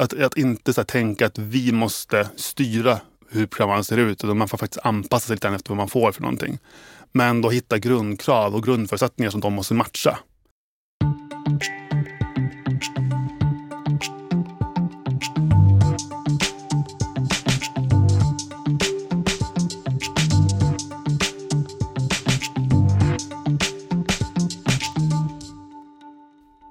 Att, 0.00 0.20
att 0.20 0.36
inte 0.36 0.72
så 0.72 0.80
här, 0.80 0.86
tänka 0.86 1.26
att 1.26 1.38
vi 1.38 1.72
måste 1.72 2.28
styra 2.36 3.00
hur 3.30 3.46
programvaran 3.46 3.84
ser 3.84 3.96
ut. 3.96 4.24
Utan 4.24 4.38
man 4.38 4.48
får 4.48 4.58
faktiskt 4.58 4.86
anpassa 4.86 5.26
sig 5.26 5.36
lite 5.36 5.48
efter 5.48 5.68
vad 5.68 5.76
man 5.76 5.88
får 5.88 6.12
för 6.12 6.22
någonting. 6.22 6.58
Men 7.12 7.42
då 7.42 7.50
hitta 7.50 7.78
grundkrav 7.78 8.54
och 8.54 8.64
grundförutsättningar 8.64 9.30
som 9.30 9.40
de 9.40 9.52
måste 9.52 9.74
matcha. 9.74 10.18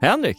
Henrik, 0.02 0.38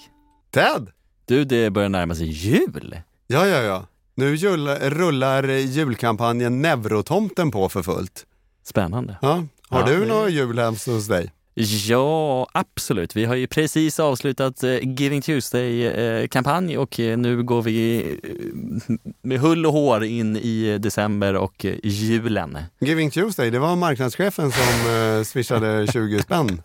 Ted! 0.50 0.99
Du 1.30 1.44
det 1.44 1.70
börjar 1.70 1.88
närma 1.88 2.14
sig 2.14 2.26
jul. 2.28 2.96
Ja, 3.26 3.46
ja, 3.46 3.62
ja. 3.62 3.86
Nu 4.14 4.34
jul, 4.34 4.68
rullar 4.68 5.42
julkampanjen 5.48 6.62
Neurotomten 6.62 7.50
på 7.50 7.68
för 7.68 7.82
fullt. 7.82 8.26
Spännande. 8.64 9.16
Ja. 9.22 9.44
Har 9.68 9.80
Ja, 9.80 9.86
du 9.86 10.00
det- 10.00 10.06
någon 10.06 10.32
jul 10.32 10.58
hemskt 10.58 10.86
hos 10.86 11.06
dig? 11.06 11.32
Ja, 11.60 12.46
absolut. 12.52 13.16
Vi 13.16 13.24
har 13.24 13.34
ju 13.34 13.46
precis 13.46 14.00
avslutat 14.00 14.62
eh, 14.62 14.78
Giving 14.82 15.22
Tuesday-kampanj 15.22 16.78
och 16.78 17.00
eh, 17.00 17.18
nu 17.18 17.42
går 17.42 17.62
vi 17.62 17.98
eh, 18.22 18.96
med 19.22 19.40
hull 19.40 19.66
och 19.66 19.72
hår 19.72 20.04
in 20.04 20.36
i 20.36 20.78
december 20.78 21.34
och 21.34 21.66
julen. 21.82 22.58
Giving 22.80 23.10
Tuesday, 23.10 23.50
det 23.50 23.58
var 23.58 23.76
marknadschefen 23.76 24.52
som 24.52 25.24
swishade 25.24 25.86
20 25.92 26.22
spänn. 26.22 26.62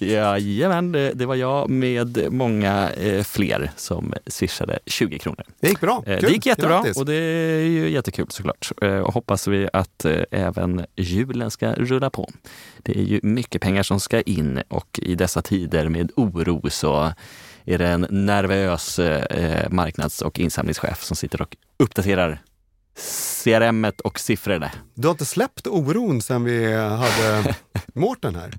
Jajamän, 0.00 0.92
det, 0.92 1.12
det 1.14 1.26
var 1.26 1.34
jag 1.34 1.70
med 1.70 2.32
många 2.32 2.90
fler 3.24 3.70
som 3.76 4.14
swishade 4.26 4.78
20 4.86 5.18
kronor. 5.18 5.44
Det 5.60 5.68
gick 5.68 5.80
bra. 5.80 6.02
Kul. 6.02 6.18
Det 6.20 6.30
gick 6.30 6.46
jättebra 6.46 6.76
Grattis. 6.76 6.96
och 6.96 7.06
det 7.06 7.14
är 7.14 7.60
ju 7.60 7.90
jättekul 7.90 8.26
såklart. 8.30 8.72
Och 9.04 9.14
hoppas 9.14 9.46
vi 9.48 9.68
att 9.72 10.06
även 10.30 10.86
julen 10.96 11.50
ska 11.50 11.72
rulla 11.72 12.10
på. 12.10 12.30
Det 12.82 12.98
är 12.98 13.02
ju 13.02 13.20
mycket 13.22 13.62
pengar 13.62 13.82
som 13.82 13.99
ska 14.00 14.20
in 14.20 14.62
och 14.68 14.98
i 15.02 15.14
dessa 15.14 15.42
tider 15.42 15.88
med 15.88 16.12
oro 16.16 16.70
så 16.70 17.12
är 17.64 17.78
det 17.78 17.88
en 17.88 18.06
nervös 18.10 18.98
eh, 18.98 19.70
marknads 19.70 20.22
och 20.22 20.38
insamlingschef 20.40 21.02
som 21.02 21.16
sitter 21.16 21.42
och 21.42 21.56
uppdaterar 21.76 22.42
CRM 23.44 23.86
och 24.04 24.20
siffrorna. 24.20 24.70
Du 24.94 25.08
har 25.08 25.12
inte 25.12 25.24
släppt 25.24 25.66
oron 25.66 26.22
sen 26.22 26.44
vi 26.44 26.72
hade 26.76 27.54
Mårten 27.94 28.34
här? 28.34 28.52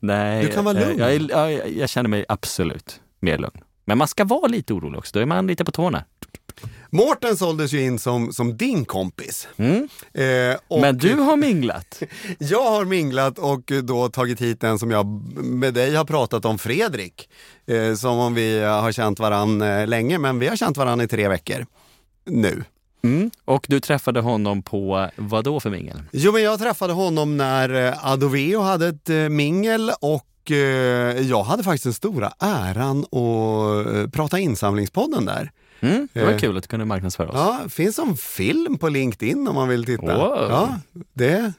Nej, 0.00 0.44
Du 0.44 0.52
kan 0.52 0.64
vara 0.64 0.80
eh, 0.80 0.88
lugn. 0.88 0.98
Jag, 1.00 1.14
är- 1.14 1.30
jag, 1.30 1.72
jag 1.76 1.88
känner 1.88 2.08
mig 2.08 2.24
absolut 2.28 3.00
mer 3.20 3.38
lugn. 3.38 3.60
Men 3.84 3.98
man 3.98 4.08
ska 4.08 4.24
vara 4.24 4.46
lite 4.46 4.72
orolig 4.74 4.98
också, 4.98 5.10
då 5.14 5.20
är 5.20 5.26
man 5.26 5.46
lite 5.46 5.64
på 5.64 5.70
tårna. 5.72 6.04
Mårten 6.90 7.36
såldes 7.36 7.72
ju 7.72 7.82
in 7.82 7.98
som, 7.98 8.32
som 8.32 8.56
din 8.56 8.84
kompis. 8.84 9.48
Mm. 9.56 9.88
Eh, 10.14 10.56
och 10.68 10.80
Men 10.80 10.98
du 10.98 11.14
har 11.14 11.36
minglat. 11.36 12.02
Jag 12.38 12.70
har 12.70 12.84
minglat 12.84 13.38
och 13.38 13.72
då 13.82 14.08
tagit 14.08 14.40
hit 14.40 14.64
en 14.64 14.78
som 14.78 14.90
jag 14.90 15.06
med 15.36 15.74
dig 15.74 15.94
har 15.94 16.04
pratat 16.04 16.44
om, 16.44 16.58
Fredrik. 16.58 17.28
Eh, 17.66 17.94
som 17.94 18.18
om 18.18 18.34
vi 18.34 18.60
har 18.60 18.92
känt 18.92 19.18
varann 19.18 19.62
eh, 19.62 19.86
länge, 19.86 20.18
men 20.18 20.38
vi 20.38 20.48
har 20.48 20.56
känt 20.56 20.76
varann 20.76 21.00
i 21.00 21.08
tre 21.08 21.28
veckor 21.28 21.66
nu. 22.24 22.64
Mm. 23.04 23.30
Och 23.44 23.66
du 23.68 23.80
träffade 23.80 24.20
honom 24.20 24.62
på 24.62 25.10
vad 25.16 25.44
då 25.44 25.60
för 25.60 25.70
mingel? 25.70 26.02
Jo, 26.12 26.32
men 26.32 26.42
jag 26.42 26.58
träffade 26.58 26.92
honom 26.92 27.36
när 27.36 27.86
eh, 27.86 28.06
Adoveo 28.12 28.60
hade 28.60 28.88
ett 28.88 29.10
eh, 29.10 29.16
mingel 29.16 29.90
och 30.00 30.28
jag 31.22 31.42
hade 31.42 31.62
faktiskt 31.62 31.84
den 31.84 31.92
stora 31.92 32.32
äran 32.38 33.00
att 33.04 34.12
prata 34.12 34.38
insamlingspodden 34.38 35.24
där. 35.24 35.50
Mm. 35.82 36.08
Det 36.12 36.24
var 36.24 36.32
Eh. 36.32 36.38
kul 36.38 36.56
att 36.56 36.62
du 36.62 36.66
kunde 36.68 36.84
marknadsföra 36.86 37.28
oss. 37.28 37.34
Ja, 37.34 37.68
finns 37.68 37.96
som 37.96 38.16
film 38.16 38.78
på 38.78 38.88
LinkedIn 38.88 39.48
om 39.48 39.54
man 39.54 39.68
vill 39.68 39.84
titta. 39.84 40.16
Wow. 40.16 40.46
Ja, 40.50 40.78
det, 41.12 41.52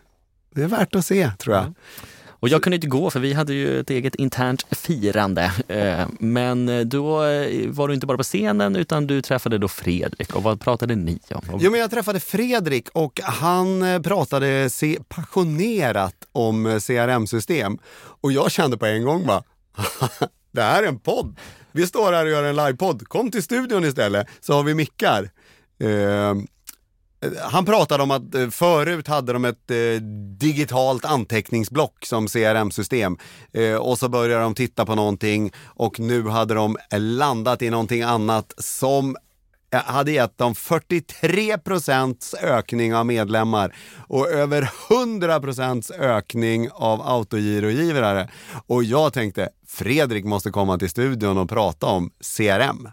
det 0.55 0.61
är 0.63 0.67
värt 0.67 0.95
att 0.95 1.05
se 1.05 1.31
tror 1.39 1.55
jag. 1.55 1.73
Och 2.29 2.49
jag 2.49 2.63
kunde 2.63 2.75
inte 2.75 2.87
gå 2.87 3.09
för 3.09 3.19
vi 3.19 3.33
hade 3.33 3.53
ju 3.53 3.79
ett 3.79 3.89
eget 3.89 4.15
internt 4.15 4.65
firande. 4.71 5.51
Eh, 5.67 6.07
Men 6.19 6.89
då 6.89 7.23
eh, 7.23 7.69
var 7.69 7.87
du 7.87 7.93
inte 7.93 8.05
bara 8.07 8.17
på 8.17 8.23
scenen 8.23 8.75
utan 8.75 9.07
du 9.07 9.21
träffade 9.21 9.57
då 9.57 9.67
Fredrik. 9.67 10.35
Och 10.35 10.43
vad 10.43 10.61
pratade 10.61 10.95
ni 10.95 11.19
om? 11.31 11.59
Jo, 11.61 11.71
men 11.71 11.79
jag 11.79 11.91
träffade 11.91 12.19
Fredrik 12.19 12.89
och 12.93 13.19
han 13.23 13.83
pratade 14.03 14.69
passionerat 15.07 16.15
om 16.31 16.79
CRM-system. 16.87 17.77
Och 18.21 18.31
jag 18.31 18.51
kände 18.51 18.77
på 18.77 18.85
en 18.85 19.03
gång 19.03 19.25
bara, 19.25 19.43
det 20.51 20.61
här 20.61 20.83
är 20.83 20.87
en 20.87 20.99
podd. 20.99 21.35
Vi 21.73 21.87
står 21.87 22.13
här 22.13 22.25
och 22.25 22.31
gör 22.31 22.43
en 22.43 22.55
livepodd. 22.55 23.07
Kom 23.07 23.31
till 23.31 23.43
studion 23.43 23.85
istället 23.85 24.27
så 24.39 24.53
har 24.53 24.63
vi 24.63 24.73
mickar. 24.73 25.29
Ehm, 25.79 26.47
eh, 27.21 27.31
han 27.41 27.65
pratade 27.65 28.03
om 28.03 28.11
att 28.11 28.35
eh, 28.35 28.49
förut 28.49 29.07
hade 29.07 29.33
de 29.33 29.45
ett 29.45 29.71
eh, 29.71 30.01
digitalt 30.39 31.05
anteckningsblock 31.05 32.05
som 32.05 32.27
CRM-system 32.27 33.17
eh, 33.53 33.75
och 33.75 33.99
så 33.99 34.09
började 34.09 34.43
de 34.43 34.55
titta 34.55 34.85
på 34.85 34.95
någonting 34.95 35.51
och 35.65 35.99
nu 35.99 36.27
hade 36.27 36.53
de 36.53 36.77
landat 36.97 37.61
i 37.61 37.69
någonting 37.69 38.01
annat 38.01 38.53
som 38.57 39.15
hade 39.77 40.11
gett 40.11 40.37
dem 40.37 40.55
43 40.55 41.57
procents 41.57 42.33
ökning 42.33 42.95
av 42.95 43.05
medlemmar 43.05 43.75
och 44.07 44.29
över 44.29 44.69
100 44.89 45.39
procents 45.39 45.91
ökning 45.91 46.69
av 46.73 47.01
autogirogivare. 47.01 48.29
Och 48.67 48.83
jag 48.83 49.13
tänkte, 49.13 49.49
Fredrik 49.67 50.25
måste 50.25 50.49
komma 50.49 50.77
till 50.77 50.89
studion 50.89 51.37
och 51.37 51.49
prata 51.49 51.85
om 51.85 52.11
CRM. 52.37 52.89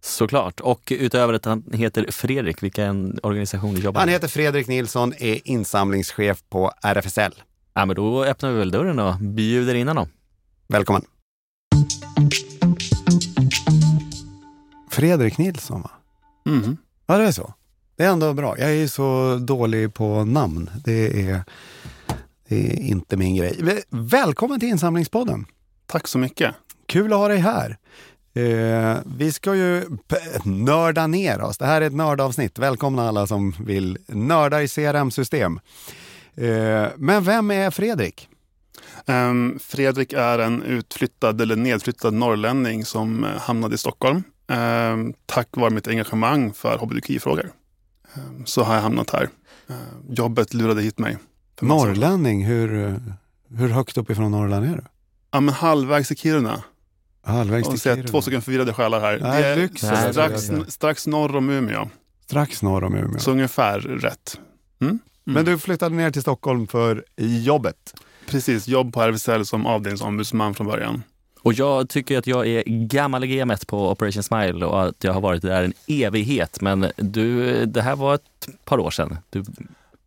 Såklart. 0.00 0.60
Och 0.60 0.92
utöver 0.96 1.34
att 1.34 1.44
han 1.44 1.64
heter 1.72 2.06
Fredrik, 2.10 2.62
vilken 2.62 3.18
organisation 3.22 3.76
jobbar 3.76 4.00
Han 4.00 4.06
med? 4.06 4.12
heter 4.12 4.28
Fredrik 4.28 4.68
Nilsson, 4.68 5.12
är 5.18 5.48
insamlingschef 5.48 6.38
på 6.50 6.72
RFSL. 6.82 7.32
Ja, 7.74 7.84
men 7.86 7.96
då 7.96 8.24
öppnar 8.24 8.50
vi 8.50 8.58
väl 8.58 8.70
dörren 8.70 8.98
och 8.98 9.14
bjuder 9.16 9.74
in 9.74 9.88
honom. 9.88 10.08
Välkommen! 10.68 11.02
Fredrik 14.90 15.38
Nilsson 15.38 15.82
va? 15.82 15.90
Mhm. 16.44 16.76
Ja, 17.06 17.18
det 17.18 17.24
är 17.24 17.32
så. 17.32 17.54
Det 17.96 18.04
är 18.04 18.08
ändå 18.08 18.32
bra. 18.34 18.58
Jag 18.58 18.70
är 18.70 18.74
ju 18.74 18.88
så 18.88 19.36
dålig 19.36 19.94
på 19.94 20.24
namn. 20.24 20.70
Det 20.84 21.28
är, 21.30 21.40
det 22.48 22.56
är 22.72 22.80
inte 22.80 23.16
min 23.16 23.36
grej. 23.36 23.56
Väl- 23.62 23.82
Välkommen 23.90 24.60
till 24.60 24.68
Insamlingspodden. 24.68 25.46
Tack 25.86 26.08
så 26.08 26.18
mycket. 26.18 26.54
Kul 26.86 27.12
att 27.12 27.18
ha 27.18 27.28
dig 27.28 27.38
här. 27.38 27.76
Eh, 28.34 28.98
vi 29.16 29.32
ska 29.32 29.54
ju 29.54 29.84
nörda 30.44 31.06
ner 31.06 31.40
oss. 31.42 31.58
Det 31.58 31.66
här 31.66 31.82
är 31.82 31.86
ett 31.86 31.92
nördavsnitt. 31.94 32.58
Välkomna 32.58 33.08
alla 33.08 33.26
som 33.26 33.54
vill 33.66 33.98
nörda 34.06 34.62
i 34.62 34.68
CRM-system. 34.68 35.60
Eh, 36.34 36.86
men 36.96 37.24
vem 37.24 37.50
är 37.50 37.70
Fredrik? 37.70 38.28
Ehm, 39.06 39.58
Fredrik 39.62 40.12
är 40.12 40.38
en 40.38 40.62
utflyttad 40.62 41.40
eller 41.40 41.56
nedflyttad 41.56 42.14
norrlänning 42.14 42.84
som 42.84 43.24
eh, 43.24 43.30
hamnade 43.40 43.74
i 43.74 43.78
Stockholm. 43.78 44.22
Ehm, 44.52 45.14
tack 45.26 45.48
vare 45.50 45.70
mitt 45.70 45.88
engagemang 45.88 46.52
för 46.52 46.78
hbtqi-frågor. 46.78 47.52
Ehm, 48.14 48.46
så 48.46 48.62
har 48.62 48.74
jag 48.74 48.82
hamnat 48.82 49.10
här. 49.10 49.28
Ehm, 49.68 49.76
jobbet 50.14 50.54
lurade 50.54 50.82
hit 50.82 50.98
mig. 50.98 51.18
Norrlänning, 51.60 52.44
hur, 52.44 53.00
hur 53.56 53.68
högt 53.68 53.98
uppifrån 53.98 54.30
Norrland 54.30 54.66
är 54.66 54.76
du? 54.76 54.82
Ja, 55.30 55.40
men 55.40 55.54
halvvägs 55.54 56.12
i 56.12 56.16
Kiruna. 56.16 56.62
Halvvägs 57.24 57.68
till 57.68 57.80
Kiruna. 57.80 58.08
två 58.08 58.22
stycken 58.22 58.42
förvirrade 58.42 58.72
själar 58.72 59.00
här. 59.00 59.18
Nej, 59.22 59.42
det 59.42 59.48
är 59.48 59.56
Lycksele, 59.56 59.92
Nej, 59.92 60.12
strax, 60.12 60.50
strax 60.74 61.06
norr 61.06 61.36
om 61.36 61.50
Umeå. 61.50 61.88
Strax 62.24 62.62
norr 62.62 62.84
om 62.84 62.94
Umeå. 62.94 63.18
Så 63.18 63.30
ungefär 63.30 63.80
rätt. 63.80 64.40
Mm? 64.80 64.98
Men 65.24 65.44
du 65.44 65.58
flyttade 65.58 65.94
ner 65.94 66.10
till 66.10 66.22
Stockholm 66.22 66.66
för 66.66 67.04
jobbet. 67.16 67.94
Precis, 68.26 68.68
jobb 68.68 68.92
på 68.94 69.02
RFSL 69.02 69.44
som 69.44 69.66
avdelningsombudsman 69.66 70.54
från 70.54 70.66
början. 70.66 71.02
Och 71.42 71.52
jag 71.52 71.88
tycker 71.88 72.18
att 72.18 72.26
jag 72.26 72.46
är 72.46 72.62
gammal 72.66 73.24
i 73.24 73.36
gamet 73.36 73.66
på 73.66 73.90
Operation 73.90 74.22
Smile 74.22 74.66
och 74.66 74.84
att 74.84 75.04
jag 75.04 75.12
har 75.12 75.20
varit 75.20 75.42
där 75.42 75.62
en 75.62 75.72
evighet. 75.86 76.60
Men 76.60 76.86
du, 76.96 77.66
det 77.66 77.82
här 77.82 77.96
var 77.96 78.14
ett 78.14 78.48
par 78.64 78.78
år 78.78 78.90
sedan. 78.90 79.18
Du, 79.30 79.44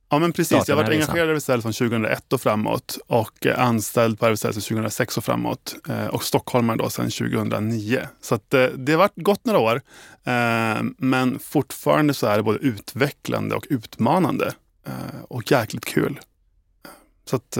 Ja 0.10 0.20
men 0.20 0.34
precis, 0.34 0.68
jag 0.68 0.76
har 0.76 0.84
varit 0.84 0.94
engagerad 0.94 1.30
i 1.30 1.32
RFSL 1.32 1.62
från 1.62 1.74
2001 1.74 2.34
och 2.34 2.42
framåt 2.42 2.98
och 3.08 3.46
eh, 3.46 3.60
anställd 3.60 4.20
på 4.20 4.26
RFSL 4.26 4.54
sedan 4.54 4.62
2006 4.62 5.18
och 5.18 5.24
framåt 5.24 5.76
eh, 5.90 6.08
och 6.08 6.24
stockholmare 6.24 6.78
då 6.78 6.90
sedan 6.90 7.10
2009. 7.10 8.00
Så 8.22 8.36
att, 8.36 8.54
eh, 8.54 8.66
det 8.66 8.92
har 8.92 9.00
varit 9.00 9.16
gått 9.16 9.46
några 9.46 9.60
år 9.60 9.82
men 10.98 11.40
fortfarande 11.40 12.14
så 12.14 12.28
är 12.28 12.38
det 12.38 12.44
både 12.44 12.60
utvecklande 12.60 13.56
och 13.56 13.66
utmanande 13.70 14.54
och 15.28 15.52
jäkligt 15.52 15.86
kul. 15.86 16.20
Så 17.30 17.36
att, 17.36 17.58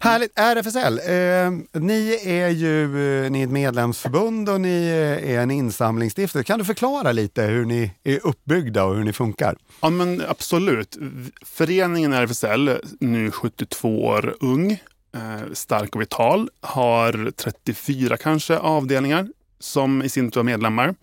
Härligt! 0.00 0.38
RFSL, 0.38 0.98
eh, 0.98 1.80
ni 1.80 2.18
är 2.24 2.48
ju 2.48 2.84
eh, 3.24 3.30
ni 3.30 3.40
är 3.40 3.44
ett 3.44 3.50
medlemsförbund 3.50 4.48
och 4.48 4.60
ni 4.60 4.88
eh, 4.88 5.30
är 5.34 5.40
en 5.40 5.50
insamlingsstiftelse. 5.50 6.44
Kan 6.44 6.58
du 6.58 6.64
förklara 6.64 7.12
lite 7.12 7.42
hur 7.42 7.64
ni 7.64 7.92
är 8.04 8.26
uppbyggda 8.26 8.84
och 8.84 8.96
hur 8.96 9.04
ni 9.04 9.12
funkar? 9.12 9.56
Ja 9.80 9.90
men 9.90 10.22
absolut. 10.28 10.98
Föreningen 11.42 12.12
RFSL, 12.12 12.70
nu 13.00 13.30
72 13.30 14.04
år 14.04 14.34
ung, 14.40 14.72
eh, 15.14 15.52
stark 15.52 15.94
och 15.94 16.00
vital, 16.00 16.50
har 16.60 17.30
34 17.30 18.16
kanske 18.16 18.58
avdelningar 18.58 19.28
som 19.60 20.02
i 20.02 20.08
sin 20.08 20.30
tur 20.30 20.40
har 20.40 20.44
medlemmar. 20.44 20.94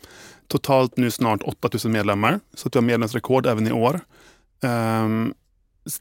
Totalt 0.47 0.97
nu 0.97 1.11
snart 1.11 1.41
8000 1.43 1.91
medlemmar, 1.91 2.39
så 2.53 2.67
att 2.67 2.75
vi 2.75 2.77
har 2.77 2.83
medlemsrekord 2.83 3.45
även 3.45 3.67
i 3.67 3.71
år. 3.71 3.99
Um, 4.61 5.33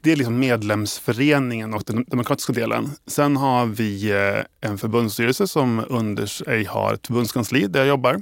det 0.01 0.11
är 0.11 0.15
liksom 0.15 0.39
medlemsföreningen 0.39 1.73
och 1.73 1.83
den 1.85 2.05
demokratiska 2.07 2.53
delen. 2.53 2.89
Sen 3.07 3.37
har 3.37 3.65
vi 3.65 4.11
eh, 4.11 4.69
en 4.69 4.77
förbundsstyrelse 4.77 5.47
som 5.47 5.85
under 5.89 6.25
sig 6.25 6.63
har 6.63 6.93
ett 6.93 7.07
förbundskansli 7.07 7.67
där 7.67 7.79
jag 7.79 7.87
jobbar. 7.87 8.21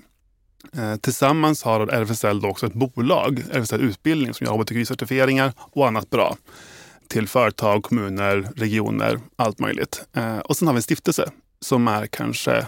Eh, 0.78 0.96
tillsammans 0.96 1.64
har 1.64 1.88
RFSL 1.88 2.42
då 2.42 2.48
också 2.48 2.66
ett 2.66 2.74
bolag, 2.74 3.44
RFSL 3.52 3.82
Utbildning, 3.82 4.34
som 4.34 4.46
gör 4.46 4.54
hbtqi-certifieringar 4.54 5.54
och 5.58 5.88
annat 5.88 6.10
bra 6.10 6.38
till 7.08 7.28
företag, 7.28 7.84
kommuner, 7.84 8.50
regioner, 8.56 9.20
allt 9.36 9.60
möjligt. 9.60 10.06
Eh, 10.14 10.38
och 10.38 10.58
sen 10.58 10.68
har 10.68 10.74
vi 10.74 10.78
en 10.78 10.84
stiftelse 10.84 11.32
som 11.60 11.88
är 11.88 12.08
kanske, 12.08 12.68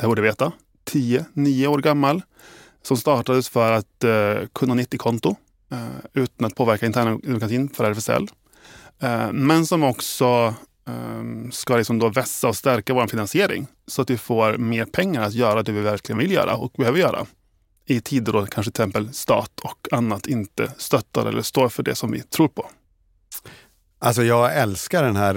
det 0.00 0.06
borde 0.06 0.22
veta, 0.22 0.52
10-9 0.90 1.66
år 1.66 1.78
gammal. 1.78 2.22
Som 2.82 2.96
startades 2.96 3.48
för 3.48 3.72
att 3.72 4.04
kunna 4.52 4.74
90-konto 4.74 5.36
Eh, 5.70 5.88
utan 6.14 6.46
att 6.46 6.54
påverka 6.54 6.86
interna 6.86 7.18
demokratin 7.22 7.68
för 7.68 7.84
RFSL. 7.84 8.28
Eh, 9.02 9.32
men 9.32 9.66
som 9.66 9.82
också 9.82 10.54
ehm, 10.88 11.52
ska 11.52 11.76
liksom 11.76 11.98
då 11.98 12.08
vässa 12.08 12.48
och 12.48 12.56
stärka 12.56 12.94
vår 12.94 13.06
finansiering 13.06 13.66
så 13.86 14.02
att 14.02 14.10
vi 14.10 14.18
får 14.18 14.56
mer 14.56 14.84
pengar 14.84 15.22
att 15.22 15.34
göra 15.34 15.62
det 15.62 15.72
vi 15.72 15.80
verkligen 15.80 16.18
vill 16.18 16.32
göra 16.32 16.56
och 16.56 16.72
behöver 16.78 16.98
göra. 16.98 17.26
I 17.86 18.00
tider 18.00 18.32
då 18.32 18.46
kanske 18.46 18.72
till 18.72 18.82
exempel 18.82 19.14
stat 19.14 19.60
och 19.62 19.88
annat 19.92 20.26
inte 20.26 20.72
stöttar 20.76 21.26
eller 21.26 21.42
står 21.42 21.68
för 21.68 21.82
det 21.82 21.94
som 21.94 22.10
vi 22.10 22.20
tror 22.20 22.48
på. 22.48 22.70
Alltså 23.98 24.22
jag 24.22 24.56
älskar 24.56 25.02
den 25.02 25.16
här, 25.16 25.34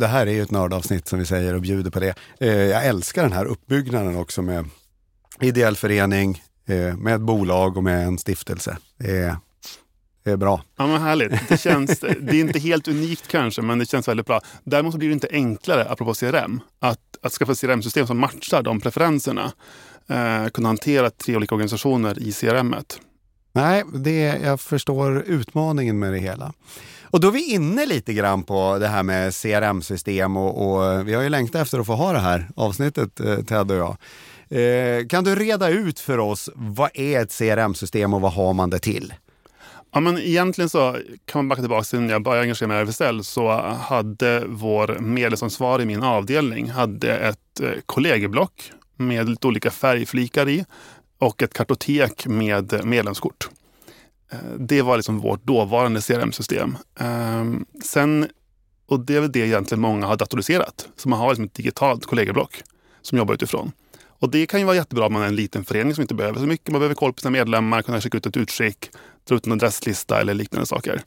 det 0.00 0.06
här 0.06 0.26
är 0.26 0.30
ju 0.30 0.42
ett 0.42 0.50
nördavsnitt 0.50 1.08
som 1.08 1.18
vi 1.18 1.24
säger 1.24 1.54
och 1.54 1.60
bjuder 1.60 1.90
på 1.90 2.00
det. 2.00 2.14
Eh, 2.40 2.48
jag 2.48 2.86
älskar 2.86 3.22
den 3.22 3.32
här 3.32 3.44
uppbyggnaden 3.44 4.16
också 4.16 4.42
med 4.42 4.68
ideell 5.40 5.76
förening, 5.76 6.42
med 6.96 7.14
ett 7.14 7.20
bolag 7.20 7.76
och 7.76 7.84
med 7.84 8.06
en 8.06 8.18
stiftelse. 8.18 8.76
Det 10.28 10.32
är 10.32 10.36
bra. 10.36 10.62
Ja, 10.76 10.86
men 10.86 11.00
härligt. 11.00 11.48
Det, 11.48 11.60
känns, 11.60 12.00
det 12.00 12.36
är 12.36 12.40
inte 12.40 12.58
helt 12.58 12.88
unikt 12.88 13.28
kanske, 13.28 13.62
men 13.62 13.78
det 13.78 13.86
känns 13.86 14.08
väldigt 14.08 14.26
bra. 14.26 14.40
Däremot 14.64 14.94
blir 14.94 15.08
det 15.08 15.12
inte 15.12 15.28
enklare, 15.32 15.84
apropå 15.90 16.14
CRM, 16.14 16.60
att, 16.80 16.98
att 17.22 17.32
skaffa 17.32 17.54
CRM-system 17.54 18.06
som 18.06 18.18
matchar 18.18 18.62
de 18.62 18.80
preferenserna. 18.80 19.52
Eh, 20.08 20.48
kunna 20.48 20.68
hantera 20.68 21.10
tre 21.10 21.36
olika 21.36 21.54
organisationer 21.54 22.18
i 22.18 22.32
CRM. 22.32 22.74
-et. 22.74 23.00
Nej, 23.52 23.84
det, 23.94 24.40
jag 24.44 24.60
förstår 24.60 25.22
utmaningen 25.26 25.98
med 25.98 26.12
det 26.12 26.18
hela. 26.18 26.52
Och 27.02 27.20
då 27.20 27.28
är 27.28 27.32
vi 27.32 27.52
inne 27.52 27.86
lite 27.86 28.12
grann 28.12 28.42
på 28.42 28.78
det 28.78 28.88
här 28.88 29.02
med 29.02 29.34
CRM-system 29.34 30.36
och, 30.36 30.72
och, 30.72 31.08
vi 31.08 31.14
har 31.14 31.22
ju 31.22 31.28
längtat 31.28 31.62
efter 31.62 31.78
att 31.78 31.86
få 31.86 31.94
ha 31.94 32.12
det 32.12 32.18
här 32.18 32.48
avsnittet, 32.56 33.20
eh, 33.20 33.36
Ted 33.36 33.70
och 33.70 33.76
jag. 33.76 33.96
Eh, 34.50 35.06
kan 35.06 35.24
du 35.24 35.34
reda 35.34 35.68
ut 35.68 36.00
för 36.00 36.18
oss, 36.18 36.50
vad 36.54 36.90
är 36.94 37.20
ett 37.20 37.38
CRM-system 37.38 38.14
och 38.14 38.20
vad 38.20 38.32
har 38.32 38.52
man 38.52 38.70
det 38.70 38.78
till? 38.78 39.12
Ja, 39.92 40.00
men 40.00 40.18
egentligen 40.18 40.68
så 40.68 40.96
kan 41.24 41.38
man 41.38 41.48
backa 41.48 41.62
tillbaka 41.62 41.84
till 41.84 42.00
när 42.00 42.12
jag 42.12 42.22
började 42.22 42.42
engagera 42.42 42.68
mig 42.68 42.78
i 42.78 42.80
RFSL 42.80 43.24
så 43.24 43.50
hade 43.72 44.44
vår 44.46 44.98
medlemsansvarig 45.00 45.82
i 45.82 45.86
min 45.86 46.02
avdelning 46.02 46.70
hade 46.70 47.16
ett 47.16 47.60
eh, 47.60 47.70
kollegieblock 47.86 48.72
med 48.96 49.28
lite 49.28 49.46
olika 49.46 49.70
färgflikar 49.70 50.48
i 50.48 50.64
och 51.18 51.42
ett 51.42 51.54
kartotek 51.54 52.26
med 52.26 52.84
medlemskort. 52.84 53.48
Eh, 54.30 54.38
det 54.58 54.82
var 54.82 54.96
liksom 54.96 55.18
vårt 55.18 55.44
dåvarande 55.44 56.00
CRM-system. 56.00 56.76
Ehm, 57.00 57.66
sen, 57.84 58.28
och 58.86 59.00
det 59.00 59.16
är 59.16 59.20
väl 59.20 59.32
det 59.32 59.40
egentligen 59.40 59.80
många 59.80 60.06
har 60.06 60.16
datoriserat. 60.16 60.88
Så 60.96 61.08
man 61.08 61.18
har 61.18 61.28
liksom 61.28 61.44
ett 61.44 61.54
digitalt 61.54 62.06
kollegieblock 62.06 62.62
som 63.02 63.18
jobbar 63.18 63.34
utifrån. 63.34 63.72
Och 64.18 64.30
det 64.30 64.46
kan 64.46 64.60
ju 64.60 64.66
vara 64.66 64.76
jättebra 64.76 65.06
om 65.06 65.12
man 65.12 65.22
är 65.22 65.26
en 65.26 65.36
liten 65.36 65.64
förening 65.64 65.94
som 65.94 66.02
inte 66.02 66.14
behöver 66.14 66.40
så 66.40 66.46
mycket. 66.46 66.68
Man 66.68 66.80
behöver 66.80 66.94
koll 66.94 67.12
på 67.12 67.20
sina 67.20 67.30
medlemmar, 67.30 67.82
kunna 67.82 68.00
skicka 68.00 68.18
ut 68.18 68.26
ett 68.26 68.36
utskick, 68.36 68.90
dra 69.28 69.36
ut 69.36 69.46
en 69.46 69.52
adresslista 69.52 70.20
eller 70.20 70.34
liknande 70.34 70.66
saker. 70.66 71.02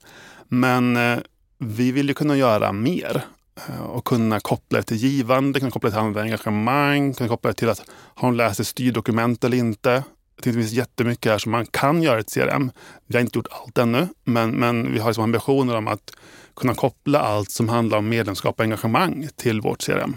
Men 0.48 0.98
eh, 0.98 1.20
vi 1.58 1.92
vill 1.92 2.08
ju 2.08 2.14
kunna 2.14 2.38
göra 2.38 2.72
mer 2.72 3.24
eh, 3.68 3.82
och 3.82 4.06
kunna 4.06 4.40
koppla 4.40 4.78
det 4.78 4.84
till 4.84 4.98
givande, 4.98 5.60
kunna 5.60 5.72
koppla 5.72 5.90
det 5.90 6.12
till 6.14 6.22
engagemang, 6.22 7.14
kunna 7.14 7.30
koppla 7.30 7.48
det 7.48 7.54
till 7.54 7.70
att 7.70 7.84
har 7.90 8.28
de 8.28 8.36
läst 8.36 8.60
ett 8.60 8.68
styrdokument 8.68 9.44
eller 9.44 9.58
inte. 9.58 10.04
det 10.44 10.54
finns 10.54 10.72
jättemycket 10.72 11.32
här 11.32 11.38
som 11.38 11.52
man 11.52 11.66
kan 11.66 12.04
göra 12.04 12.18
i 12.18 12.22
ett 12.22 12.34
CRM. 12.34 12.72
Vi 13.08 13.16
har 13.16 13.22
inte 13.22 13.38
gjort 13.38 13.48
allt 13.52 13.78
ännu, 13.78 14.08
men, 14.24 14.52
men 14.52 14.94
vi 14.94 15.00
har 15.00 15.10
liksom 15.10 15.24
ambitioner 15.24 15.76
om 15.76 15.88
att 15.88 16.12
kunna 16.56 16.76
koppla 16.76 17.20
allt 17.20 17.52
som 17.52 17.70
handlar 17.70 17.98
om 17.98 18.10
medlemskap 18.10 18.60
och 18.60 18.64
engagemang 18.64 19.28
till 19.36 19.62
vårt 19.62 19.86
CRM. 19.86 20.16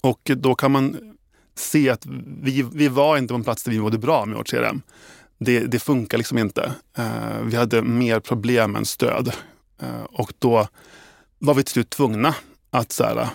Och 0.00 0.30
då 0.36 0.54
kan 0.54 0.72
man 0.72 1.13
se 1.54 1.90
att 1.90 2.06
vi, 2.42 2.62
vi 2.72 2.88
var 2.88 3.18
inte 3.18 3.32
på 3.32 3.36
en 3.36 3.44
plats 3.44 3.62
där 3.62 3.72
vi 3.72 3.78
mådde 3.78 3.98
bra 3.98 4.24
med 4.24 4.36
vårt 4.36 4.50
CRM. 4.50 4.82
Det, 5.38 5.60
det 5.60 5.78
funkar 5.78 6.18
liksom 6.18 6.38
inte. 6.38 6.72
Uh, 6.98 7.42
vi 7.42 7.56
hade 7.56 7.82
mer 7.82 8.20
problem 8.20 8.76
än 8.76 8.84
stöd. 8.84 9.32
Uh, 9.82 10.04
och 10.04 10.32
då 10.38 10.68
var 11.38 11.54
vi 11.54 11.62
till 11.62 11.72
slut 11.72 11.90
tvungna 11.90 12.34
att 12.70 12.92
så 12.92 13.04
här, 13.04 13.28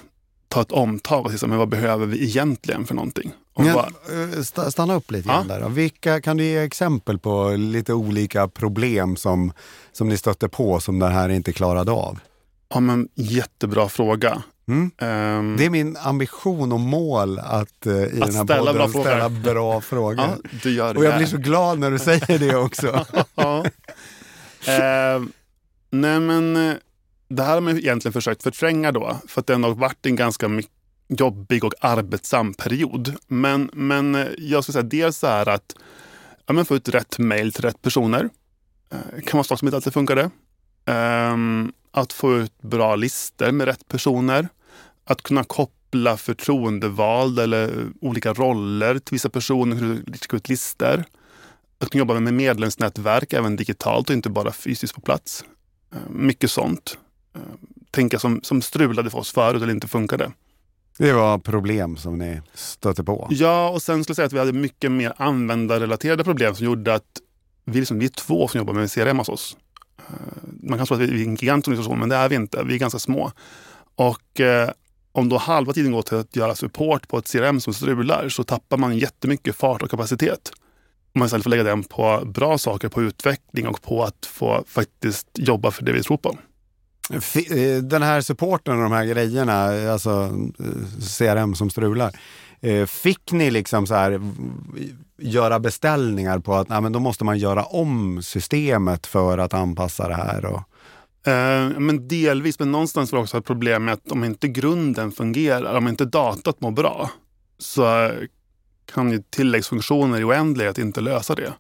ta 0.48 0.62
ett 0.62 0.72
omtag 0.72 1.26
och 1.26 1.32
se 1.32 1.48
men 1.48 1.58
vad 1.58 1.70
behöver 1.70 2.06
vi 2.06 2.24
egentligen 2.24 2.86
för 2.86 2.96
någonting. 2.96 3.34
Bara, 3.64 3.90
eh, 4.36 4.70
stanna 4.70 4.96
upp 4.96 5.12
lite 5.12 5.28
grann 5.28 5.46
ja? 5.50 5.60
där. 5.60 5.70
Vilka, 5.70 6.22
kan 6.22 6.38
du 6.38 6.44
ge 6.44 6.58
exempel 6.58 7.20
på 7.20 7.50
lite 7.50 7.94
olika 7.94 8.48
problem 8.48 9.16
som, 9.16 9.54
som 9.92 10.10
ni 10.10 10.18
stötte 10.18 10.50
på 10.50 10.80
som 10.80 11.00
det 11.00 11.08
här 11.08 11.30
inte 11.30 11.54
klarade 11.54 11.92
av? 11.92 12.20
Ja, 12.70 12.80
men 12.80 13.10
jättebra 13.16 13.90
fråga. 13.90 14.44
Mm. 14.70 14.92
Um, 15.38 15.58
det 15.58 15.66
är 15.66 15.70
min 15.70 15.98
ambition 15.98 16.72
och 16.72 16.80
mål 16.80 17.40
att 17.40 17.88
uh, 17.88 17.94
i 17.94 18.06
att 18.06 18.12
den 18.12 18.36
här 18.36 18.44
ställa 18.44 18.72
podden 18.72 18.92
bra 18.92 19.02
ställa 19.04 19.30
bra 19.30 19.82
frågor. 19.92 20.26
Ja, 20.26 20.38
du 20.64 20.72
gör 20.72 20.94
det 20.94 21.00
och 21.00 21.06
jag 21.06 21.18
blir 21.18 21.28
så 21.28 21.38
glad 21.38 21.80
när 21.80 21.92
du 21.92 22.00
säger 22.10 22.40
det 22.40 22.56
också. 22.56 22.88
uh, 22.88 23.64
nej 25.90 26.20
men 26.20 26.56
eh, 26.56 26.74
det 27.30 27.44
här 27.44 27.54
har 27.54 27.62
man 27.62 27.78
egentligen 27.78 28.14
försökt 28.14 28.44
förtränga 28.44 28.92
då, 28.92 29.18
för 29.28 29.42
att 29.42 29.48
det 29.48 29.54
har 29.54 29.76
varit 29.76 30.06
en 30.06 30.16
ganska 30.16 30.62
jobbig 31.08 31.64
och 31.64 31.74
arbetsam 31.82 32.54
period. 32.54 33.16
Men, 33.28 33.70
men 33.74 34.16
eh, 34.16 34.28
jag 34.38 34.64
skulle 34.64 34.74
säga 34.74 34.84
dels 34.84 35.18
så 35.18 35.28
här 35.28 35.50
att 35.50 35.76
ja, 36.46 36.54
men 36.54 36.66
få 36.66 36.76
ut 36.76 36.90
rätt 36.90 37.20
mejl 37.20 37.54
till 37.54 37.64
rätt 37.64 37.82
personer. 37.82 38.30
Uh, 38.94 39.22
kan 39.26 39.38
vara 39.38 39.44
saker 39.44 39.60
som 39.60 39.68
inte 39.68 39.76
alltid 39.76 39.94
funkade. 39.94 40.30
Um, 40.86 41.74
att 41.92 42.14
få 42.14 42.38
ut 42.38 42.62
bra 42.62 42.96
listor 42.96 43.52
med 43.52 43.68
rätt 43.68 43.88
personer 43.88 44.50
att 45.10 45.22
kunna 45.22 45.44
koppla 45.44 46.18
förtroendevalda 46.18 47.44
eller 47.44 47.88
olika 48.02 48.34
roller 48.34 49.00
till 49.00 49.16
vissa 49.16 49.30
personer, 49.30 50.04
skicka 50.12 50.38
ut 50.38 50.50
listor. 50.50 51.04
Att 51.80 51.90
kunna 51.90 52.00
jobba 52.00 52.20
med 52.20 52.34
medlemsnätverk 52.34 53.34
även 53.34 53.56
digitalt 53.56 54.10
och 54.10 54.16
inte 54.16 54.30
bara 54.30 54.52
fysiskt 54.52 54.96
på 54.96 55.02
plats. 55.02 55.44
Eh, 55.94 56.10
mycket 56.10 56.52
sånt. 56.52 56.98
Eh, 57.36 57.42
tänka 57.92 58.20
som, 58.20 58.40
som 58.44 58.62
strulade 58.62 59.10
för 59.10 59.20
oss 59.20 59.32
förut 59.32 59.62
eller 59.62 59.74
inte 59.74 59.88
funkade. 59.88 60.32
Det 60.98 61.14
var 61.14 61.38
problem 61.38 61.98
som 61.98 62.18
ni 62.18 62.42
stötte 62.54 63.04
på? 63.04 63.28
Ja, 63.32 63.70
och 63.70 63.82
sen 63.82 64.04
skulle 64.04 64.12
jag 64.12 64.16
säga 64.16 64.26
att 64.26 64.34
vi 64.34 64.40
hade 64.40 64.54
mycket 64.54 64.92
mer 64.92 65.14
användarrelaterade 65.18 66.24
problem 66.24 66.56
som 66.56 66.66
gjorde 66.66 66.94
att 66.94 67.22
vi, 67.66 67.80
liksom, 67.80 68.00
vi 68.00 68.06
är 68.06 68.10
två 68.10 68.48
som 68.48 68.58
jobbar 68.58 68.74
med 68.74 68.92
CRM 68.92 69.18
hos 69.18 69.30
oss. 69.30 69.58
Eh, 69.98 70.04
man 70.64 70.78
kan 70.78 70.88
tro 70.88 70.96
att 70.96 71.02
vi 71.02 71.22
är 71.22 71.28
en 71.28 71.36
gigantorganisation, 71.36 72.00
men 72.00 72.10
det 72.10 72.16
är 72.16 72.30
vi 72.30 72.36
inte. 72.36 72.64
Vi 72.64 72.76
är 72.76 72.80
ganska 72.80 73.00
små. 73.00 73.32
Och 73.96 74.42
om 75.12 75.30
då 75.30 75.38
halva 75.38 75.74
tiden 75.74 75.92
går 75.92 76.02
till 76.02 76.18
att 76.18 76.36
göra 76.36 76.56
support 76.56 77.08
på 77.08 77.18
ett 77.18 77.32
CRM 77.32 77.62
som 77.62 77.74
strular 77.74 78.30
så 78.30 78.44
tappar 78.44 78.78
man 78.78 78.98
jättemycket 78.98 79.56
fart 79.56 79.82
och 79.82 79.92
kapacitet. 79.92 80.52
Om 81.14 81.20
man 81.20 81.26
istället 81.26 81.44
får 81.44 81.50
lägga 81.50 81.64
den 81.64 81.84
på 81.84 82.22
bra 82.26 82.58
saker, 82.58 82.90
på 82.90 83.02
utveckling 83.02 83.68
och 83.68 83.82
på 83.82 84.04
att 84.04 84.26
få 84.26 84.64
faktiskt 84.68 85.28
jobba 85.34 85.72
för 85.72 85.86
det 85.86 85.92
vi 85.92 86.04
tror 86.04 86.18
på. 86.18 86.38
Eh, 87.12 87.84
den 87.84 88.04
här 88.04 88.22
supporten 88.22 88.76
och 88.76 88.84
de 88.84 88.92
här 88.92 89.06
grejerna, 89.06 89.92
alltså 89.92 90.32
eh, 90.60 91.02
CRM 91.18 91.56
som 91.56 91.70
strular. 91.70 92.20
Eh, 92.62 92.86
fick 92.86 93.32
ni 93.32 93.52
liksom 93.52 93.88
så 93.88 93.94
här 93.94 94.22
göra 95.18 95.60
beställningar 95.60 96.40
på 96.40 96.56
att 96.56 96.70
nej, 96.70 96.82
men 96.82 96.92
då 96.92 97.00
måste 97.00 97.24
man 97.24 97.38
göra 97.38 97.64
om 97.64 98.22
systemet 98.24 99.08
för 99.08 99.38
att 99.38 99.54
anpassa 99.54 100.08
det 100.08 100.16
här? 100.16 100.46
Och... 100.46 100.62
Eh, 101.30 101.80
men 101.80 102.08
delvis, 102.08 102.60
men 102.60 102.72
någonstans 102.72 103.12
var 103.12 103.20
det 103.20 103.24
också 103.24 103.38
ett 103.38 103.46
problem 103.46 103.86
med 103.86 103.94
att 103.94 104.12
om 104.12 104.24
inte 104.24 104.48
grunden 104.48 105.12
fungerar, 105.12 105.78
om 105.78 105.88
inte 105.88 106.06
datat 106.06 106.62
mår 106.62 106.72
bra, 106.72 107.10
så 107.58 108.12
kan 108.94 109.12
ju 109.12 109.24
tilläggsfunktioner 109.30 110.20
i 110.20 110.24
oändlighet 110.24 110.78
inte 110.78 111.02
lösa 111.02 111.36
det. 111.36 111.54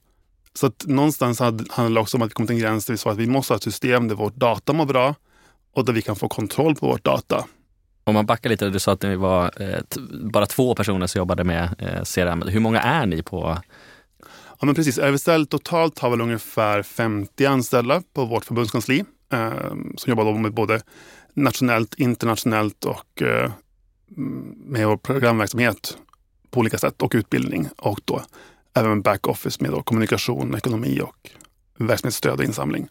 Så 0.53 0.67
att 0.67 0.85
någonstans 0.87 1.39
handlar 1.39 1.89
det 1.89 1.99
också 1.99 2.17
om 2.17 2.23
att 2.23 2.29
vi 2.29 2.33
kom 2.33 2.47
till 2.47 2.55
en 2.55 2.61
gräns 2.61 2.85
där 2.85 2.93
vi 2.93 2.97
sa 2.97 3.11
att 3.11 3.17
vi 3.17 3.27
måste 3.27 3.53
ha 3.53 3.57
ett 3.57 3.63
system 3.63 4.07
där 4.07 4.15
vårt 4.15 4.35
data 4.35 4.73
mår 4.73 4.85
bra 4.85 5.15
och 5.75 5.85
där 5.85 5.93
vi 5.93 6.01
kan 6.01 6.15
få 6.15 6.27
kontroll 6.27 6.75
på 6.75 6.87
vårt 6.87 7.03
data. 7.03 7.45
Om 8.03 8.13
man 8.13 8.25
backar 8.25 8.49
lite, 8.49 8.69
du 8.69 8.79
sa 8.79 8.91
att 8.91 9.01
ni 9.01 9.15
var 9.15 9.61
eh, 9.61 9.79
bara 10.31 10.45
två 10.45 10.75
personer 10.75 11.07
som 11.07 11.19
jobbade 11.19 11.43
med 11.43 11.75
eh, 11.77 12.03
CRM. 12.03 12.41
Hur 12.41 12.59
många 12.59 12.81
är 12.81 13.05
ni 13.05 13.23
på 13.23 13.57
Ja, 14.61 14.65
men 14.65 14.75
precis. 14.75 14.97
RFSL 14.97 15.45
totalt 15.45 15.99
har 15.99 16.09
väl 16.09 16.21
ungefär 16.21 16.83
50 16.83 17.45
anställda 17.45 18.01
på 18.13 18.25
vårt 18.25 18.45
förbundskansli 18.45 19.05
Ehm, 19.29 19.93
som 19.97 20.09
jobbar 20.09 20.33
med 20.33 20.53
både 20.53 20.81
nationellt, 21.33 21.95
internationellt 21.95 22.85
och 22.85 23.21
eh, 23.21 23.51
mm, 24.17 24.55
med 24.65 24.87
vår 24.87 24.97
programverksamhet 24.97 25.97
på 26.51 26.59
olika 26.59 26.77
sätt 26.77 27.01
och 27.01 27.11
utbildning. 27.15 27.69
Och 27.77 27.99
då 28.05 28.21
även 28.73 29.01
backoffice 29.01 29.61
med 29.61 29.71
då 29.71 29.81
kommunikation, 29.81 30.55
ekonomi 30.55 31.01
och 31.01 31.29
verksamhetsstöd 31.77 32.39
och 32.39 32.43
insamling. 32.43 32.87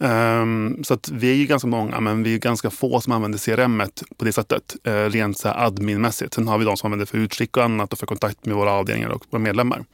Um, 0.00 0.84
så 0.84 0.94
att 0.94 1.08
vi 1.08 1.30
är 1.30 1.34
ju 1.34 1.46
ganska 1.46 1.68
många, 1.68 2.00
men 2.00 2.22
vi 2.22 2.34
är 2.34 2.38
ganska 2.38 2.70
få 2.70 3.00
som 3.00 3.12
använder 3.12 3.38
CRM 3.38 3.82
på 4.16 4.24
det 4.24 4.32
sättet, 4.32 4.76
uh, 4.88 4.92
rent 4.92 5.38
så 5.38 5.48
adminmässigt. 5.48 6.34
Sen 6.34 6.48
har 6.48 6.58
vi 6.58 6.64
de 6.64 6.76
som 6.76 6.86
använder 6.86 7.06
för 7.06 7.18
utskick 7.18 7.56
och 7.56 7.64
annat 7.64 7.92
och 7.92 7.98
för 7.98 8.06
kontakt 8.06 8.46
med 8.46 8.56
våra 8.56 8.72
avdelningar 8.72 9.08
och 9.08 9.24
våra 9.30 9.42
medlemmar. 9.42 9.84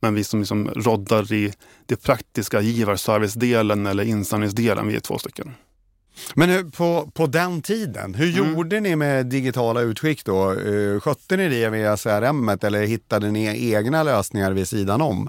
Men 0.00 0.14
vi 0.14 0.24
som 0.24 0.40
liksom 0.40 0.68
roddar 0.68 1.32
i 1.32 1.52
det 1.86 1.96
praktiska 1.96 2.60
givarservice-delen 2.60 3.86
eller 3.86 4.04
insamlingsdelen, 4.04 4.88
vi 4.88 4.96
är 4.96 5.00
två 5.00 5.18
stycken. 5.18 5.54
Men 6.34 6.50
hur, 6.50 6.64
på, 6.64 7.10
på 7.14 7.26
den 7.26 7.62
tiden, 7.62 8.14
hur 8.14 8.38
mm. 8.38 8.54
gjorde 8.54 8.80
ni 8.80 8.96
med 8.96 9.26
digitala 9.26 9.80
utskick 9.80 10.24
då? 10.24 10.52
Uh, 10.52 11.00
skötte 11.00 11.36
ni 11.36 11.48
det 11.48 11.70
via 11.70 11.96
CRM 11.96 12.48
eller 12.48 12.86
hittade 12.86 13.30
ni 13.30 13.72
egna 13.72 14.02
lösningar 14.02 14.52
vid 14.52 14.68
sidan 14.68 15.00
om? 15.00 15.28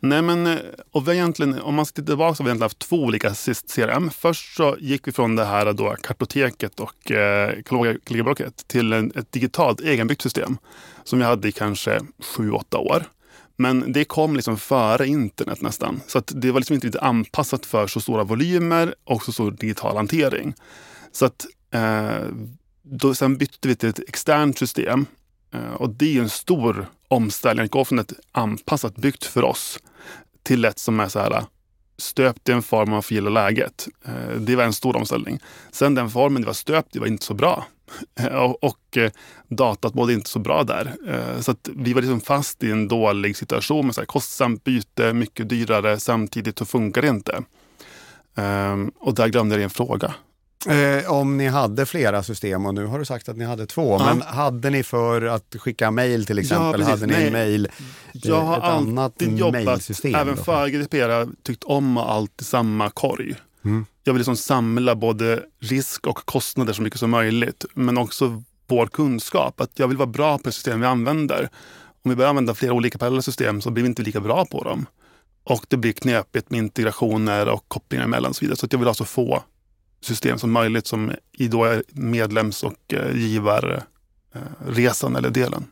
Nej, 0.00 0.22
men 0.22 0.46
eh, 0.46 0.58
och 0.92 1.08
vi 1.08 1.12
egentligen, 1.12 1.60
om 1.60 1.74
man 1.74 1.84
tittar 1.84 2.02
tillbaka 2.02 2.34
så 2.34 2.42
har 2.42 2.44
vi 2.44 2.50
egentligen 2.50 2.62
haft 2.62 2.78
två 2.78 2.96
olika 2.96 3.34
CRM. 3.74 4.10
Först 4.10 4.56
så 4.56 4.76
gick 4.80 5.08
vi 5.08 5.12
från 5.12 5.36
det 5.36 5.44
här 5.44 5.72
då, 5.72 5.96
kartoteket 6.02 6.80
och 6.80 7.10
eh, 7.10 7.62
katalogblocket 7.62 8.68
till 8.68 8.92
en, 8.92 9.12
ett 9.14 9.32
digitalt 9.32 9.80
egenbyggt 9.80 10.22
system 10.22 10.58
som 11.04 11.18
vi 11.18 11.24
hade 11.24 11.48
i 11.48 11.52
kanske 11.52 12.00
sju, 12.36 12.50
åtta 12.50 12.78
år. 12.78 13.04
Men 13.60 13.92
det 13.92 14.04
kom 14.04 14.36
liksom 14.36 14.58
före 14.58 15.06
internet 15.06 15.60
nästan. 15.60 16.00
Så 16.06 16.18
att 16.18 16.32
det 16.34 16.50
var 16.50 16.60
liksom 16.60 16.74
inte 16.74 16.86
riktigt 16.86 17.02
anpassat 17.02 17.66
för 17.66 17.86
så 17.86 18.00
stora 18.00 18.24
volymer 18.24 18.94
och 19.04 19.22
så 19.22 19.32
stor 19.32 19.50
digital 19.50 19.96
hantering. 19.96 20.54
Så 21.12 21.24
att 21.24 21.46
eh, 21.70 22.26
då, 22.82 23.14
sen 23.14 23.36
bytte 23.36 23.68
vi 23.68 23.76
till 23.76 23.88
ett 23.88 24.08
externt 24.08 24.58
system. 24.58 25.06
Eh, 25.54 25.72
och 25.72 25.90
det 25.90 26.16
är 26.16 26.22
en 26.22 26.28
stor 26.28 26.86
omställning 27.08 27.64
att 27.64 27.70
gå 27.70 27.84
från 27.84 27.98
ett 27.98 28.12
anpassat 28.32 28.96
byggt 28.96 29.24
för 29.24 29.44
oss 29.44 29.78
till 30.42 30.64
ett 30.64 30.78
som 30.78 31.00
är 31.00 31.08
så 31.08 31.18
här 31.18 31.44
stöpt 31.98 32.48
i 32.48 32.52
en 32.52 32.62
form 32.62 32.90
man 32.90 33.02
får 33.02 33.14
gilla 33.14 33.30
läget. 33.30 33.88
Eh, 34.04 34.36
det 34.40 34.56
var 34.56 34.64
en 34.64 34.72
stor 34.72 34.96
omställning. 34.96 35.38
Sen 35.70 35.94
den 35.94 36.10
formen 36.10 36.42
det 36.42 36.46
var 36.46 36.54
stöpt 36.54 36.96
i 36.96 36.98
var 36.98 37.06
inte 37.06 37.24
så 37.24 37.34
bra. 37.34 37.66
Och 38.60 38.96
eh, 38.96 39.10
datat 39.48 39.94
mådde 39.94 40.12
inte 40.12 40.30
så 40.30 40.38
bra 40.38 40.64
där. 40.64 40.94
Eh, 41.08 41.40
så 41.40 41.50
att 41.50 41.68
vi 41.76 41.92
var 41.92 42.00
liksom 42.00 42.20
fast 42.20 42.64
i 42.64 42.70
en 42.70 42.88
dålig 42.88 43.36
situation 43.36 43.86
med 43.86 43.94
så 43.94 44.00
här 44.00 44.06
kostsamt 44.06 44.64
byte, 44.64 45.12
mycket 45.12 45.48
dyrare, 45.48 46.00
samtidigt 46.00 46.58
så 46.58 46.64
funkar 46.64 47.02
det 47.02 47.08
inte. 47.08 47.42
Ehm, 48.36 48.92
och 48.98 49.14
där 49.14 49.28
glömde 49.28 49.54
jag 49.54 49.62
en 49.62 49.70
fråga. 49.70 50.14
Eh, 50.66 51.12
om 51.12 51.36
ni 51.36 51.46
hade 51.46 51.86
flera 51.86 52.22
system 52.22 52.66
och 52.66 52.74
nu 52.74 52.86
har 52.86 52.98
du 52.98 53.04
sagt 53.04 53.28
att 53.28 53.36
ni 53.36 53.44
hade 53.44 53.66
två, 53.66 53.96
ja. 53.98 54.04
men 54.04 54.22
hade 54.22 54.70
ni 54.70 54.82
för 54.82 55.22
att 55.22 55.56
skicka 55.58 55.90
mejl 55.90 56.26
till 56.26 56.38
exempel, 56.38 56.80
ja, 56.80 56.86
hade 56.86 57.06
ni 57.06 57.12
Nej. 57.12 57.30
mail, 57.30 57.68
jag 58.12 58.40
har 58.40 58.58
ett 58.58 58.64
annat 58.64 59.12
jobbat, 59.18 59.90
även 60.04 60.36
då? 60.36 60.42
för 60.42 60.68
GDPR, 60.68 61.42
tyckt 61.42 61.64
om 61.64 61.96
allt 61.96 62.40
i 62.40 62.44
samma 62.44 62.90
korg. 62.90 63.34
Mm. 63.64 63.86
Jag 64.04 64.12
vill 64.12 64.20
liksom 64.20 64.36
samla 64.36 64.94
både 64.94 65.42
risk 65.60 66.06
och 66.06 66.16
kostnader 66.16 66.72
så 66.72 66.82
mycket 66.82 67.00
som 67.00 67.10
möjligt, 67.10 67.64
men 67.74 67.98
också 67.98 68.42
vår 68.66 68.86
kunskap. 68.86 69.60
Att 69.60 69.78
jag 69.78 69.88
vill 69.88 69.96
vara 69.96 70.06
bra 70.06 70.38
på 70.38 70.52
system 70.52 70.80
vi 70.80 70.86
använder. 70.86 71.48
Om 72.04 72.10
vi 72.10 72.16
börjar 72.16 72.28
använda 72.30 72.54
flera 72.54 72.72
olika 72.72 72.98
parallella 72.98 73.22
system 73.22 73.60
så 73.60 73.70
blir 73.70 73.82
vi 73.82 73.88
inte 73.88 74.02
lika 74.02 74.20
bra 74.20 74.46
på 74.46 74.64
dem. 74.64 74.86
Och 75.44 75.66
det 75.68 75.76
blir 75.76 75.92
knepigt 75.92 76.50
med 76.50 76.58
integrationer 76.58 77.48
och 77.48 77.64
kopplingar 77.68 78.04
emellan 78.04 78.30
och 78.30 78.36
så 78.36 78.40
vidare. 78.40 78.56
Så 78.56 78.66
jag 78.70 78.78
vill 78.78 78.88
alltså 78.88 79.04
få 79.04 79.42
system 80.00 80.38
som 80.38 80.52
möjligt 80.52 80.86
som 80.86 81.12
i 81.32 81.48
då 81.48 81.64
är 81.64 81.82
medlems 81.88 82.62
och 82.62 82.92
eh, 82.92 83.16
givarresan 83.16 85.16
eller 85.16 85.30
delen. 85.30 85.66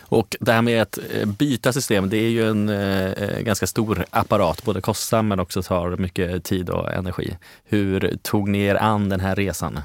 Och 0.00 0.36
det 0.40 0.52
här 0.52 0.62
med 0.62 0.82
att 0.82 0.98
eh, 1.12 1.26
byta 1.26 1.72
system, 1.72 2.08
det 2.08 2.16
är 2.16 2.28
ju 2.28 2.50
en 2.50 2.68
eh, 2.68 3.40
ganska 3.40 3.66
stor 3.66 4.04
apparat, 4.10 4.64
både 4.64 4.80
kostsam 4.80 5.28
men 5.28 5.40
också 5.40 5.62
tar 5.62 5.96
mycket 5.96 6.44
tid 6.44 6.70
och 6.70 6.92
energi. 6.92 7.36
Hur 7.64 8.18
tog 8.22 8.48
ni 8.48 8.62
er 8.62 8.74
an 8.74 9.08
den 9.08 9.20
här 9.20 9.36
resan? 9.36 9.80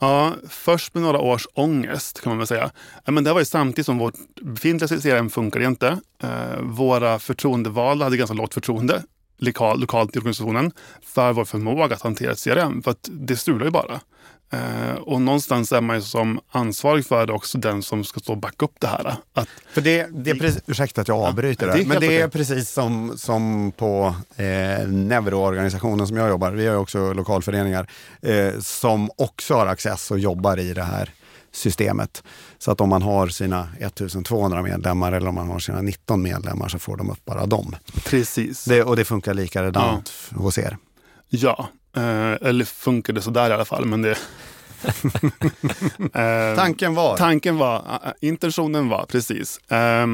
Ja, 0.00 0.34
först 0.48 0.94
med 0.94 1.02
några 1.02 1.18
års 1.18 1.46
ångest 1.54 2.20
kan 2.20 2.30
man 2.30 2.38
väl 2.38 2.46
säga. 2.46 2.70
Men 3.04 3.24
det 3.24 3.32
var 3.32 3.40
ju 3.40 3.44
samtidigt 3.44 3.86
som 3.86 3.98
vårt 3.98 4.14
befintliga 4.42 5.00
CRM 5.00 5.30
funkar 5.30 5.60
inte. 5.60 6.00
Eh, 6.22 6.60
våra 6.60 7.18
förtroendevalda 7.18 8.04
hade 8.04 8.16
ganska 8.16 8.34
lågt 8.34 8.54
förtroende 8.54 9.02
lokal, 9.38 9.80
lokalt 9.80 10.16
i 10.16 10.18
organisationen 10.18 10.72
för 11.02 11.32
vår 11.32 11.44
förmåga 11.44 11.94
att 11.94 12.02
hantera 12.02 12.32
ett 12.32 12.44
CRM. 12.44 12.82
För 12.82 12.90
att 12.90 13.08
det 13.10 13.36
strular 13.36 13.64
ju 13.64 13.70
bara. 13.70 14.00
Eh, 14.50 14.94
och 14.94 15.22
någonstans 15.22 15.72
är 15.72 15.80
man 15.80 15.96
ju 15.96 16.02
som 16.02 16.40
ansvarig 16.50 17.06
för 17.06 17.26
det 17.26 17.32
också 17.32 17.58
den 17.58 17.82
som 17.82 18.04
ska 18.04 18.20
stå 18.20 18.32
och 18.32 18.38
backa 18.38 18.64
upp 18.64 18.74
det 18.78 18.86
här. 18.86 19.16
Att, 19.32 19.48
för 19.72 19.80
det, 19.80 20.06
det 20.10 20.30
är 20.30 20.34
precis, 20.34 20.62
ursäkta 20.66 21.00
att 21.00 21.08
jag 21.08 21.18
avbryter 21.18 21.66
ja, 21.66 21.74
det, 21.74 21.86
men 21.86 22.00
det 22.00 22.20
är 22.20 22.28
precis 22.28 22.70
som, 22.70 23.18
som 23.18 23.72
på 23.76 24.14
eh, 24.36 24.88
Neuroorganisationen 24.88 26.06
som 26.06 26.16
jag 26.16 26.28
jobbar, 26.28 26.50
vi 26.50 26.66
har 26.66 26.74
ju 26.74 26.80
också 26.80 27.12
lokalföreningar, 27.12 27.90
eh, 28.22 28.58
som 28.60 29.10
också 29.16 29.54
har 29.54 29.66
access 29.66 30.10
och 30.10 30.18
jobbar 30.18 30.58
i 30.58 30.74
det 30.74 30.82
här 30.82 31.10
systemet. 31.52 32.22
Så 32.58 32.70
att 32.70 32.80
om 32.80 32.88
man 32.88 33.02
har 33.02 33.28
sina 33.28 33.68
1200 33.80 34.62
medlemmar 34.62 35.12
eller 35.12 35.28
om 35.28 35.34
man 35.34 35.48
har 35.48 35.58
sina 35.58 35.82
19 35.82 36.22
medlemmar 36.22 36.68
så 36.68 36.78
får 36.78 36.96
de 36.96 37.10
upp 37.10 37.24
bara 37.24 37.46
dem. 37.46 37.76
Precis. 38.04 38.64
Det, 38.64 38.82
och 38.82 38.96
det 38.96 39.04
funkar 39.04 39.34
likadant 39.34 40.12
ja. 40.30 40.38
hos 40.38 40.58
er? 40.58 40.76
Ja, 41.28 41.68
eh, 41.96 42.48
eller 42.48 42.64
funkar 42.64 43.12
det 43.12 43.22
sådär 43.22 43.50
i 43.50 43.52
alla 43.52 43.64
fall. 43.64 43.84
Men 43.84 44.02
det, 44.02 44.10
eh, 46.14 46.56
tanken 46.56 46.94
var? 46.94 47.16
Tanken 47.16 47.56
var, 47.56 47.76
eh, 47.76 48.12
intentionen 48.20 48.88
var, 48.88 49.06
precis. 49.08 49.58
Eh, 49.58 50.06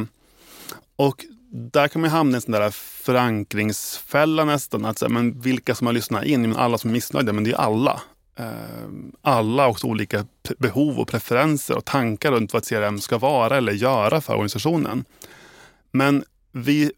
och 0.97 1.25
där 1.51 1.89
kan 1.89 2.01
man 2.01 2.11
hamna 2.11 2.33
i 2.33 2.37
en 2.37 2.41
sån 2.41 2.53
där 2.53 2.71
förankringsfälla 3.05 4.45
nästan. 4.45 4.85
Att 4.85 4.99
säga, 4.99 5.09
men 5.09 5.41
vilka 5.41 5.75
som 5.75 5.87
har 5.87 5.95
lyssnat 5.95 6.25
in, 6.25 6.43
men 6.43 6.57
alla 6.57 6.79
som 6.79 6.91
är 6.91 6.93
missnöjda, 6.93 7.33
men 7.33 7.45
det 7.45 7.51
är 7.51 7.57
alla. 7.57 8.01
Ehm, 8.37 9.13
alla 9.23 9.69
också 9.69 9.87
olika 9.87 10.27
behov 10.59 11.01
och 11.01 11.09
preferenser 11.09 11.77
och 11.77 11.85
tankar 11.85 12.33
runt 12.33 12.53
vad 12.53 12.69
CRM 12.69 13.01
ska 13.01 13.19
vara 13.19 13.57
eller 13.57 13.73
göra 13.73 14.21
för 14.21 14.33
organisationen. 14.33 15.05
Men 15.91 16.25
vi, 16.53 16.93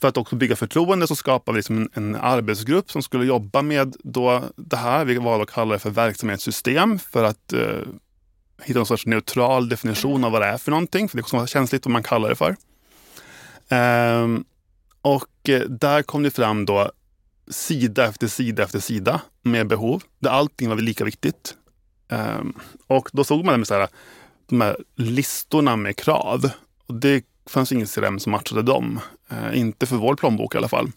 för 0.00 0.08
att 0.08 0.16
också 0.16 0.36
bygga 0.36 0.56
förtroende 0.56 1.06
så 1.06 1.16
skapade 1.16 1.54
vi 1.54 1.58
liksom 1.58 1.78
en, 1.78 1.90
en, 1.94 2.16
arbetsgrupp 2.16 2.90
som 2.90 3.02
skulle 3.02 3.24
jobba 3.24 3.62
med 3.62 3.96
då 3.98 4.42
det 4.56 4.76
här. 4.76 5.04
Vi 5.04 5.16
valde 5.16 5.42
att 5.42 5.50
kalla 5.50 5.72
det 5.72 5.78
för 5.78 5.90
verksamhetssystem 5.90 6.98
för 6.98 7.24
att 7.24 7.52
eh, 7.52 7.80
hitta 8.62 8.78
någon 8.78 8.86
sorts 8.86 9.06
neutral 9.06 9.68
definition 9.68 10.24
av 10.24 10.32
vad 10.32 10.42
det 10.42 10.46
är 10.46 10.58
för 10.58 10.70
någonting. 10.70 11.08
För 11.08 11.16
det 11.16 11.20
är 11.20 11.22
också 11.22 11.46
känsligt 11.46 11.86
vad 11.86 11.92
man 11.92 12.02
kallar 12.02 12.28
det 12.28 12.36
för. 12.36 12.56
Um, 13.70 14.44
och 15.02 15.48
eh, 15.48 15.60
där 15.60 16.02
kom 16.02 16.22
det 16.22 16.30
fram 16.30 16.66
då 16.66 16.90
sida 17.50 18.04
efter 18.04 18.26
sida 18.26 18.62
efter 18.62 18.80
sida 18.80 19.20
med 19.42 19.66
behov. 19.66 20.02
Där 20.18 20.30
allting 20.30 20.68
var 20.68 20.76
lika 20.76 21.04
viktigt. 21.04 21.54
Um, 22.08 22.54
och 22.86 23.10
då 23.12 23.24
såg 23.24 23.44
man 23.44 23.60
med 23.60 23.66
så 23.66 23.74
här, 23.74 23.88
de 24.48 24.60
här 24.60 24.76
listorna 24.96 25.76
med 25.76 25.96
krav. 25.96 26.50
Och 26.86 26.94
det 26.94 27.24
fanns 27.46 27.72
ingen 27.72 27.86
CRM 27.86 28.18
som 28.18 28.32
matchade 28.32 28.62
dem. 28.62 29.00
Uh, 29.32 29.58
inte 29.58 29.86
för 29.86 29.96
vår 29.96 30.14
plånbok 30.14 30.54
i 30.54 30.58
alla 30.58 30.68
fall. 30.68 30.90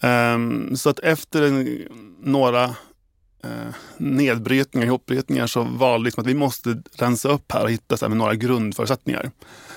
Um, 0.00 0.76
så 0.76 0.90
att 0.90 0.98
efter 0.98 1.42
en, 1.42 1.88
några 2.22 2.74
uh, 3.44 3.74
nedbrytningar, 3.96 4.86
ihopbrytningar 4.86 5.46
så 5.46 5.62
valde 5.62 6.02
vi 6.02 6.04
liksom 6.04 6.20
att 6.20 6.26
vi 6.26 6.34
måste 6.34 6.82
rensa 6.98 7.28
upp 7.28 7.52
här 7.52 7.62
och 7.62 7.70
hitta 7.70 7.96
så 7.96 8.04
här, 8.04 8.08
med 8.08 8.18
några 8.18 8.34
grundförutsättningar. 8.34 9.30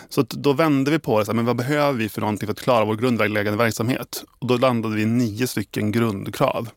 Så 0.10 0.22
då 0.22 0.54
vände 0.54 0.92
vi 0.92 1.00
på 1.00 1.20
det. 1.20 1.26
Så 1.26 1.32
här, 1.32 1.36
men 1.36 1.46
vad 1.46 1.56
behöver 1.56 2.00
vi 2.00 2.10
för 2.10 2.22
någonting 2.22 2.48
för 2.48 2.52
att 2.52 2.62
klara 2.62 2.86
vår 2.86 2.96
grundläggande 2.96 3.58
verksamhet? 3.58 4.24
Och 4.40 4.48
då 4.48 4.58
landade 4.58 4.96
vi 4.96 5.06
nio 5.06 5.48
stycken 5.48 5.92
grundkrav 5.92 6.70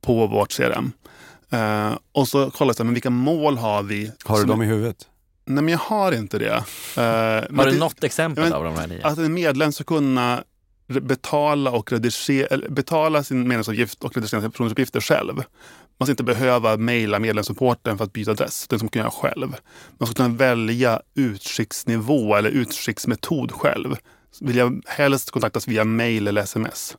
på 0.00 0.26
vårt 0.26 0.52
CRM. 0.52 0.92
Uh, 1.52 1.98
och 2.12 2.28
så 2.28 2.50
kollade 2.50 2.74
jag, 2.78 2.84
men 2.84 2.94
vilka 2.94 3.10
mål 3.10 3.58
har 3.58 3.82
vi? 3.82 4.12
Har 4.24 4.38
du 4.38 4.44
dem 4.44 4.62
i 4.62 4.66
huvudet? 4.66 5.08
Nej, 5.44 5.64
men 5.64 5.72
jag 5.72 5.78
har 5.78 6.12
inte 6.12 6.38
det. 6.38 6.54
Uh, 6.54 7.02
har 7.56 7.64
du 7.64 7.70
det, 7.70 7.78
något 7.78 8.04
exempel 8.04 8.44
men, 8.44 8.52
av 8.52 8.64
de 8.64 8.74
här 8.74 8.86
nio? 8.86 9.06
Att 9.06 9.18
en 9.18 9.34
medlem 9.34 9.72
ska 9.72 9.84
kunna 9.84 10.44
betala, 10.88 11.70
och 11.70 11.92
redigera, 11.92 12.58
betala 12.68 13.22
sin 13.22 13.48
medlemsavgift 13.48 14.04
och 14.04 14.14
redigera 14.14 14.40
sina 14.40 14.50
personuppgifter 14.50 15.00
själv. 15.00 15.42
Man 15.98 16.06
ska 16.06 16.12
inte 16.12 16.24
behöva 16.24 16.76
mejla 16.76 17.18
medlemssupporten 17.18 17.98
för 17.98 18.04
att 18.04 18.12
byta 18.12 18.30
adress. 18.30 18.68
Det 18.68 18.78
ska 18.78 18.84
man 18.84 18.90
kunna 18.90 19.04
göra 19.04 19.10
själv. 19.10 19.56
Man 19.98 20.06
ska 20.06 20.14
kunna 20.14 20.34
välja 20.34 21.02
utskicksnivå 21.14 22.34
eller 22.34 22.50
utskicksmetod 22.50 23.52
själv. 23.52 23.96
Vill 24.40 24.56
jag 24.56 24.82
helst 24.86 25.30
kontaktas 25.30 25.68
via 25.68 25.84
mejl 25.84 26.28
eller 26.28 26.42
sms? 26.42 26.96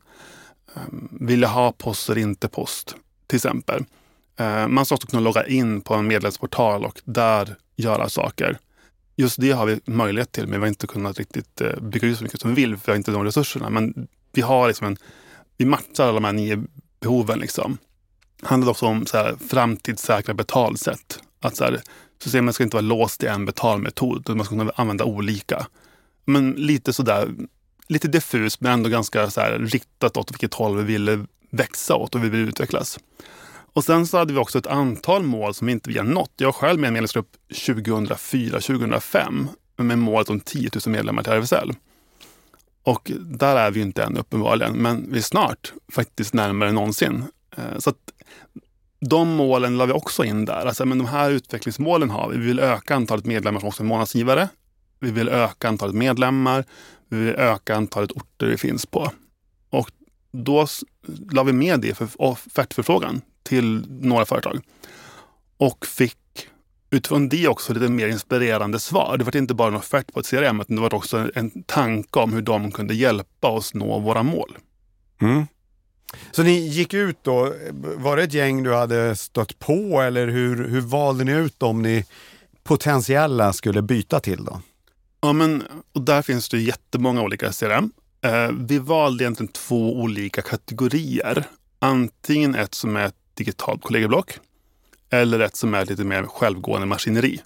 Ehm, 0.76 1.10
vill 1.12 1.42
jag 1.42 1.50
ha 1.50 1.72
post 1.72 2.10
eller 2.10 2.22
inte 2.22 2.48
post? 2.48 2.96
Till 3.28 3.36
exempel. 3.36 3.86
Ehm, 4.38 4.76
man 4.76 4.86
ska 4.86 4.96
också 4.96 5.08
kunna 5.08 5.22
logga 5.22 5.48
in 5.48 5.82
på 5.82 5.94
en 5.94 6.08
medlemsportal 6.08 6.86
och 6.86 7.02
där 7.06 7.56
göra 7.76 8.10
saker. 8.10 8.58
Just 9.16 9.42
det 9.42 9.52
har 9.52 9.66
vi 9.66 9.80
möjlighet 9.86 10.32
till, 10.32 10.48
men 10.48 10.60
vi 10.60 10.64
har 10.64 10.68
inte 10.68 10.88
kunnat 10.88 11.18
riktigt 11.18 11.62
eh, 11.62 11.80
bygga 11.82 12.08
ut 12.08 12.18
så 12.18 12.24
mycket 12.24 12.42
som 12.42 12.56
vi 12.56 12.62
vill, 12.62 12.78
för 12.78 12.86
vi 12.86 12.92
har 12.92 12.98
inte 12.98 13.12
de 13.12 13.24
resurserna. 13.24 13.70
Men 13.70 14.08
vi 14.32 14.42
har 14.42 14.68
liksom 14.68 14.88
en, 14.88 14.98
vi 15.58 15.66
matchar 15.66 16.04
alla 16.04 16.14
de 16.14 16.24
här 16.24 16.34
nio 16.34 16.64
behoven. 17.00 17.40
Liksom 17.40 17.78
handlar 18.42 18.72
också 18.72 18.86
om 18.86 19.06
så 19.06 19.18
här, 19.18 19.36
framtidssäkra 19.50 20.34
betalsätt. 20.34 21.20
Att 21.42 21.56
så 21.56 21.64
här, 21.64 21.82
systemet 22.24 22.56
ska 22.56 22.64
inte 22.64 22.76
vara 22.76 22.86
låst 22.86 23.24
i 23.24 23.28
en 23.28 23.46
betalmetod, 23.46 24.20
utan 24.20 24.38
man 24.38 24.46
ska 24.46 24.58
kunna 24.58 24.72
använda 24.76 25.04
olika. 25.04 25.68
Men 26.26 26.52
lite 26.52 26.94
sådär 26.94 27.30
lite 27.90 28.08
diffus 28.08 28.62
men 28.62 28.72
ändå 28.72 28.90
ganska 28.90 29.30
så 29.30 29.42
här, 29.42 29.60
riktat 29.60 30.18
åt 30.18 30.32
vilket 30.32 30.54
håll 30.54 30.78
vi 30.78 30.84
ville 30.84 31.26
växa 31.50 31.96
åt 31.96 32.16
och 32.16 32.24
vi 32.24 32.30
ville 32.30 32.50
utvecklas. 32.50 33.00
Och 33.74 33.84
sen 33.84 34.08
så 34.08 34.18
hade 34.18 34.34
vi 34.34 34.40
också 34.40 34.58
ett 34.58 34.68
antal 34.68 35.24
mål 35.24 35.54
som 35.54 35.70
inte 35.70 35.90
vi 35.90 35.98
har 35.98 36.06
nått. 36.06 36.34
Jag 36.38 36.56
själv 36.56 36.80
med 36.80 36.88
en 36.88 36.94
medlemsgrupp 36.94 37.30
2004-2005 37.50 39.48
med 39.76 39.98
målet 39.98 40.30
om 40.30 40.40
10 40.40 40.70
000 40.86 40.94
medlemmar 40.94 41.24
till 41.24 41.34
RFSL. 41.34 41.74
Och 42.84 43.12
där 43.20 43.56
är 43.56 43.72
vi 43.72 43.82
inte 43.82 44.04
än 44.04 44.18
uppenbarligen, 44.18 44.74
men 44.74 45.12
vi 45.12 45.18
är 45.18 45.24
snart 45.24 45.74
faktiskt 45.92 46.34
närmare 46.34 46.70
än 46.70 46.76
någonsin. 46.76 47.24
Eh, 47.58 47.78
så 47.80 47.90
att 47.90 48.12
de 49.00 49.36
målen 49.36 49.78
la 49.78 49.86
vi 49.86 49.94
också 49.94 50.24
in 50.24 50.46
där. 50.46 50.66
Alltså, 50.66 50.86
men 50.86 50.98
de 50.98 51.08
här 51.08 51.32
utvecklingsmålen 51.32 52.10
har 52.10 52.30
vi. 52.30 52.38
Vi 52.38 52.46
vill 52.46 52.60
öka 52.60 52.96
antalet 52.96 53.26
medlemmar 53.26 53.60
som 53.60 53.68
också 53.68 53.84
är 53.84 53.88
månadsgivare. 53.88 54.50
Vi 55.00 55.12
vill 55.12 55.30
öka 55.30 55.68
antalet 55.68 55.96
medlemmar. 55.96 56.66
Vi 57.10 57.18
vill 57.18 57.36
öka 57.36 57.76
antalet 57.76 58.12
orter 58.12 58.48
vi 58.48 58.58
finns 58.58 58.86
på. 58.86 59.12
Och 59.70 59.92
då 60.32 60.68
la 61.32 61.44
vi 61.44 61.54
med 61.54 61.80
det 61.80 61.98
för 61.98 62.08
offertförfrågan 62.16 63.22
till 63.44 63.84
några 63.90 64.26
företag. 64.26 64.60
Och 65.58 65.86
fick 65.86 66.18
utifrån 66.90 67.30
det 67.30 67.48
också 67.48 67.74
lite 67.74 67.90
mer 67.90 68.08
inspirerande 68.08 68.80
svar. 68.80 69.18
Det 69.18 69.24
var 69.24 69.36
inte 69.36 69.54
bara 69.54 69.68
en 69.68 69.76
offert 69.76 70.14
på 70.14 70.20
ett 70.20 70.30
CRM, 70.30 70.62
utan 70.62 70.76
det 70.76 70.82
var 70.82 70.94
också 70.94 71.30
en 71.36 71.64
tanke 71.64 72.20
om 72.20 72.34
hur 72.34 72.42
de 72.42 72.72
kunde 72.72 72.94
hjälpa 72.94 73.48
oss 73.48 73.74
nå 73.74 74.00
våra 74.00 74.24
mål. 74.24 74.58
Mm. 75.22 75.48
Så 76.32 76.44
ni 76.44 76.68
gick 76.68 76.94
ut 76.94 77.18
då, 77.22 77.54
var 77.96 78.18
det 78.18 78.24
ett 78.24 78.34
gäng 78.34 78.64
du 78.64 78.74
hade 78.74 79.16
stött 79.16 79.60
på 79.60 80.02
eller 80.02 80.28
hur, 80.28 80.68
hur 80.68 80.82
valde 80.82 81.24
ni 81.24 81.32
ut 81.32 81.60
dem 81.60 81.82
ni 81.82 82.06
potentiella 82.64 83.54
skulle 83.54 83.82
byta 83.82 84.20
till 84.20 84.46
då? 84.46 84.62
Ja, 85.22 85.34
men 85.34 85.64
och 85.94 86.02
där 86.02 86.22
finns 86.22 86.50
det 86.50 86.60
jättemånga 86.60 87.22
olika 87.22 87.52
CRM. 87.52 87.92
Eh, 88.22 88.52
vi 88.60 88.80
valde 88.80 89.24
egentligen 89.24 89.52
två 89.52 89.96
olika 89.96 90.42
kategorier. 90.42 91.44
Antingen 91.80 92.56
ett 92.56 92.74
som 92.74 92.96
är 92.96 93.06
ett 93.06 93.16
digitalt 93.34 93.82
kollegieblock 93.82 94.40
eller 95.10 95.40
ett 95.40 95.56
som 95.56 95.74
är 95.74 95.86
lite 95.86 96.04
mer 96.04 96.24
självgående 96.24 96.88
maskineri. 96.88 97.42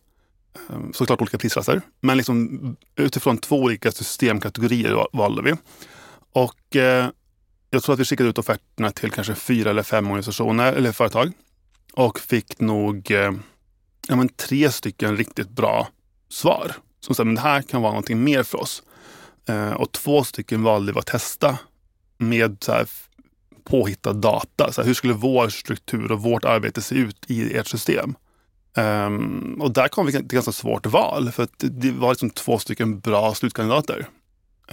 Eh, 0.69 0.75
såklart 0.93 1.21
olika 1.21 1.37
prisklasser, 1.37 1.81
men 2.01 2.17
liksom 2.17 2.75
utifrån 2.95 3.37
två 3.37 3.61
olika 3.61 3.91
systemkategorier 3.91 5.07
valde 5.13 5.41
vi. 5.41 5.53
Och 6.33 6.75
eh, 6.75 7.07
jag 7.73 7.83
tror 7.83 7.93
att 7.93 7.99
vi 7.99 8.05
skickade 8.05 8.29
ut 8.29 8.37
offerterna 8.37 8.91
till 8.91 9.11
kanske 9.11 9.35
fyra 9.35 9.69
eller 9.69 9.83
fem 9.83 10.07
organisationer 10.07 10.73
eller 10.73 10.91
företag 10.91 11.31
och 11.93 12.19
fick 12.19 12.59
nog 12.59 13.11
eh, 13.11 13.31
ja, 14.07 14.15
men 14.15 14.29
tre 14.29 14.71
stycken 14.71 15.17
riktigt 15.17 15.49
bra 15.49 15.87
svar. 16.29 16.71
Som 16.99 17.15
sa, 17.15 17.23
men 17.23 17.35
det 17.35 17.41
här 17.41 17.61
kan 17.61 17.81
vara 17.81 17.91
någonting 17.91 18.23
mer 18.23 18.43
för 18.43 18.61
oss. 18.61 18.83
Eh, 19.45 19.71
och 19.71 19.91
två 19.91 20.23
stycken 20.23 20.63
valde 20.63 20.91
vi 20.93 20.99
att 20.99 21.05
testa 21.05 21.57
med 22.17 22.57
så 22.59 22.71
här, 22.71 22.87
påhittad 23.63 24.13
data. 24.13 24.71
Så 24.71 24.81
här, 24.81 24.87
hur 24.87 24.93
skulle 24.93 25.13
vår 25.13 25.49
struktur 25.49 26.11
och 26.11 26.21
vårt 26.21 26.45
arbete 26.45 26.81
se 26.81 26.95
ut 26.95 27.25
i 27.27 27.57
ert 27.57 27.67
system? 27.67 28.15
Um, 28.77 29.61
och 29.61 29.73
där 29.73 29.87
kom 29.87 30.05
vi 30.05 30.11
till 30.11 30.21
ett 30.21 30.27
ganska 30.27 30.51
svårt 30.51 30.85
val 30.85 31.31
för 31.31 31.43
att 31.43 31.53
det 31.57 31.91
var 31.91 32.09
liksom 32.09 32.29
två 32.29 32.59
stycken 32.59 32.99
bra 32.99 33.33
slutkandidater. 33.33 34.07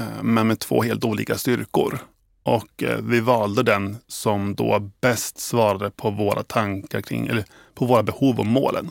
Uh, 0.00 0.22
men 0.22 0.46
med 0.46 0.58
två 0.58 0.82
helt 0.82 1.04
olika 1.04 1.38
styrkor. 1.38 2.00
Och 2.42 2.82
uh, 2.82 2.96
vi 3.02 3.20
valde 3.20 3.62
den 3.62 3.96
som 4.06 4.54
då 4.54 4.90
bäst 5.00 5.38
svarade 5.38 5.90
på 5.90 6.10
våra 6.10 6.42
tankar 6.42 7.00
kring, 7.00 7.26
eller 7.26 7.44
på 7.74 7.86
våra 7.86 8.02
behov 8.02 8.38
och 8.38 8.46
målen. 8.46 8.90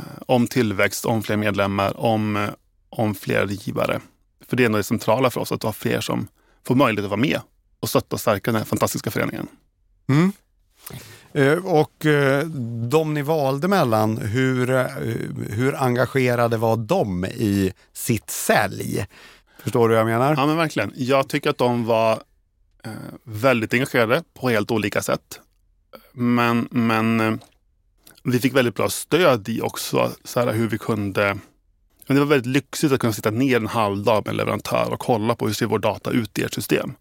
Uh, 0.00 0.22
om 0.26 0.46
tillväxt, 0.46 1.04
om 1.04 1.22
fler 1.22 1.36
medlemmar, 1.36 2.00
om, 2.00 2.48
om 2.90 3.14
fler 3.14 3.46
givare. 3.46 4.00
För 4.48 4.56
det 4.56 4.64
är 4.64 4.68
nog 4.68 4.78
det 4.78 4.84
centrala 4.84 5.30
för 5.30 5.40
oss, 5.40 5.52
att 5.52 5.62
ha 5.62 5.72
fler 5.72 6.00
som 6.00 6.28
får 6.66 6.74
möjlighet 6.74 7.04
att 7.04 7.10
vara 7.10 7.20
med 7.20 7.40
och 7.80 7.88
stötta 7.88 8.16
och 8.16 8.20
stärka 8.20 8.50
den 8.50 8.58
här 8.58 8.66
fantastiska 8.66 9.10
föreningen. 9.10 9.46
Mm. 10.08 10.32
Eh, 11.32 11.66
och 11.66 12.06
eh, 12.06 12.46
de 12.90 13.14
ni 13.14 13.22
valde 13.22 13.68
mellan, 13.68 14.18
hur, 14.18 14.70
eh, 14.70 14.86
hur 15.50 15.82
engagerade 15.82 16.56
var 16.56 16.76
de 16.76 17.24
i 17.24 17.72
sitt 17.92 18.30
sälj? 18.30 19.06
Förstår 19.58 19.88
du 19.88 19.94
vad 19.94 20.00
jag 20.00 20.06
menar? 20.18 20.34
Ja, 20.36 20.46
men 20.46 20.56
verkligen. 20.56 20.92
Jag 20.96 21.28
tycker 21.28 21.50
att 21.50 21.58
de 21.58 21.84
var 21.84 22.22
Eh, 22.84 22.92
väldigt 23.24 23.74
engagerade 23.74 24.22
på 24.34 24.48
helt 24.48 24.70
olika 24.70 25.02
sätt. 25.02 25.40
Men, 26.12 26.68
men 26.70 27.20
eh, 27.20 27.34
vi 28.24 28.38
fick 28.38 28.54
väldigt 28.54 28.74
bra 28.74 28.88
stöd 28.88 29.48
i 29.48 29.60
också 29.60 30.12
så 30.24 30.40
här, 30.40 30.52
hur 30.52 30.68
vi 30.68 30.78
kunde 30.78 31.38
det 32.06 32.18
var 32.18 32.26
väldigt 32.26 32.54
lyxigt 32.54 32.92
att 32.92 33.00
kunna 33.00 33.12
sitta 33.12 33.30
ner 33.30 33.56
en 33.56 33.66
halv 33.66 34.04
dag 34.04 34.24
med 34.24 34.30
en 34.30 34.36
leverantör 34.36 34.92
och 34.92 35.00
kolla 35.00 35.34
på 35.34 35.46
hur 35.46 35.54
ser 35.54 35.66
vår 35.66 35.78
data 35.78 36.10
ut 36.10 36.38
i 36.38 36.42
ert 36.42 36.54
system. 36.54 36.94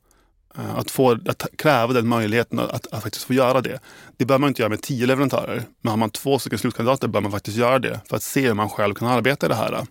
Eh, 0.58 0.76
att, 0.76 0.92
få, 0.92 1.12
att 1.12 1.48
kräva 1.58 1.94
den 1.94 2.08
möjligheten 2.08 2.60
att, 2.60 2.94
att, 2.94 3.04
faktiskt 3.04 3.26
få 3.26 3.34
göra 3.34 3.62
det. 3.62 3.80
Det 4.18 4.26
behöver 4.26 4.40
man 4.40 4.48
inte 4.48 4.62
göra 4.62 4.70
med 4.70 4.82
tio 4.82 5.06
leverantörer. 5.06 5.64
Men 5.82 5.90
har 5.90 5.98
man 5.98 6.10
två 6.10 6.40
stycken 6.40 6.60
slutkandidater 6.60 7.08
bör 7.08 7.22
man 7.22 7.32
faktiskt 7.32 7.58
göra 7.58 7.80
det 7.80 8.02
för 8.10 8.16
att 8.16 8.24
se 8.24 8.48
hur 8.48 8.54
man 8.54 8.70
själv 8.70 8.94
kan 8.94 9.08
arbeta 9.08 9.46
i 9.46 9.50
det 9.50 9.56
här. 9.56 9.88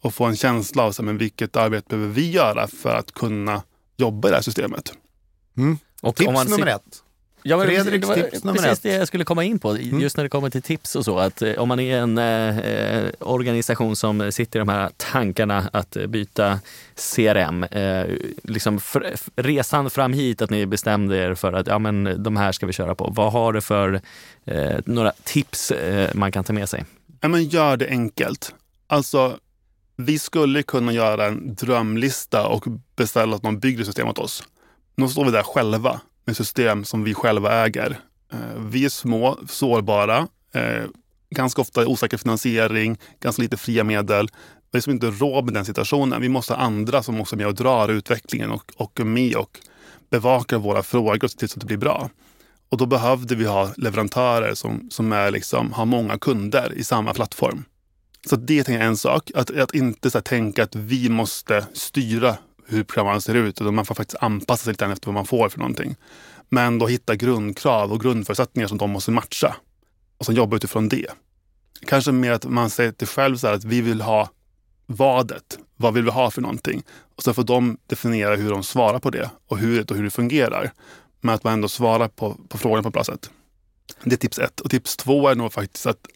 Och 0.00 0.14
få 0.14 0.24
en 0.24 0.36
känsla 0.36 0.82
av 0.82 0.92
så, 0.92 1.02
men 1.02 1.18
vilket 1.18 1.56
arbete 1.56 1.86
behöver 1.88 2.14
vi 2.14 2.30
göra 2.30 2.66
för 2.66 2.94
att 2.94 3.12
kunna 3.12 3.62
jobba 3.96 4.28
i 4.28 4.30
det 4.30 4.36
här 4.36 4.42
systemet. 4.42 4.92
Mm. 5.58 5.78
Och 6.00 6.16
Tips 6.16 6.48
nummer 6.48 6.66
ett. 6.66 7.02
Ja, 7.42 7.62
Fredriks 7.62 8.08
det 8.08 8.14
var 8.14 8.14
tips 8.14 8.44
nummer 8.44 8.58
precis 8.58 8.78
ett. 8.78 8.82
det 8.82 8.92
jag 8.92 9.08
skulle 9.08 9.24
komma 9.24 9.44
in 9.44 9.58
på, 9.58 9.70
mm. 9.70 10.00
just 10.00 10.16
när 10.16 10.24
det 10.24 10.30
kommer 10.30 10.50
till 10.50 10.62
tips 10.62 10.96
och 10.96 11.04
så. 11.04 11.18
Att 11.18 11.42
eh, 11.42 11.52
om 11.52 11.68
man 11.68 11.80
är 11.80 11.98
en 11.98 12.18
eh, 12.18 13.10
organisation 13.18 13.96
som 13.96 14.32
sitter 14.32 14.58
i 14.58 14.60
de 14.60 14.68
här 14.68 14.90
tankarna 14.96 15.70
att 15.72 15.96
byta 16.08 16.60
CRM, 17.14 17.64
eh, 17.64 18.06
liksom 18.42 18.80
resan 19.36 19.90
fram 19.90 20.12
hit, 20.12 20.42
att 20.42 20.50
ni 20.50 20.66
bestämde 20.66 21.16
er 21.16 21.34
för 21.34 21.52
att 21.52 21.66
ja, 21.66 21.78
men 21.78 22.22
de 22.22 22.36
här 22.36 22.52
ska 22.52 22.66
vi 22.66 22.72
köra 22.72 22.94
på. 22.94 23.12
Vad 23.16 23.32
har 23.32 23.52
du 23.52 23.60
för 23.60 24.00
eh, 24.44 24.78
några 24.84 25.12
tips 25.24 25.70
eh, 25.70 26.10
man 26.14 26.32
kan 26.32 26.44
ta 26.44 26.52
med 26.52 26.68
sig? 26.68 26.84
Ja, 27.20 27.28
men 27.28 27.44
gör 27.44 27.76
det 27.76 27.88
enkelt. 27.88 28.54
Alltså, 28.86 29.38
vi 29.96 30.18
skulle 30.18 30.62
kunna 30.62 30.92
göra 30.92 31.26
en 31.26 31.54
drömlista 31.54 32.46
och 32.46 32.64
beställa 32.96 33.36
att 33.36 33.42
man 33.42 33.58
bygger 33.58 33.84
system 33.84 34.08
åt 34.08 34.18
oss. 34.18 34.44
Nu 34.98 35.08
står 35.08 35.24
vi 35.24 35.30
där 35.30 35.42
själva 35.42 36.00
med 36.24 36.36
system 36.36 36.84
som 36.84 37.04
vi 37.04 37.14
själva 37.14 37.64
äger. 37.64 38.00
Eh, 38.32 38.62
vi 38.70 38.84
är 38.84 38.88
små, 38.88 39.38
sårbara, 39.48 40.28
eh, 40.54 40.84
ganska 41.30 41.60
ofta 41.60 41.86
osäker 41.86 42.16
finansiering, 42.16 42.98
ganska 43.20 43.42
lite 43.42 43.56
fria 43.56 43.84
medel. 43.84 44.26
Vi 44.26 44.76
har 44.76 44.78
liksom 44.78 44.92
inte 44.92 45.06
råd 45.06 45.44
med 45.44 45.54
den 45.54 45.64
situationen. 45.64 46.20
Vi 46.20 46.28
måste 46.28 46.54
ha 46.54 46.60
andra 46.60 47.02
som 47.02 47.20
också 47.20 47.34
är 47.34 47.36
med 47.36 47.46
och 47.46 47.54
drar 47.54 47.88
utvecklingen 47.88 48.50
och, 48.50 48.72
och 48.76 49.00
är 49.00 49.04
med 49.04 49.36
och 49.36 49.58
bevakar 50.10 50.58
våra 50.58 50.82
frågor 50.82 51.24
och 51.24 51.30
ser 51.30 51.38
till 51.38 51.48
så 51.48 51.56
att 51.56 51.60
det 51.60 51.66
blir 51.66 51.76
bra. 51.76 52.10
Och 52.68 52.76
då 52.76 52.86
behövde 52.86 53.34
vi 53.34 53.44
ha 53.44 53.70
leverantörer 53.76 54.54
som, 54.54 54.88
som 54.90 55.12
är 55.12 55.30
liksom, 55.30 55.72
har 55.72 55.84
många 55.86 56.18
kunder 56.18 56.72
i 56.76 56.84
samma 56.84 57.14
plattform. 57.14 57.64
Så 58.26 58.36
det 58.36 58.68
är 58.68 58.80
en 58.80 58.96
sak. 58.96 59.30
Att, 59.34 59.58
att 59.58 59.74
inte 59.74 60.10
så 60.10 60.20
tänka 60.20 60.62
att 60.62 60.74
vi 60.74 61.08
måste 61.08 61.66
styra 61.72 62.36
hur 62.68 62.84
programvaran 62.84 63.20
ser 63.20 63.34
ut. 63.34 63.60
Man 63.60 63.84
får 63.84 63.94
faktiskt 63.94 64.22
anpassa 64.22 64.64
sig 64.64 64.72
lite 64.72 64.86
efter 64.86 65.06
vad 65.06 65.14
man 65.14 65.26
får 65.26 65.48
för 65.48 65.58
någonting. 65.58 65.96
Men 66.48 66.78
då 66.78 66.86
hitta 66.86 67.16
grundkrav 67.16 67.92
och 67.92 68.00
grundförutsättningar 68.00 68.68
som 68.68 68.78
de 68.78 68.90
måste 68.90 69.10
matcha. 69.10 69.56
Och 70.18 70.26
sen 70.26 70.34
jobba 70.34 70.56
utifrån 70.56 70.88
det. 70.88 71.06
Kanske 71.86 72.12
mer 72.12 72.32
att 72.32 72.44
man 72.44 72.70
säger 72.70 72.92
till 72.92 73.06
själv 73.06 73.36
så 73.36 73.46
att 73.46 73.64
vi 73.64 73.80
vill 73.80 74.00
ha 74.00 74.30
vadet. 74.86 75.58
Vad 75.76 75.94
vill 75.94 76.04
vi 76.04 76.10
ha 76.10 76.30
för 76.30 76.42
någonting? 76.42 76.82
Och 77.16 77.22
sen 77.22 77.34
får 77.34 77.44
de 77.44 77.78
definiera 77.86 78.36
hur 78.36 78.50
de 78.50 78.62
svarar 78.62 78.98
på 78.98 79.10
det 79.10 79.30
och 79.46 79.58
hur, 79.58 79.90
och 79.90 79.96
hur 79.96 80.04
det 80.04 80.10
fungerar. 80.10 80.72
Men 81.20 81.34
att 81.34 81.44
man 81.44 81.52
ändå 81.52 81.68
svarar 81.68 82.08
på, 82.08 82.36
på 82.48 82.58
frågan 82.58 82.82
på 82.82 82.88
ett 82.88 82.92
bra 82.92 83.04
sätt. 83.04 83.30
Det 84.04 84.14
är 84.14 84.16
tips 84.16 84.38
ett. 84.38 84.60
Och 84.60 84.70
tips 84.70 84.96
två 84.96 85.28
är 85.28 85.34
nog 85.34 85.52
faktiskt 85.52 85.86
att 85.86 86.06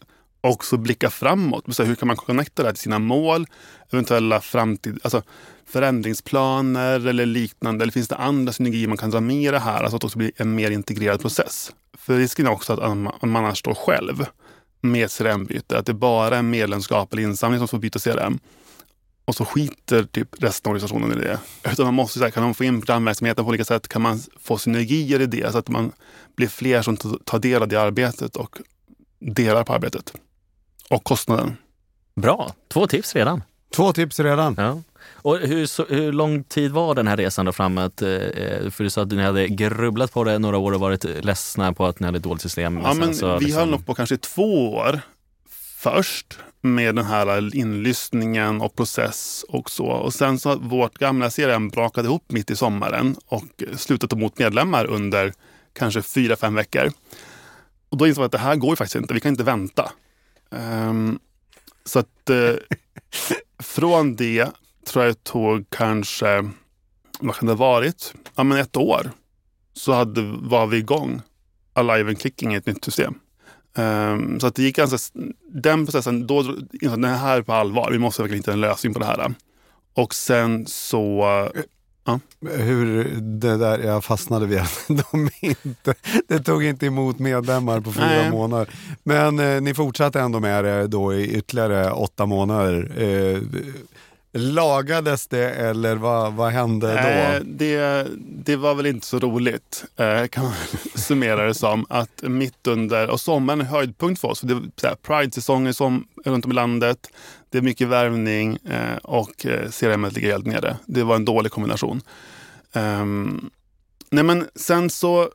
också 0.43 0.77
blicka 0.77 1.09
framåt. 1.09 1.75
Så 1.75 1.83
hur 1.83 1.95
kan 1.95 2.07
man 2.07 2.17
connecta 2.17 2.63
det 2.63 2.67
här 2.67 2.73
till 2.73 2.83
sina 2.83 2.99
mål, 2.99 3.47
eventuella 3.91 4.41
framtid, 4.41 4.99
alltså 5.03 5.21
förändringsplaner 5.65 7.07
eller 7.07 7.25
liknande? 7.25 7.83
Eller 7.83 7.93
finns 7.93 8.07
det 8.07 8.15
andra 8.15 8.53
synergier 8.53 8.87
man 8.87 8.97
kan 8.97 9.11
dra 9.11 9.21
med 9.21 9.43
i 9.43 9.51
det 9.51 9.59
här? 9.59 9.83
Alltså 9.83 9.95
att 9.95 10.01
det 10.01 10.05
också 10.05 10.17
blir 10.17 10.31
en 10.35 10.55
mer 10.55 10.71
integrerad 10.71 11.21
process. 11.21 11.71
För 11.97 12.17
risken 12.17 12.47
är 12.47 12.51
också 12.51 12.73
att 12.73 12.97
man 12.97 13.35
annars 13.35 13.59
står 13.59 13.73
själv 13.73 14.25
med 14.81 15.09
CRM-byte. 15.11 15.77
Att 15.77 15.85
det 15.85 15.93
bara 15.93 16.37
är 16.37 16.41
medlemskap 16.41 17.13
eller 17.13 17.23
insamling 17.23 17.59
som 17.59 17.67
får 17.67 17.77
byta 17.77 17.99
CRM. 17.99 18.39
Och 19.25 19.35
så 19.35 19.45
skiter 19.45 20.03
typ 20.03 20.43
resten 20.43 20.69
av 20.69 20.75
organisationen 20.75 21.17
i 21.17 21.21
det. 21.21 21.39
Utan 21.71 21.85
man 21.85 21.93
måste 21.93 22.19
säga, 22.19 22.31
kan 22.31 22.43
man 22.43 22.53
få 22.53 22.63
in 22.63 22.81
programverksamheten 22.81 23.45
på 23.45 23.49
olika 23.49 23.65
sätt? 23.65 23.87
Kan 23.87 24.01
man 24.01 24.21
få 24.39 24.57
synergier 24.57 25.19
i 25.19 25.25
det? 25.25 25.51
Så 25.51 25.57
att 25.57 25.69
man 25.69 25.91
blir 26.35 26.47
fler 26.47 26.81
som 26.81 26.97
tar 26.97 27.39
del 27.39 27.61
av 27.61 27.67
det 27.67 27.75
arbetet 27.81 28.35
och 28.35 28.57
delar 29.19 29.63
på 29.63 29.73
arbetet 29.73 30.13
och 30.89 31.03
kostnaden. 31.03 31.57
Bra, 32.15 32.53
två 32.67 32.87
tips 32.87 33.15
redan. 33.15 33.43
Två 33.75 33.93
tips 33.93 34.19
redan. 34.19 34.55
Ja. 34.57 34.81
Och 35.11 35.37
hur, 35.37 35.65
så, 35.65 35.85
hur 35.89 36.11
lång 36.11 36.43
tid 36.43 36.71
var 36.71 36.95
den 36.95 37.07
här 37.07 37.17
resan 37.17 37.45
då 37.45 37.51
framåt? 37.51 38.01
Eh, 38.01 38.09
för 38.69 38.83
du 38.83 38.89
sa 38.89 39.01
att 39.01 39.11
ni 39.11 39.23
hade 39.23 39.47
grubblat 39.47 40.13
på 40.13 40.23
det 40.23 40.39
några 40.39 40.57
år 40.57 40.71
och 40.71 40.79
varit 40.79 41.03
ledsna 41.03 41.73
på 41.73 41.85
att 41.85 41.99
ni 41.99 42.05
hade 42.05 42.17
ett 42.17 42.23
dåligt 42.23 42.41
system. 42.41 42.79
Ja, 42.83 42.93
men 42.93 43.15
så, 43.15 43.37
vi 43.37 43.45
liksom... 43.45 43.59
höll 43.59 43.69
nog 43.69 43.85
på 43.85 43.93
kanske 43.95 44.17
två 44.17 44.73
år 44.73 45.01
först. 45.77 46.39
med 46.61 46.95
den 46.95 47.05
här 47.05 47.55
inlyssningen 47.55 48.61
och 48.61 48.75
process 48.75 49.45
och 49.49 49.69
så. 49.69 49.85
Och 49.85 50.13
sen 50.13 50.39
så 50.39 50.55
vårt 50.55 50.97
gamla 50.97 51.29
CRM 51.29 51.69
brakat 51.69 52.05
ihop 52.05 52.23
mitt 52.27 52.51
i 52.51 52.55
sommaren 52.55 53.15
och 53.25 53.63
slutat 53.75 54.09
ta 54.09 54.15
emot 54.15 54.39
medlemmar 54.39 54.85
under 54.85 55.33
kanske 55.73 56.01
fyra, 56.01 56.35
fem 56.35 56.55
veckor. 56.55 56.91
Och 57.89 57.97
då 57.97 58.07
insåg 58.07 58.21
jag 58.21 58.25
att 58.25 58.31
det 58.31 58.37
här 58.37 58.55
går 58.55 58.69
ju 58.69 58.75
faktiskt 58.75 58.95
inte. 58.95 59.13
Vi 59.13 59.19
kan 59.19 59.31
inte 59.31 59.43
vänta. 59.43 59.91
Um, 60.53 61.19
så 61.85 61.99
att 61.99 62.29
uh, 62.29 62.55
från 63.59 64.15
det 64.15 64.49
tror 64.85 65.05
jag 65.05 65.15
det 65.15 65.23
tog 65.23 65.69
kanske, 65.69 66.49
vad 67.19 67.35
kan 67.35 67.47
det 67.47 67.53
ha 67.53 67.57
varit? 67.57 68.13
Ja, 68.35 68.43
men 68.43 68.57
ett 68.57 68.77
år. 68.77 69.11
Så 69.73 69.93
hade, 69.93 70.21
var 70.21 70.67
vi 70.67 70.77
igång. 70.77 71.21
Alive 71.73 72.09
and 72.09 72.19
Clicking 72.19 72.53
i 72.53 72.57
ett 72.57 72.65
nytt 72.65 72.85
system. 72.85 73.19
Um, 73.75 74.39
så 74.39 74.47
att 74.47 74.55
det 74.55 74.63
gick 74.63 74.75
ganska, 74.75 74.97
den 75.51 75.85
processen, 75.85 76.27
då 76.27 76.39
insåg 76.39 76.67
jag 76.71 76.93
att 76.93 77.01
det 77.01 77.07
här 77.07 77.37
är 77.37 77.41
på 77.41 77.53
allvar. 77.53 77.91
Vi 77.91 77.99
måste 77.99 78.21
verkligen 78.21 78.39
hitta 78.39 78.53
en 78.53 78.61
lösning 78.61 78.93
på 78.93 78.99
det 78.99 79.05
här. 79.05 79.33
Och 79.93 80.13
sen 80.13 80.65
så... 80.65 81.25
Ja. 82.05 82.19
Hur 82.49 83.03
det 83.21 83.57
där, 83.57 83.79
jag 83.79 84.03
fastnade 84.03 84.45
vid 84.45 84.59
att 84.59 84.85
de 84.87 85.29
inte, 85.41 85.93
det 86.27 86.39
tog 86.39 86.63
inte 86.63 86.85
emot 86.85 87.19
medlemmar 87.19 87.79
på 87.79 87.91
fyra 87.91 88.05
Nej. 88.05 88.31
månader. 88.31 88.69
Men 89.03 89.39
eh, 89.39 89.61
ni 89.61 89.73
fortsatte 89.73 90.19
ändå 90.19 90.39
med 90.39 90.63
det 90.63 90.87
då 90.87 91.13
i 91.13 91.37
ytterligare 91.37 91.91
åtta 91.91 92.25
månader. 92.25 92.91
Eh, 92.97 93.41
Lagades 94.35 95.27
det 95.27 95.49
eller 95.49 95.95
vad, 95.95 96.33
vad 96.33 96.51
hände 96.51 96.87
då? 96.87 97.07
Eh, 97.07 97.41
det, 97.45 98.07
det 98.19 98.55
var 98.55 98.75
väl 98.75 98.85
inte 98.85 99.05
så 99.05 99.19
roligt, 99.19 99.85
eh, 99.95 100.27
kan 100.27 100.43
man 100.43 100.53
summera 100.95 101.45
det 101.45 101.53
som. 101.53 101.85
Att 101.89 102.21
mitt 102.21 102.67
under, 102.67 103.09
och 103.09 103.19
sommaren 103.19 103.61
är 103.61 103.65
höjdpunkt 103.65 104.21
för 104.21 104.27
oss. 104.27 104.39
För 104.39 104.47
det 104.47 104.87
är 104.87 104.95
Pride-säsonger 104.95 105.71
som, 105.71 106.07
runt 106.25 106.45
om 106.45 106.51
i 106.51 106.55
landet. 106.55 107.09
Det 107.49 107.57
är 107.57 107.61
mycket 107.61 107.87
värvning 107.87 108.57
eh, 108.69 108.97
och 109.03 109.45
eh, 109.45 109.69
CRM 109.69 110.05
ligger 110.05 110.31
helt 110.31 110.45
nere. 110.45 110.77
Det 110.85 111.03
var 111.03 111.15
en 111.15 111.25
dålig 111.25 111.51
kombination. 111.51 112.01
Um, 112.73 113.49
nej 114.09 114.23
men 114.23 114.47
sen 114.55 114.89
så, 114.89 115.29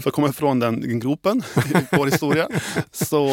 för 0.00 0.10
att 0.10 0.14
komma 0.14 0.28
ifrån 0.28 0.58
den 0.58 1.00
gropen 1.00 1.42
i 1.56 1.86
vår 1.96 2.06
historia, 2.06 2.48
så 2.90 3.28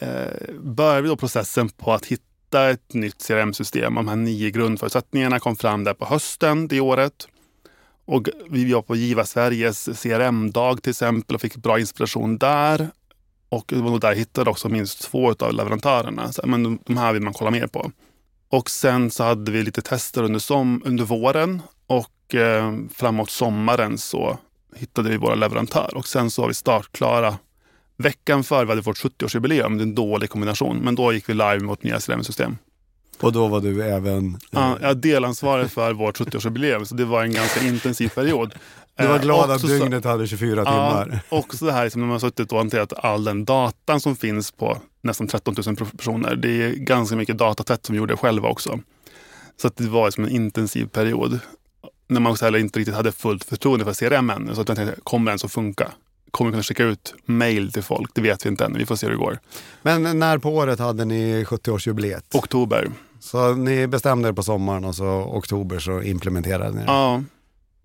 eh, 0.00 0.54
började 0.60 1.02
vi 1.02 1.08
då 1.08 1.16
processen 1.16 1.68
på 1.68 1.92
att 1.92 2.06
hitta 2.06 2.24
hitta 2.50 2.70
ett 2.70 2.94
nytt 2.94 3.26
CRM-system. 3.26 3.94
De 3.94 4.08
här 4.08 4.16
nio 4.16 4.50
grundförutsättningarna 4.50 5.38
kom 5.38 5.56
fram 5.56 5.84
där 5.84 5.94
på 5.94 6.04
hösten 6.04 6.68
det 6.68 6.80
året. 6.80 7.28
Och 8.06 8.28
vi 8.50 8.72
var 8.72 8.82
på 8.82 8.96
Giva 8.96 9.24
Sveriges 9.24 10.02
CRM-dag 10.02 10.82
till 10.82 10.90
exempel 10.90 11.34
och 11.34 11.40
fick 11.40 11.56
bra 11.56 11.78
inspiration 11.80 12.38
där. 12.38 12.88
Och 13.48 13.64
det 13.66 13.76
var 13.76 13.90
nog 13.90 14.00
där 14.00 14.08
jag 14.08 14.16
hittade 14.16 14.50
också 14.50 14.68
minst 14.68 15.02
två 15.02 15.34
av 15.38 15.52
leverantörerna. 15.52 16.32
Så, 16.32 16.46
men 16.46 16.78
de 16.86 16.96
här 16.96 17.12
vill 17.12 17.22
man 17.22 17.32
kolla 17.32 17.50
mer 17.50 17.66
på. 17.66 17.90
Och 18.48 18.70
sen 18.70 19.10
så 19.10 19.24
hade 19.24 19.52
vi 19.52 19.62
lite 19.62 19.82
tester 19.82 20.22
under, 20.22 20.40
som, 20.40 20.82
under 20.84 21.04
våren 21.04 21.62
och 21.86 22.34
eh, 22.34 22.74
framåt 22.94 23.30
sommaren 23.30 23.98
så 23.98 24.38
hittade 24.76 25.10
vi 25.10 25.16
våra 25.16 25.34
leverantör 25.34 25.90
och 25.94 26.06
sen 26.06 26.30
så 26.30 26.42
var 26.42 26.48
vi 26.48 26.54
startklara 26.54 27.38
Veckan 28.00 28.44
före 28.44 28.64
vi 28.64 28.70
hade 28.70 28.80
vårt 28.80 28.98
70-årsjubileum, 28.98 29.76
det 29.76 29.82
är 29.82 29.86
en 29.86 29.94
dålig 29.94 30.30
kombination, 30.30 30.78
men 30.78 30.94
då 30.94 31.12
gick 31.12 31.28
vi 31.28 31.34
live 31.34 31.58
vårt 31.58 31.82
nya 31.82 32.00
CRM-system. 32.00 32.56
Och 33.20 33.32
då 33.32 33.48
var 33.48 33.60
du 33.60 33.82
även... 33.82 34.38
Ja, 34.50 34.78
jag 34.80 34.96
delansvarig 34.96 35.70
för 35.70 35.92
vårt 35.92 36.20
70-årsjubileum, 36.20 36.84
så 36.84 36.94
det 36.94 37.04
var 37.04 37.22
en 37.22 37.32
ganska 37.32 37.66
intensiv 37.66 38.08
period. 38.08 38.54
Du 38.96 39.06
var 39.06 39.18
glad 39.18 39.50
eh, 39.50 39.56
att 39.56 39.62
dygnet 39.62 40.04
hade 40.04 40.26
24 40.26 40.64
timmar. 40.64 41.22
Ja, 41.30 41.38
också 41.38 41.66
det 41.66 41.72
här 41.72 41.84
liksom, 41.84 42.00
när 42.00 42.06
man 42.06 42.12
har 42.12 42.20
suttit 42.20 42.52
och 42.52 42.58
hanterat 42.58 42.92
all 42.96 43.24
den 43.24 43.44
datan 43.44 44.00
som 44.00 44.16
finns 44.16 44.50
på 44.50 44.78
nästan 45.02 45.26
13 45.26 45.54
000 45.66 45.76
personer. 45.76 46.36
Det 46.36 46.62
är 46.62 46.70
ganska 46.70 47.16
mycket 47.16 47.38
datatätt 47.38 47.86
som 47.86 47.92
vi 47.92 47.98
gjorde 47.98 48.16
själva 48.16 48.48
också. 48.48 48.80
Så 49.62 49.70
det 49.76 49.88
var 49.88 50.06
liksom 50.06 50.24
en 50.24 50.30
intensiv 50.30 50.86
period. 50.86 51.38
När 52.08 52.20
man 52.20 52.32
också 52.32 52.44
heller 52.44 52.58
inte 52.58 52.78
riktigt 52.78 52.94
hade 52.94 53.12
fullt 53.12 53.44
förtroende 53.44 53.84
för 53.84 53.94
CRM 53.94 54.30
än. 54.30 54.54
Så 54.54 54.60
att 54.60 54.68
jag 54.68 54.76
tänkte, 54.76 55.00
kommer 55.02 55.30
den 55.30 55.38
att 55.44 55.52
funka? 55.52 55.92
Kommer 56.30 56.50
kunna 56.50 56.62
skicka 56.62 56.84
ut 56.84 57.14
mail 57.24 57.72
till 57.72 57.82
folk. 57.82 58.10
Det 58.14 58.20
vet 58.20 58.46
vi 58.46 58.48
inte 58.48 58.64
än. 58.64 58.78
Vi 58.78 58.86
får 58.86 58.96
se 58.96 59.06
hur 59.06 59.12
det 59.12 59.18
går. 59.18 59.38
Men 59.82 60.18
när 60.18 60.38
på 60.38 60.50
året 60.50 60.78
hade 60.78 61.04
ni 61.04 61.44
70-årsjubileet? 61.44 62.22
Oktober. 62.32 62.90
Så 63.20 63.54
ni 63.54 63.86
bestämde 63.86 64.28
er 64.28 64.32
på 64.32 64.42
sommaren 64.42 64.84
och 64.84 64.94
så 64.94 65.06
oktober 65.08 65.78
så 65.78 66.02
implementerade 66.02 66.70
ni 66.70 66.80
det? 66.80 66.84
Ja. 66.86 67.22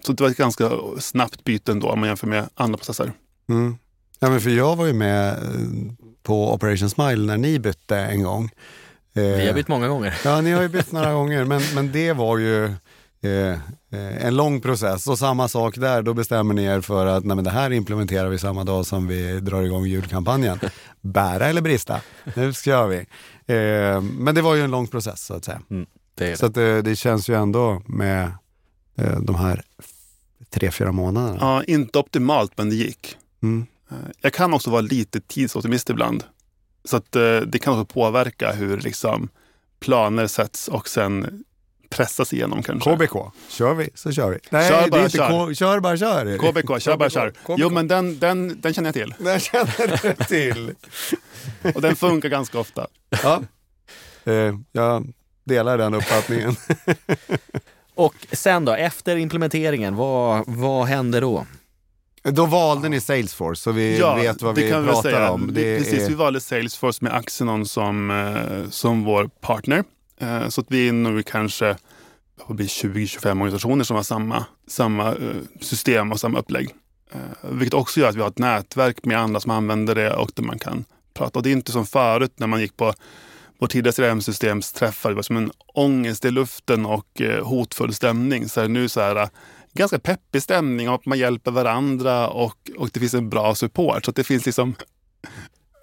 Så 0.06 0.14
det 0.14 0.24
var 0.24 0.30
ett 0.30 0.38
ganska 0.38 0.72
snabbt 1.00 1.44
byte 1.44 1.72
ändå 1.72 1.90
om 1.90 2.00
man 2.00 2.10
jämför 2.10 2.28
med 2.28 2.50
andra 2.56 2.78
processer. 2.78 3.12
Mm. 3.50 3.78
Ja, 4.20 4.30
men 4.30 4.42
för 4.42 4.50
jag 4.50 4.76
var 4.76 4.86
ju 4.86 4.94
med 4.94 5.30
eh, 5.30 5.36
på 6.24 6.54
Operation 6.54 6.90
Smile 6.90 7.26
när 7.26 7.38
ni 7.38 7.60
bytte 7.60 7.98
en 7.98 8.24
gång. 8.24 8.50
Vi 9.14 9.48
har 9.48 9.54
bytt 9.54 9.68
många 9.68 9.88
gånger. 9.88 10.18
Ja, 10.26 10.42
ni 10.42 10.52
har 10.52 10.62
ju 10.62 10.68
bytt 10.68 10.92
några 10.92 11.14
gånger, 11.14 11.46
men, 11.46 11.62
men 11.76 11.92
det 11.92 12.14
var 12.14 12.38
ju 12.38 12.74
Eh, 13.26 13.60
eh, 13.90 14.26
en 14.26 14.36
lång 14.36 14.62
process. 14.62 15.08
Och 15.08 15.20
samma 15.20 15.48
sak 15.48 15.76
där, 15.76 16.02
då 16.02 16.14
bestämmer 16.14 16.54
ni 16.54 16.64
er 16.64 16.82
för 16.82 17.06
att 17.06 17.26
nej, 17.26 17.36
men 17.36 17.44
det 17.44 17.52
här 17.52 17.74
implementerar 17.74 18.30
vi 18.30 18.38
samma 18.38 18.64
dag 18.64 18.86
som 18.86 19.08
vi 19.08 19.40
drar 19.40 19.62
igång 19.62 19.86
julkampanjen. 19.86 20.60
Bära 21.02 21.48
eller 21.48 21.62
brista, 21.62 22.02
nu 22.36 22.54
kör 22.54 22.88
vi. 22.88 22.98
Eh, 23.54 24.02
men 24.02 24.36
det 24.36 24.42
var 24.42 24.56
ju 24.56 24.62
en 24.62 24.72
lång 24.72 24.88
process 24.88 25.26
så 25.26 25.34
att 25.34 25.46
säga. 25.46 25.62
Mm, 25.70 25.86
det 26.16 26.38
så 26.38 26.46
att, 26.46 26.58
eh, 26.58 26.78
det 26.78 26.96
känns 26.96 27.30
ju 27.30 27.36
ändå 27.36 27.82
med 27.86 28.32
de 29.22 29.36
här 29.36 29.62
tre, 30.50 30.72
fyra 30.72 30.92
månaderna. 30.92 31.38
Ja, 31.42 31.64
inte 31.64 32.00
optimalt 32.00 32.52
men 32.58 32.70
det 32.70 32.76
gick. 32.76 33.18
Mm. 33.44 33.66
Jag 34.22 34.34
kan 34.34 34.54
också 34.54 34.70
vara 34.70 34.82
lite 34.82 35.22
tidsoptimist 35.22 35.90
ibland. 35.90 36.24
Så 36.86 36.98
att 36.98 37.12
det 37.46 37.62
kan 37.62 37.74
också 37.74 37.94
påverka 37.94 38.52
hur 38.52 38.78
liksom 38.78 39.30
planer 39.80 40.28
sätts 40.28 40.68
och 40.68 40.90
sen 40.90 41.44
pressas 41.90 42.34
igenom 42.34 42.64
kanske. 42.64 42.96
KBK, 42.96 43.32
kör 43.50 43.74
vi 43.74 43.90
så 43.96 44.12
kör 44.12 44.30
vi. 44.30 44.40
Nej, 44.50 44.70
kör 44.70 44.90
bara 44.90 45.10
kör. 45.10 45.30
K 45.30 45.54
kör 45.54 45.80
bara 45.80 45.98
kör. 45.98 46.38
KBK, 46.38 46.82
kör 46.82 46.98
bara 46.98 47.10
kör. 47.10 47.30
KBK. 47.30 47.56
Jo 47.58 47.70
men 47.70 47.88
den, 47.88 48.20
den, 48.20 48.62
den 48.62 48.74
känner 48.74 48.88
jag 48.88 48.94
till. 48.94 49.14
Den 49.26 49.40
känner 49.40 50.02
du 50.02 50.24
till. 50.24 50.74
Och 51.76 51.82
den 51.82 51.96
funkar 51.96 52.30
ganska 52.30 52.60
ofta. 52.60 52.88
Ja, 53.24 53.42
eh, 54.24 54.56
jag 54.72 55.14
delar 55.44 55.78
den 55.78 55.94
uppfattningen. 55.94 56.56
Och 57.96 58.16
sen 58.32 58.66
då, 58.66 58.74
efter 58.74 59.16
implementeringen, 59.16 59.96
vad, 59.96 60.44
vad 60.48 60.86
hände 60.86 61.20
då? 61.20 61.46
Då 62.24 62.46
valde 62.46 62.90
ni 62.90 63.02
Salesforce, 63.02 63.62
så 63.62 63.72
vi 63.72 64.00
ja, 64.00 64.16
vet 64.16 64.42
vad 64.42 64.56
vi 64.56 64.72
pratar 64.72 65.30
om. 65.30 65.54
Det 65.54 65.78
Precis, 65.78 66.04
är... 66.04 66.10
vi 66.10 66.16
valde 66.16 66.42
Salesforce 66.42 67.04
med 67.04 67.14
Axenon 67.14 67.66
som, 67.66 68.12
eh, 68.12 68.70
som 68.70 69.04
vår 69.04 69.28
partner. 69.28 69.84
Eh, 70.18 70.48
så 70.50 70.62
att 70.62 70.68
vi 70.70 70.88
är 70.88 70.94
nu 70.94 71.24
kanske 71.24 71.78
20-25 72.38 73.32
organisationer 73.32 73.84
som 73.84 73.96
har 73.96 74.04
samma, 74.04 74.46
samma 74.68 75.10
eh, 75.10 75.36
system 75.62 76.12
och 76.12 76.20
samma 76.20 76.40
upplägg. 76.40 76.70
Eh, 77.12 77.50
vilket 77.52 77.74
också 77.74 78.00
gör 78.00 78.10
att 78.10 78.16
vi 78.16 78.22
har 78.22 78.28
ett 78.28 78.40
nätverk 78.40 79.06
med 79.06 79.20
andra 79.20 79.40
som 79.40 79.52
använder 79.52 79.96
det 79.96 80.14
och 80.14 80.32
där 80.36 80.44
man 80.44 80.60
kan 80.60 80.86
prata. 81.14 81.40
Och 81.40 81.44
det 81.44 81.50
är 81.50 81.52
inte 81.52 81.72
som 81.72 81.86
förut 81.86 82.34
när 82.36 82.48
man 82.48 82.62
gick 82.62 82.78
på 82.78 82.94
vårt 83.60 83.72
tidigare 83.72 83.94
CRM-systemsträffar. 83.94 85.10
Det 85.10 85.16
var 85.16 85.24
som 85.24 85.38
en 85.38 85.52
ångest 85.74 86.26
i 86.26 86.32
luften 86.32 86.86
och 86.86 87.22
hotfull 87.42 87.94
stämning. 87.94 88.50
Så 88.50 88.68
nu 88.68 88.90
så 88.90 89.02
här, 89.02 89.30
ganska 89.74 90.00
peppig 90.00 90.44
stämning 90.44 90.90
och 90.90 91.08
man 91.08 91.20
hjälper 91.20 91.52
varandra 91.52 92.28
och, 92.28 92.72
och 92.78 92.90
det 92.94 93.00
finns 93.00 93.14
en 93.14 93.30
bra 93.30 93.56
support. 93.56 94.06
Så 94.06 94.12
det 94.12 94.24
finns 94.24 94.46
liksom 94.46 94.76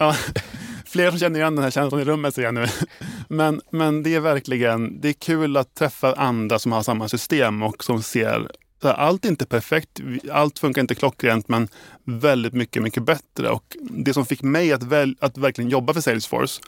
Ja, 0.03 0.15
fler 0.85 1.09
som 1.09 1.19
känner 1.19 1.39
igen 1.39 1.55
den 1.55 1.63
här 1.63 1.71
känslan 1.71 2.01
i 2.01 2.03
rummet 2.03 2.35
ser 2.35 2.41
jag 2.41 2.53
nu. 2.53 2.67
Men, 3.27 3.61
men 3.69 4.03
det 4.03 4.15
är 4.15 4.19
verkligen 4.19 5.01
det 5.01 5.09
är 5.09 5.13
kul 5.13 5.57
att 5.57 5.75
träffa 5.75 6.13
andra 6.13 6.59
som 6.59 6.71
har 6.71 6.83
samma 6.83 7.09
system 7.09 7.63
och 7.63 7.83
som 7.83 8.03
ser 8.03 8.47
allt 8.81 9.25
är 9.25 9.29
inte 9.29 9.45
perfekt, 9.45 9.99
allt 10.31 10.59
funkar 10.59 10.81
inte 10.81 10.95
klockrent 10.95 11.47
men 11.47 11.67
väldigt 12.03 12.53
mycket, 12.53 12.83
mycket 12.83 13.03
bättre. 13.03 13.49
Och 13.49 13.77
det 13.81 14.13
som 14.13 14.25
fick 14.25 14.41
mig 14.41 14.73
att, 14.73 14.83
väl, 14.83 15.15
att 15.19 15.37
verkligen 15.37 15.69
jobba 15.69 15.93
för 15.93 16.01
Salesforce, 16.01 16.61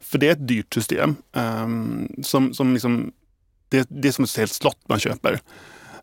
för 0.00 0.18
det 0.18 0.28
är 0.28 0.32
ett 0.32 0.48
dyrt 0.48 0.74
system. 0.74 1.16
Um, 1.32 2.08
som, 2.22 2.54
som 2.54 2.72
liksom, 2.72 3.12
det, 3.68 3.86
det 3.90 4.08
är 4.08 4.12
som 4.12 4.24
ett 4.24 4.36
helt 4.36 4.52
slott 4.52 4.80
man 4.86 4.98
köper. 4.98 5.40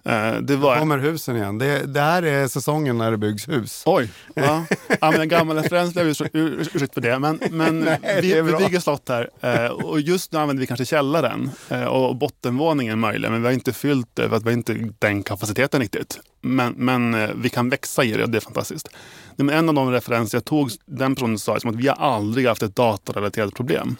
Eh, 0.05 0.37
det 0.41 0.55
var... 0.55 0.79
kommer 0.79 0.97
husen 0.97 1.35
igen. 1.35 1.57
Det, 1.57 1.85
det, 1.85 2.01
här 2.01 2.23
är 2.23 2.47
säsongen 2.47 2.97
när 2.97 3.11
det 3.11 3.17
byggs 3.17 3.49
hus. 3.49 3.83
Oj, 3.85 4.09
ja. 4.33 4.65
ja 5.01 5.11
men 5.11 5.21
en 5.21 5.29
gammal 5.29 5.57
referens 5.57 5.93
blev 5.93 6.07
ursäkt 6.33 6.93
för 6.93 7.01
det. 7.01 7.19
Men, 7.19 7.39
men 7.51 7.79
Nej, 8.03 8.19
vi, 8.21 8.41
vi, 8.41 8.53
bygger 8.53 8.79
slott 8.79 9.09
här 9.09 9.29
eh, 9.41 9.71
och 9.71 10.01
just 10.01 10.31
nu 10.31 10.39
använder 10.39 10.61
vi 10.61 10.67
kanske 10.67 10.85
källaren 10.85 11.51
eh, 11.69 11.83
och 11.83 12.15
bottenvåningen 12.15 12.99
möjligen. 12.99 13.33
Men 13.33 13.41
vi 13.41 13.47
har 13.47 13.53
inte 13.53 13.73
fyllt 13.73 14.09
det 14.13 14.29
för 14.29 14.35
att 14.35 14.43
vi 14.43 14.49
har 14.49 14.53
inte 14.53 14.89
den 14.99 15.23
kapaciteten 15.23 15.81
riktigt. 15.81 16.19
Men, 16.41 16.73
men 16.73 17.31
vi 17.41 17.49
kan 17.49 17.69
växa 17.69 18.03
i 18.03 18.11
det 18.11 18.23
och 18.23 18.29
det 18.29 18.37
är 18.37 18.41
fantastiskt. 18.41 18.89
Men 19.35 19.49
en 19.49 19.69
av 19.69 19.75
de 19.75 19.91
referenser 19.91 20.37
jag 20.37 20.45
tog, 20.45 20.71
den 20.85 21.15
personen 21.15 21.39
sa 21.39 21.55
att 21.55 21.75
vi 21.75 21.87
har 21.87 21.95
aldrig 21.95 22.47
haft 22.47 22.63
ett 22.63 22.75
datorrelaterat 22.75 23.53
problem. 23.53 23.95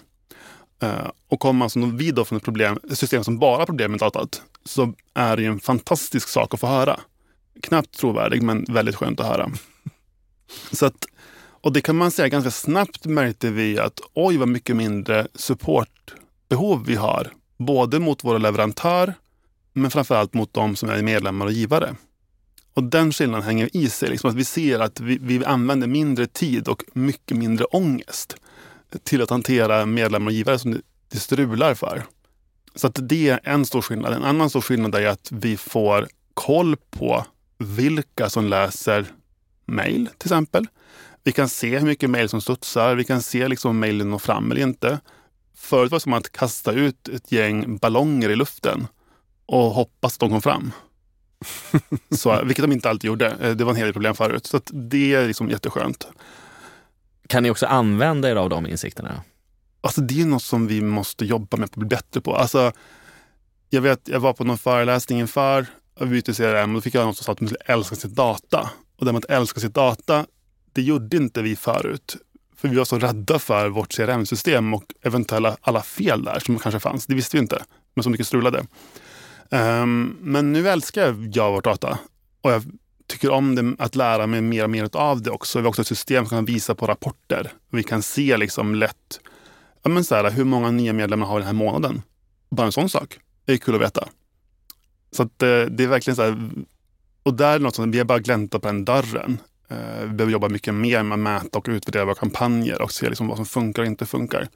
Och 1.28 1.40
kommer 1.40 1.68
som 1.68 1.96
vi 1.96 2.10
då 2.10 2.24
från 2.24 2.36
ett, 2.36 2.44
problem, 2.44 2.78
ett 2.90 2.98
system 2.98 3.24
som 3.24 3.38
bara 3.38 3.58
har 3.58 3.66
problem 3.66 3.90
med 3.90 4.00
datat 4.00 4.42
så 4.66 4.94
är 5.14 5.36
det 5.36 5.42
ju 5.42 5.48
en 5.48 5.60
fantastisk 5.60 6.28
sak 6.28 6.54
att 6.54 6.60
få 6.60 6.66
höra. 6.66 7.00
Knappt 7.62 7.98
trovärdig 7.98 8.42
men 8.42 8.64
väldigt 8.68 8.94
skönt 8.94 9.20
att 9.20 9.26
höra. 9.26 9.50
så 10.72 10.86
att, 10.86 11.06
Och 11.60 11.72
det 11.72 11.80
kan 11.80 11.96
man 11.96 12.10
säga 12.10 12.28
ganska 12.28 12.50
snabbt 12.50 13.04
märkte 13.04 13.50
vi 13.50 13.78
att 13.78 14.00
oj 14.14 14.36
vad 14.36 14.48
mycket 14.48 14.76
mindre 14.76 15.26
supportbehov 15.34 16.84
vi 16.86 16.94
har. 16.94 17.32
Både 17.56 17.98
mot 17.98 18.24
våra 18.24 18.38
leverantör 18.38 19.14
men 19.72 19.90
framförallt 19.90 20.34
mot 20.34 20.54
de 20.54 20.76
som 20.76 20.90
är 20.90 21.02
medlemmar 21.02 21.46
och 21.46 21.52
givare. 21.52 21.96
Och 22.74 22.82
den 22.82 23.12
skillnaden 23.12 23.46
hänger 23.46 23.76
i 23.76 23.88
sig. 23.88 24.08
Liksom 24.08 24.30
att 24.30 24.36
vi 24.36 24.44
ser 24.44 24.80
att 24.80 25.00
vi, 25.00 25.18
vi 25.22 25.44
använder 25.44 25.86
mindre 25.86 26.26
tid 26.26 26.68
och 26.68 26.82
mycket 26.92 27.36
mindre 27.36 27.64
ångest 27.64 28.36
till 29.02 29.22
att 29.22 29.30
hantera 29.30 29.86
medlemmar 29.86 30.26
och 30.26 30.32
givare 30.32 30.58
som 30.58 30.82
det 31.08 31.18
strular 31.18 31.74
för. 31.74 32.04
Så 32.76 32.86
att 32.86 32.98
det 33.08 33.28
är 33.28 33.40
en 33.42 33.66
stor 33.66 33.82
skillnad. 33.82 34.12
En 34.12 34.24
annan 34.24 34.50
stor 34.50 34.60
skillnad 34.60 34.94
är 34.94 35.06
att 35.06 35.28
vi 35.32 35.56
får 35.56 36.08
koll 36.34 36.76
på 36.90 37.24
vilka 37.58 38.30
som 38.30 38.46
läser 38.46 39.06
mejl 39.64 40.08
till 40.18 40.28
exempel. 40.28 40.66
Vi 41.24 41.32
kan 41.32 41.48
se 41.48 41.78
hur 41.78 41.86
mycket 41.86 42.10
mejl 42.10 42.28
som 42.28 42.40
studsar. 42.40 42.94
Vi 42.94 43.04
kan 43.04 43.22
se 43.22 43.48
liksom 43.48 43.70
om 43.70 43.78
mejlen 43.78 44.10
når 44.10 44.18
fram 44.18 44.50
eller 44.50 44.62
inte. 44.62 45.00
Förut 45.56 45.90
var 45.90 45.96
det 45.96 46.02
som 46.02 46.12
att 46.12 46.32
kasta 46.32 46.72
ut 46.72 47.08
ett 47.08 47.32
gäng 47.32 47.76
ballonger 47.76 48.30
i 48.30 48.36
luften 48.36 48.86
och 49.46 49.70
hoppas 49.70 50.14
att 50.14 50.20
de 50.20 50.30
kom 50.30 50.42
fram. 50.42 50.72
Så, 52.10 52.44
vilket 52.44 52.62
de 52.62 52.72
inte 52.72 52.90
alltid 52.90 53.08
gjorde. 53.08 53.26
Eh, 53.40 53.50
det 53.50 53.64
var 53.64 53.70
en 53.70 53.76
hel 53.76 53.86
del 53.86 53.92
problem 53.92 54.14
förut. 54.14 54.46
Så 54.46 54.60
det 54.66 55.14
är 55.14 55.26
liksom 55.26 55.50
jätteskönt. 55.50 56.08
Kan 57.26 57.42
ni 57.42 57.50
också 57.50 57.66
använda 57.66 58.30
er 58.30 58.36
av 58.36 58.50
de 58.50 58.66
insikterna? 58.66 59.22
Alltså 59.86 60.00
det 60.00 60.20
är 60.20 60.26
något 60.26 60.42
som 60.42 60.66
vi 60.66 60.82
måste 60.82 61.24
jobba 61.24 61.56
med 61.56 61.64
att 61.64 61.76
bli 61.76 61.86
bättre 61.86 62.20
på. 62.20 62.36
Alltså, 62.36 62.72
jag 63.70 63.80
vet, 63.80 64.08
jag 64.08 64.20
var 64.20 64.32
på 64.32 64.44
någon 64.44 64.58
föreläsning 64.58 65.20
inför 65.20 65.66
och 65.94 66.08
CRM 66.36 66.70
och 66.70 66.74
då 66.74 66.80
fick 66.80 66.94
jag 66.94 67.04
någon 67.04 67.14
som 67.14 67.24
sa 67.24 67.32
att 67.32 67.40
man 67.40 67.48
skulle 67.48 67.74
älska 67.74 67.96
sitt 67.96 68.14
data. 68.14 68.70
Och 68.96 69.06
det 69.06 69.12
med 69.12 69.18
att 69.18 69.30
älska 69.30 69.60
sitt 69.60 69.74
data, 69.74 70.26
det 70.72 70.82
gjorde 70.82 71.16
inte 71.16 71.42
vi 71.42 71.56
förut. 71.56 72.16
För 72.56 72.68
vi 72.68 72.76
var 72.76 72.84
så 72.84 72.98
rädda 72.98 73.38
för 73.38 73.68
vårt 73.68 73.96
CRM-system 73.96 74.74
och 74.74 74.84
eventuella 75.02 75.56
alla 75.60 75.82
fel 75.82 76.24
där 76.24 76.38
som 76.38 76.58
kanske 76.58 76.80
fanns. 76.80 77.06
Det 77.06 77.14
visste 77.14 77.36
vi 77.36 77.40
inte, 77.40 77.64
men 77.94 78.02
så 78.02 78.10
mycket 78.10 78.26
strulade. 78.26 78.66
Um, 79.50 80.16
men 80.20 80.52
nu 80.52 80.68
älskar 80.68 81.16
jag 81.32 81.52
vårt 81.52 81.64
data 81.64 81.98
och 82.40 82.52
jag 82.52 82.64
tycker 83.06 83.30
om 83.30 83.54
det, 83.54 83.84
att 83.84 83.94
lära 83.94 84.26
mig 84.26 84.40
mer 84.40 84.64
och 84.64 84.70
mer 84.70 84.88
av 84.92 85.22
det 85.22 85.30
också. 85.30 85.58
Vi 85.58 85.62
har 85.62 85.68
också 85.68 85.82
ett 85.82 85.88
system 85.88 86.24
som 86.24 86.36
kan 86.36 86.44
visa 86.44 86.74
på 86.74 86.86
rapporter. 86.86 87.52
Vi 87.70 87.82
kan 87.82 88.02
se 88.02 88.36
liksom 88.36 88.74
lätt 88.74 89.20
ja, 89.86 89.90
men 89.90 90.04
så 90.04 90.14
här, 90.14 90.30
hur 90.30 90.44
många 90.44 90.70
nya 90.70 90.92
medlemmar 90.92 91.26
har 91.26 91.34
vi 91.34 91.40
den 91.40 91.46
här 91.46 91.64
månaden. 91.64 92.02
Bara 92.50 92.66
en 92.66 92.72
sån 92.72 92.88
sak. 92.88 93.18
Det 93.44 93.52
är 93.52 93.56
kul 93.56 93.74
att 93.74 93.80
veta. 93.80 94.08
Så 95.10 95.22
att, 95.22 95.42
eh, 95.42 95.60
det 95.60 95.84
är 95.84 95.86
verkligen 95.86 96.16
så 96.16 96.22
här, 96.22 96.50
och 97.22 97.34
där 97.34 97.54
är 97.54 97.58
något 97.58 97.74
som 97.74 97.90
vi 97.90 97.98
har 97.98 98.04
bara 98.04 98.18
gläntat 98.18 98.62
på 98.62 98.68
den 98.68 98.84
dörren. 98.84 99.38
Eh, 99.68 100.02
vi 100.02 100.08
behöver 100.08 100.32
jobba 100.32 100.48
mycket 100.48 100.74
mer 100.74 101.02
med 101.02 101.16
att 101.16 101.42
mäta 101.42 101.58
och 101.58 101.66
utvärdera 101.68 102.04
våra 102.04 102.14
kampanjer 102.14 102.82
och 102.82 102.92
se 102.92 103.08
liksom 103.08 103.28
vad 103.28 103.36
som 103.36 103.46
funkar 103.46 103.82
och 103.82 103.86
inte 103.86 104.06
funkar. 104.06 104.48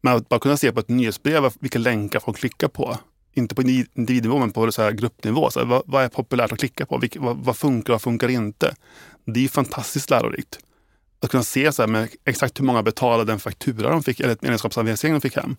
Men 0.00 0.16
att 0.16 0.28
bara 0.28 0.40
kunna 0.40 0.56
se 0.56 0.72
på 0.72 0.80
ett 0.80 0.88
nyhetsbrev 0.88 1.52
vilka 1.60 1.78
länkar 1.78 2.20
folk 2.20 2.38
klickar 2.38 2.68
på 2.68 2.96
inte 3.32 3.54
på 3.54 3.62
individnivå 3.62 4.38
men 4.38 4.52
på 4.52 4.72
så 4.72 4.82
här 4.82 4.92
gruppnivå. 4.92 5.50
Så 5.50 5.58
här, 5.58 5.66
vad, 5.66 5.82
vad, 5.86 6.04
är 6.04 6.08
populärt 6.08 6.52
att 6.52 6.58
klicka 6.58 6.86
på? 6.86 6.98
Vilka, 6.98 7.20
vad, 7.20 7.36
vad, 7.36 7.56
funkar 7.56 7.92
och 7.92 7.94
vad 7.94 8.02
funkar 8.02 8.28
inte? 8.28 8.74
Det 9.24 9.44
är 9.44 9.48
fantastiskt 9.48 10.10
lärorikt. 10.10 10.58
Att 11.22 11.30
kunna 11.30 11.42
se 11.42 11.72
så 11.72 11.82
här, 11.82 11.86
med 11.86 12.08
exakt 12.24 12.60
hur 12.60 12.64
många 12.64 12.82
betalade 12.82 13.32
den 13.32 13.38
faktura 13.38 13.90
de 13.90 14.02
fick, 14.02 14.20
eller 14.20 14.32
ett 14.32 14.42
medlemskapsanvisning 14.42 15.12
de 15.12 15.20
fick 15.20 15.36
hem. 15.36 15.56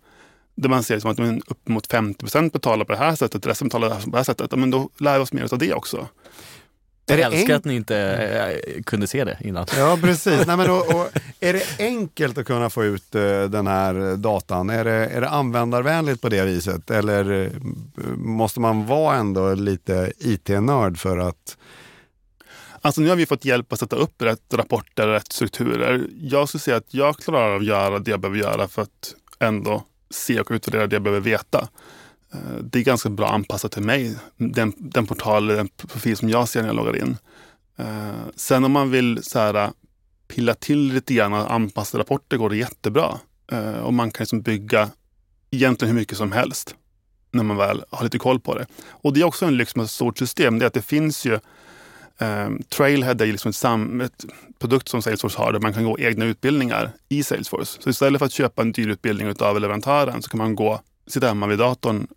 Där 0.56 0.70
man 0.70 0.84
ser 0.84 0.96
liksom 0.96 1.12
att 1.12 1.44
uppemot 1.48 1.88
50 1.88 2.20
procent 2.20 2.54
betalar 2.54 2.86
på 2.86 2.92
det 2.92 2.98
här 2.98 3.16
sättet, 3.16 3.48
resten 3.48 3.68
betalar 3.68 3.90
på 3.90 4.10
det 4.10 4.18
här 4.18 4.24
sättet. 4.24 4.52
Men 4.52 4.72
då 4.72 4.90
lär 4.98 5.18
vi 5.18 5.24
oss 5.24 5.34
mer 5.34 5.54
av 5.54 5.60
det 5.60 5.74
också. 5.74 6.08
Jag 7.06 7.20
älskar 7.20 7.56
att 7.56 7.66
ni 7.66 7.76
inte 7.76 7.98
äh, 7.98 8.82
kunde 8.84 9.08
se 9.08 9.24
det 9.24 9.38
innan. 9.42 9.66
Ja, 9.78 9.98
precis. 10.02 10.44
Nej, 10.48 10.58
men 10.58 10.68
då, 10.68 10.76
och, 10.76 11.10
är 11.40 11.54
det 11.54 11.64
enkelt 11.80 12.38
att 12.38 12.46
kunna 12.46 12.70
få 12.70 12.84
ut 12.84 13.16
uh, 13.16 13.44
den 13.44 13.68
här 13.68 14.18
datan? 14.18 14.70
Är 14.70 14.84
det, 14.84 14.92
är 14.92 15.22
det 15.22 15.30
användarvänligt 15.30 16.22
på 16.22 16.30
det 16.30 16.46
viset? 16.46 16.92
Eller 16.92 17.32
uh, 17.32 17.50
måste 18.16 18.60
man 18.60 18.86
vara 18.86 19.16
ändå 19.16 19.54
lite 19.54 20.14
IT-nörd 20.20 20.98
för 20.98 21.18
att 21.18 21.58
Alltså 22.86 23.02
nu 23.02 23.10
har 23.10 23.16
vi 23.16 23.26
fått 23.26 23.46
hjälp 23.46 23.74
att 23.74 23.80
sätta 23.80 23.96
upp 23.96 24.22
rätt 24.22 24.54
rapporter, 24.54 25.08
rätt 25.08 25.32
strukturer. 25.32 26.08
Jag 26.20 26.48
skulle 26.50 26.62
säga 26.62 26.78
att 26.78 26.94
jag 26.94 27.18
klarar 27.18 27.56
av 27.56 27.62
att 27.62 27.68
göra 27.68 28.00
det 28.00 28.12
jag 28.12 28.20
behöver 28.20 28.40
göra 28.40 28.68
för 28.68 28.82
att 28.82 29.16
ändå 29.40 29.84
se 30.10 30.40
och 30.40 30.52
utvärdera 30.52 30.88
det 30.88 30.96
jag 30.96 31.04
behöver 31.04 31.22
veta. 31.22 31.68
Eh, 32.34 32.56
det 32.62 32.80
är 32.80 32.84
ganska 32.84 33.10
bra 33.10 33.30
anpassat 33.30 33.72
till 33.72 33.82
mig, 33.82 34.16
den, 34.38 34.74
den 34.78 35.08
portal, 35.08 35.48
den 35.48 35.68
profil 35.68 36.18
som 36.18 36.30
jag 36.30 36.50
ser 36.50 36.62
när 36.62 36.68
jag 36.68 36.76
loggar 36.76 36.98
in. 36.98 37.18
Eh, 37.78 38.12
sen 38.36 38.64
om 38.64 38.72
man 38.72 38.92
vill 38.92 39.24
så 39.24 39.40
här, 39.40 39.54
eh, 39.54 39.70
pilla 40.28 40.54
till 40.54 40.94
lite 40.94 41.14
grann 41.14 41.34
och 41.34 41.54
anpassa 41.54 42.00
rapporter 42.00 42.38
går 42.38 42.50
det 42.50 42.58
jättebra. 42.58 43.20
Och 43.84 43.94
man 43.94 44.12
kan 44.12 44.24
liksom 44.24 44.42
bygga 44.42 44.90
egentligen 45.52 45.94
hur 45.94 46.02
mycket 46.02 46.18
som 46.18 46.32
helst 46.32 46.76
när 47.32 47.44
man 47.44 47.58
väl 47.58 47.84
har 47.90 48.04
lite 48.04 48.20
koll 48.20 48.40
på 48.40 48.56
det. 48.56 48.66
Och 48.90 49.14
det 49.14 49.22
är 49.22 49.24
också 49.24 49.46
en 49.46 49.58
lyx 49.58 49.76
med 49.76 49.84
ett 49.84 49.92
stort 49.92 50.18
system. 50.18 50.60
Det 50.60 50.66
är 50.66 50.68
att 50.68 50.74
det 50.74 50.82
finns 50.82 51.26
ju 51.26 51.40
Um, 52.20 52.64
Trailhead 52.70 53.22
är 53.22 53.26
liksom 53.26 53.50
ett, 53.50 53.56
sam, 53.56 54.02
ett 54.02 54.26
produkt 54.60 54.90
som 54.90 55.02
Salesforce 55.02 55.38
har 55.38 55.52
där 55.52 55.60
man 55.60 55.74
kan 55.74 55.84
gå 55.84 56.00
egna 56.00 56.26
utbildningar 56.26 56.92
i 57.10 57.24
Salesforce. 57.24 57.82
Så 57.82 57.90
istället 57.90 58.20
för 58.20 58.26
att 58.26 58.32
köpa 58.32 58.62
en 58.62 58.72
dyr 58.72 58.88
utbildning 58.88 59.36
av 59.40 59.60
leverantören 59.60 60.22
så 60.22 60.30
kan 60.30 60.38
man 60.38 60.56
gå, 60.56 60.82
sitta 61.08 61.28
hemma 61.28 61.48
vid 61.48 61.60
datorn 61.60 62.08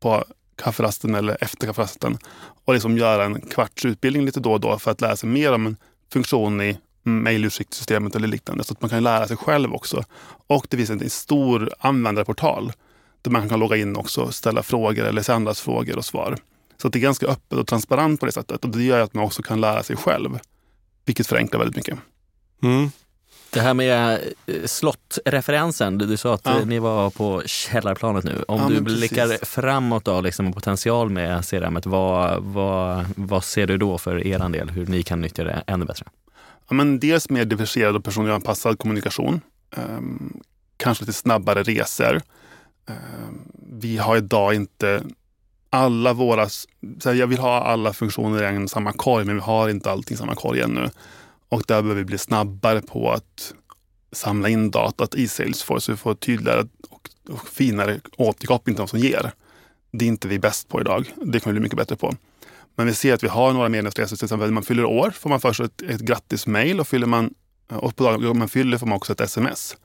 på 0.00 0.24
kafferasten 0.56 1.14
eller 1.14 1.36
efter 1.40 1.66
kafferasten 1.66 2.18
och 2.64 2.74
liksom 2.74 2.98
göra 2.98 3.24
en 3.24 3.40
kvarts 3.40 3.84
utbildning 3.84 4.24
lite 4.24 4.40
då 4.40 4.52
och 4.52 4.60
då 4.60 4.78
för 4.78 4.90
att 4.90 5.00
lära 5.00 5.16
sig 5.16 5.28
mer 5.28 5.52
om 5.52 5.66
en 5.66 5.76
funktion 6.12 6.60
i 6.60 6.78
mejlutskickssystemet 7.02 8.16
eller 8.16 8.28
liknande. 8.28 8.64
Så 8.64 8.72
att 8.72 8.80
man 8.80 8.90
kan 8.90 9.02
lära 9.02 9.28
sig 9.28 9.36
själv 9.36 9.74
också. 9.74 10.04
Och 10.46 10.66
det 10.70 10.76
finns 10.76 10.90
en 10.90 11.10
stor 11.10 11.70
användarportal 11.78 12.72
där 13.22 13.30
man 13.30 13.48
kan 13.48 13.60
logga 13.60 13.76
in 13.76 13.96
också 13.96 14.20
och 14.20 14.34
ställa 14.34 14.62
frågor 14.62 15.04
eller 15.04 15.22
sändas 15.22 15.60
frågor 15.60 15.96
och 15.96 16.04
svar. 16.04 16.36
Så 16.76 16.88
det 16.88 16.98
är 16.98 17.00
ganska 17.00 17.26
öppet 17.26 17.58
och 17.58 17.66
transparent 17.66 18.20
på 18.20 18.26
det 18.26 18.32
sättet. 18.32 18.64
Och 18.64 18.70
det 18.70 18.82
gör 18.82 19.00
att 19.00 19.14
man 19.14 19.24
också 19.24 19.42
kan 19.42 19.60
lära 19.60 19.82
sig 19.82 19.96
själv. 19.96 20.38
Vilket 21.04 21.26
förenklar 21.26 21.58
väldigt 21.58 21.76
mycket. 21.76 21.98
Mm. 22.62 22.90
Det 23.50 23.60
här 23.60 23.74
med 23.74 24.20
eh, 24.46 24.64
slottreferensen, 24.64 25.98
du 25.98 26.16
sa 26.16 26.34
att 26.34 26.40
ja. 26.44 26.64
ni 26.64 26.78
var 26.78 27.10
på 27.10 27.42
källarplanet 27.46 28.24
nu. 28.24 28.44
Om 28.48 28.60
ja, 28.60 28.68
du 28.68 28.80
blickar 28.80 29.28
precis. 29.28 29.48
framåt 29.48 30.04
då, 30.04 30.20
liksom 30.20 30.52
potential 30.52 31.10
med 31.10 31.48
CRM, 31.48 31.78
vad, 31.84 32.42
vad, 32.42 33.06
vad 33.16 33.44
ser 33.44 33.66
du 33.66 33.78
då 33.78 33.98
för 33.98 34.26
er 34.26 34.48
del, 34.48 34.70
hur 34.70 34.86
ni 34.86 35.02
kan 35.02 35.20
nyttja 35.20 35.44
det 35.44 35.62
ännu 35.66 35.84
bättre? 35.84 36.06
Ja, 36.68 36.74
men 36.74 37.00
dels 37.00 37.30
mer 37.30 37.44
diversifierad 37.44 37.96
och 37.96 38.04
personligt 38.04 38.34
anpassad 38.34 38.78
kommunikation. 38.78 39.40
Um, 39.76 40.40
kanske 40.76 41.04
lite 41.04 41.12
snabbare 41.12 41.62
resor. 41.62 42.22
Um, 42.86 43.42
vi 43.80 43.96
har 43.96 44.16
idag 44.16 44.54
inte 44.54 45.02
alla 45.76 46.12
våra... 46.12 46.48
Så 46.48 47.14
jag 47.14 47.26
vill 47.26 47.38
ha 47.38 47.60
alla 47.60 47.92
funktioner 47.92 48.42
i 48.42 48.46
en 48.46 48.68
samma 48.68 48.92
korg, 48.92 49.24
men 49.24 49.34
vi 49.34 49.40
har 49.40 49.68
inte 49.68 49.90
allting 49.90 50.14
i 50.14 50.18
samma 50.18 50.34
korg 50.34 50.60
ännu. 50.60 50.90
Och 51.48 51.62
där 51.66 51.82
behöver 51.82 52.00
vi 52.00 52.04
bli 52.04 52.18
snabbare 52.18 52.80
på 52.80 53.10
att 53.10 53.54
samla 54.12 54.48
in 54.48 54.70
datat 54.70 55.14
i 55.14 55.28
Salesforce 55.28 55.80
så 55.80 55.92
vi 55.92 55.98
får 55.98 56.14
tydligare 56.14 56.66
och, 56.90 57.10
och 57.28 57.48
finare 57.48 58.00
återkoppling 58.16 58.74
till 58.74 58.80
de 58.80 58.88
som 58.88 58.98
ger. 58.98 59.32
Det 59.92 60.04
är 60.04 60.08
inte 60.08 60.28
vi 60.28 60.38
bäst 60.38 60.68
på 60.68 60.80
idag. 60.80 61.14
Det 61.16 61.40
kan 61.40 61.52
vi 61.52 61.60
bli 61.60 61.62
mycket 61.62 61.78
bättre 61.78 61.96
på. 61.96 62.14
Men 62.74 62.86
vi 62.86 62.94
ser 62.94 63.14
att 63.14 63.24
vi 63.24 63.28
har 63.28 63.52
några 63.52 63.68
medlemsresor. 63.68 64.16
Till 64.16 64.24
exempel 64.24 64.48
när 64.48 64.54
man 64.54 64.62
fyller 64.62 64.84
år 64.84 65.10
får 65.10 65.30
man 65.30 65.40
först 65.40 65.60
ett, 65.60 65.82
ett 65.82 66.00
grattismail 66.00 66.80
och 66.80 66.88
fyller 66.88 67.06
man 67.06 67.34
och 67.68 67.96
på 67.96 68.04
dagen 68.04 68.38
man 68.38 68.48
fyller 68.48 68.78
får 68.78 68.86
man 68.86 68.96
också 68.96 69.12
ett 69.12 69.20
sms. 69.20 69.76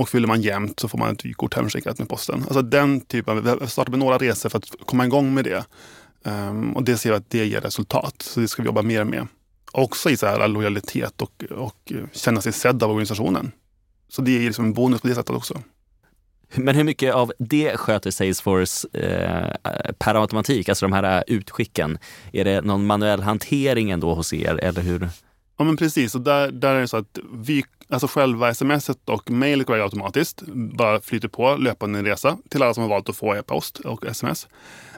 Och 0.00 0.08
fyller 0.08 0.28
man 0.28 0.42
jämnt 0.42 0.80
så 0.80 0.88
får 0.88 0.98
man 0.98 1.12
ett 1.12 1.24
vykort 1.24 1.54
hemskickat 1.54 1.98
med 1.98 2.08
posten. 2.08 2.42
Alltså 2.42 2.62
den 2.62 3.00
typen, 3.00 3.42
vi 3.44 3.50
har 3.50 3.66
startat 3.66 3.90
med 3.90 3.98
några 3.98 4.18
resor 4.18 4.48
för 4.48 4.58
att 4.58 4.64
komma 4.86 5.04
igång 5.04 5.34
med 5.34 5.44
det. 5.44 5.64
Um, 6.24 6.76
och 6.76 6.82
det 6.84 6.96
ser 6.96 7.10
vi 7.10 7.16
att 7.16 7.30
det 7.30 7.46
ger 7.46 7.60
resultat. 7.60 8.14
Så 8.22 8.40
det 8.40 8.48
ska 8.48 8.62
vi 8.62 8.66
jobba 8.66 8.82
mer 8.82 9.04
med 9.04 9.26
också 9.72 10.10
i 10.10 10.16
så 10.16 10.26
här 10.26 10.48
lojalitet 10.48 11.22
och, 11.22 11.44
och 11.50 11.92
känna 12.12 12.40
sig 12.40 12.52
sedd 12.52 12.82
av 12.82 12.90
organisationen. 12.90 13.52
Så 14.08 14.22
det 14.22 14.36
är 14.36 14.40
liksom 14.40 14.64
en 14.64 14.72
bonus 14.72 15.00
på 15.00 15.08
det 15.08 15.14
sättet 15.14 15.36
också. 15.36 15.62
Men 16.54 16.74
hur 16.74 16.84
mycket 16.84 17.14
av 17.14 17.32
det 17.38 17.76
sköter 17.76 18.10
Salesforce 18.10 18.88
eh, 18.92 19.92
per 19.98 20.14
automatik, 20.14 20.68
alltså 20.68 20.86
de 20.86 20.92
här 20.92 21.24
utskicken? 21.26 21.98
Är 22.32 22.44
det 22.44 22.60
någon 22.60 22.86
manuell 22.86 23.22
hantering 23.22 23.90
ändå 23.90 24.14
hos 24.14 24.32
er 24.32 24.60
eller 24.62 24.82
hur? 24.82 25.08
Ja 25.60 25.64
men 25.64 25.76
precis, 25.76 26.14
och 26.14 26.20
där, 26.20 26.50
där 26.50 26.74
är 26.74 26.80
det 26.80 26.88
så 26.88 26.96
att 26.96 27.18
vi, 27.32 27.64
alltså 27.88 28.06
själva 28.06 28.50
sms 28.50 28.90
och 29.04 29.30
mejlet 29.30 29.66
går 29.66 29.82
automatiskt, 29.82 30.42
bara 30.52 31.00
flyter 31.00 31.28
på 31.28 31.56
löpande 31.56 31.98
en 31.98 32.04
resa 32.04 32.38
till 32.48 32.62
alla 32.62 32.74
som 32.74 32.82
har 32.82 32.90
valt 32.90 33.08
att 33.08 33.16
få 33.16 33.34
e-post 33.34 33.78
och 33.78 34.06
sms. 34.06 34.48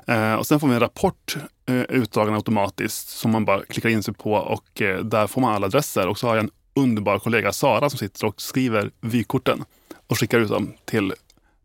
Eh, 0.07 0.35
och 0.35 0.47
sen 0.47 0.61
får 0.61 0.69
vi 0.69 0.75
en 0.75 0.81
rapport 0.81 1.37
eh, 1.67 1.75
utdragen 1.77 2.35
automatiskt 2.35 3.09
som 3.09 3.31
man 3.31 3.45
bara 3.45 3.65
klickar 3.65 3.89
in 3.89 4.03
sig 4.03 4.15
på 4.15 4.33
och 4.33 4.83
eh, 4.83 5.01
där 5.05 5.27
får 5.27 5.41
man 5.41 5.55
alla 5.55 5.67
adresser. 5.67 6.09
Och 6.09 6.19
så 6.19 6.27
har 6.27 6.35
jag 6.35 6.45
en 6.45 6.51
underbar 6.75 7.19
kollega, 7.19 7.53
Sara, 7.53 7.91
som 7.91 7.99
sitter 7.99 8.27
och 8.27 8.43
skriver 8.43 8.91
vykorten 9.01 9.65
och 10.07 10.19
skickar 10.19 10.41
ut 10.41 10.49
dem 10.49 10.73
till 10.85 11.13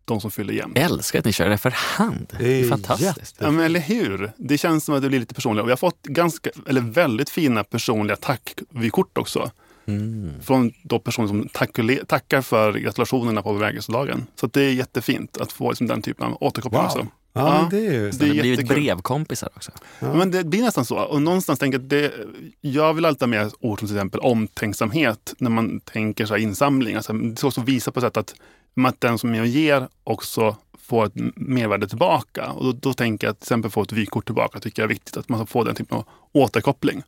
de 0.07 0.21
som 0.21 0.31
fyller 0.31 0.53
jämnt. 0.53 0.77
Älskar 0.77 1.19
att 1.19 1.25
ni 1.25 1.33
kör 1.33 1.49
det 1.49 1.57
för 1.57 1.69
hand. 1.71 2.33
Det 2.39 2.61
är 2.61 2.69
fantastiskt. 2.69 3.35
Ja, 3.39 3.51
men 3.51 3.65
eller 3.65 3.79
hur? 3.79 4.31
Det 4.37 4.57
känns 4.57 4.85
som 4.85 4.95
att 4.95 5.01
det 5.01 5.09
blir 5.09 5.19
lite 5.19 5.33
personligt. 5.35 5.61
Och 5.61 5.67
vi 5.67 5.71
har 5.71 5.77
fått 5.77 6.03
ganska, 6.03 6.49
eller 6.67 6.81
väldigt 6.81 7.29
fina 7.29 7.63
personliga 7.63 8.15
tackvykort 8.15 9.17
också. 9.17 9.51
Mm. 9.85 10.31
Från 10.41 10.71
då 10.83 10.99
personer 10.99 11.27
som 11.27 11.49
tackar 12.07 12.41
för 12.41 12.73
gratulationerna 12.73 13.41
på 13.41 13.53
bemärkelsedagen. 13.53 14.27
Så 14.35 14.45
att 14.45 14.53
det 14.53 14.61
är 14.63 14.71
jättefint 14.71 15.37
att 15.37 15.51
få 15.51 15.69
liksom 15.69 15.87
den 15.87 16.01
typen 16.01 16.25
av 16.25 16.37
återkoppling 16.43 16.81
Wow. 16.81 16.87
också. 16.87 16.99
Ja, 16.99 17.07
Ja. 17.61 17.67
det 17.71 17.77
är 17.87 17.91
ju... 17.93 18.11
Det 18.11 18.17
Det 18.25 18.47
jättekul. 18.47 18.75
brevkompisar 18.75 19.49
också. 19.55 19.71
Ja. 19.99 20.13
Men 20.13 20.31
det 20.31 20.43
blir 20.43 20.61
nästan 20.61 20.85
så. 20.85 20.95
Och 20.97 21.21
någonstans 21.21 21.59
tänker 21.59 21.77
jag 21.77 21.83
att 21.83 21.89
det, 21.89 22.11
jag 22.61 22.93
vill 22.93 23.05
alltid 23.05 23.21
ha 23.21 23.27
med 23.27 23.51
ord 23.59 23.79
som 23.79 23.87
till 23.87 23.97
exempel 23.97 24.19
omtänksamhet 24.19 25.33
när 25.37 25.49
man 25.49 25.79
tänker 25.79 26.25
så 26.25 26.33
här 26.33 26.41
insamling. 26.41 26.95
Alltså, 26.95 27.13
det 27.13 27.35
ska 27.37 27.47
också 27.47 27.61
visa 27.61 27.91
på 27.91 28.01
sätt 28.01 28.17
att, 28.17 28.35
att 28.85 29.01
den 29.01 29.17
som 29.17 29.35
jag 29.35 29.47
ger 29.47 29.87
också 30.03 30.55
får 30.79 31.05
ett 31.05 31.11
mervärde 31.35 31.87
tillbaka. 31.87 32.49
Och 32.51 32.63
då, 32.65 32.71
då 32.71 32.93
tänker 32.93 33.27
jag 33.27 33.31
att 33.31 33.39
till 33.39 33.45
exempel 33.45 33.71
få 33.71 33.81
ett 33.81 33.91
vykort 33.91 34.25
tillbaka 34.25 34.59
tycker 34.59 34.81
jag 34.81 34.85
är 34.85 34.93
viktigt. 34.93 35.17
Att 35.17 35.29
man 35.29 35.47
får 35.47 35.65
den 35.65 35.75
typen 35.75 35.97
av 35.97 36.05
återkoppling. 36.31 37.01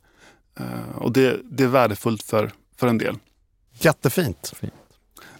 Eh, 0.58 0.96
och 0.96 1.12
det, 1.12 1.36
det 1.44 1.64
är 1.64 1.68
värdefullt 1.68 2.22
för, 2.22 2.50
för 2.76 2.86
en 2.86 2.98
del. 2.98 3.16
Jättefint. 3.80 4.52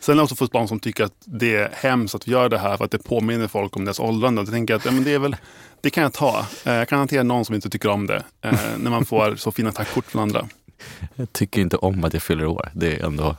Sen 0.01 0.13
är 0.13 0.17
det 0.17 0.23
också 0.23 0.35
för 0.37 0.47
barn 0.47 0.69
som 0.69 0.81
tycker 0.81 1.05
att 1.05 1.13
det 1.25 1.57
är 1.57 1.71
hemskt 1.75 2.15
att 2.15 2.29
vi 2.29 2.33
gör 2.33 2.49
det 2.49 2.59
här 2.59 2.77
för 2.77 2.85
att 2.85 2.91
det 2.91 2.99
påminner 2.99 3.49
folk 3.49 3.77
om 3.77 3.85
deras 3.85 4.01
åldrande. 4.01 4.41
Jag 4.43 4.51
tänker 4.51 4.75
att 4.75 4.85
ja, 4.85 4.91
men 4.91 5.05
det, 5.05 5.15
är 5.15 5.19
väl, 5.19 5.37
det 5.81 5.91
kan 5.91 6.03
jag 6.03 6.13
ta. 6.13 6.47
Eh, 6.65 6.73
Jag 6.73 6.89
kan 6.89 6.99
hantera 6.99 7.23
någon 7.23 7.45
som 7.45 7.55
inte 7.55 7.71
tycker 7.71 7.89
om 7.89 8.07
det. 8.07 8.25
eh, 8.41 8.53
När 8.79 8.91
man 8.91 9.05
får 9.05 9.37
så 9.37 9.53
fina 9.53 9.73
tackkort 9.73 10.05
från 10.07 10.23
andra. 10.23 10.49
Jag 11.15 11.33
tycker 11.33 11.61
inte 11.61 11.77
om 11.77 12.05
att 12.05 12.13
jag 12.13 12.23
fyller 12.23 12.47
år. 12.47 12.71
Det 12.75 12.97
är 12.97 13.05
ändå... 13.07 13.37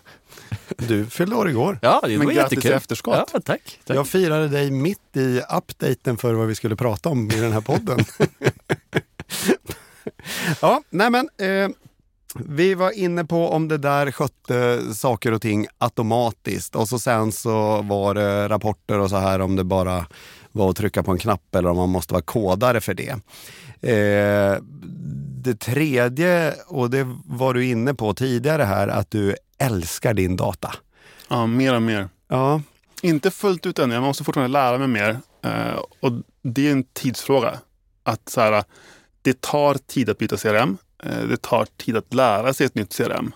Du 0.77 1.05
fyllde 1.05 1.35
år 1.35 1.49
igår. 1.49 1.79
Ja, 1.81 2.01
det 2.03 2.17
Men 2.17 2.27
var 2.27 2.33
grattis 2.33 2.51
jättekul. 2.51 2.71
i 2.71 2.75
efterskott. 2.75 3.29
Ja, 3.33 3.39
tack. 3.39 3.79
tack. 3.85 3.97
Jag 3.97 4.07
firade 4.07 4.47
dig 4.47 4.71
mitt 4.71 5.17
i 5.17 5.41
updaten 5.57 6.17
för 6.17 6.33
vad 6.33 6.47
vi 6.47 6.55
skulle 6.55 6.75
prata 6.75 7.09
om 7.09 7.31
i 7.31 7.39
den 7.39 7.51
här 7.51 7.61
podden. 7.61 7.99
ja, 10.61 10.83
nej 10.89 11.09
men. 11.09 11.29
Eh, 11.37 11.69
vi 12.35 12.73
var 12.73 12.91
inne 12.91 13.25
på 13.25 13.49
om 13.49 13.67
det 13.67 13.77
där 13.77 14.11
skötte 14.11 14.81
saker 14.95 15.31
och 15.31 15.41
ting 15.41 15.67
automatiskt 15.77 16.75
och 16.75 16.87
så 16.87 16.99
sen 16.99 17.31
så 17.31 17.81
var 17.81 18.13
det 18.13 18.49
rapporter 18.49 18.99
och 18.99 19.09
så 19.09 19.17
här 19.17 19.39
om 19.41 19.55
det 19.55 19.63
bara 19.63 20.05
var 20.51 20.69
att 20.69 20.75
trycka 20.75 21.03
på 21.03 21.11
en 21.11 21.17
knapp 21.17 21.55
eller 21.55 21.69
om 21.69 21.77
man 21.77 21.89
måste 21.89 22.13
vara 22.13 22.23
kodare 22.23 22.81
för 22.81 22.93
det. 22.93 23.09
Eh, 23.91 24.57
det 25.43 25.59
tredje, 25.59 26.53
och 26.67 26.89
det 26.89 27.07
var 27.25 27.53
du 27.53 27.65
inne 27.65 27.93
på 27.93 28.13
tidigare 28.13 28.63
här, 28.63 28.87
att 28.87 29.11
du 29.11 29.35
älskar 29.61 30.13
din 30.13 30.35
data. 30.35 30.73
Ja, 31.29 31.45
mer 31.47 31.75
och 31.75 31.81
mer. 31.81 32.09
Ja, 32.27 32.61
Inte 33.01 33.31
fullt 33.31 33.65
ut 33.65 33.79
ännu, 33.79 33.93
jag 33.93 34.03
måste 34.03 34.23
fortfarande 34.23 34.51
lära 34.53 34.77
mig 34.77 34.87
mer. 34.87 35.19
Eh, 35.43 35.79
och 35.99 36.11
det 36.41 36.67
är 36.67 36.71
en 36.71 36.83
tidsfråga. 36.83 37.59
Att 38.03 38.29
så 38.29 38.41
här, 38.41 38.63
det 39.21 39.41
tar 39.41 39.73
tid 39.73 40.09
att 40.09 40.17
byta 40.17 40.37
CRM. 40.37 40.77
Eh, 41.03 41.23
det 41.29 41.41
tar 41.41 41.67
tid 41.77 41.97
att 41.97 42.13
lära 42.13 42.53
sig 42.53 42.65
ett 42.65 42.75
nytt 42.75 42.97
CRM. 42.97 43.31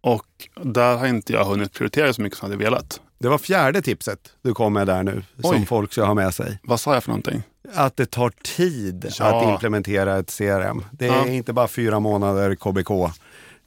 Och 0.00 0.48
där 0.62 0.96
har 0.96 1.06
inte 1.06 1.32
jag 1.32 1.44
hunnit 1.44 1.72
prioritera 1.72 2.12
så 2.12 2.22
mycket 2.22 2.38
som 2.38 2.46
jag 2.50 2.56
hade 2.56 2.64
velat. 2.64 3.00
Det 3.18 3.28
var 3.28 3.38
fjärde 3.38 3.82
tipset 3.82 4.32
du 4.42 4.54
kom 4.54 4.72
med 4.72 4.86
där 4.86 5.02
nu, 5.02 5.22
som 5.42 5.50
Oj. 5.50 5.66
folk 5.66 5.92
ska 5.92 6.04
ha 6.04 6.14
med 6.14 6.34
sig. 6.34 6.58
Vad 6.62 6.80
sa 6.80 6.94
jag 6.94 7.04
för 7.04 7.10
någonting? 7.10 7.42
Att 7.74 7.96
det 7.96 8.06
tar 8.06 8.30
tid 8.42 9.12
Ja. 9.18 9.24
att 9.42 9.48
implementera 9.52 10.18
ett 10.18 10.30
CRM. 10.38 10.84
Det 10.92 11.06
är 11.06 11.16
Ja. 11.16 11.26
inte 11.26 11.52
bara 11.52 11.68
fyra 11.68 12.00
månader 12.00 12.54
KBK, 12.54 12.90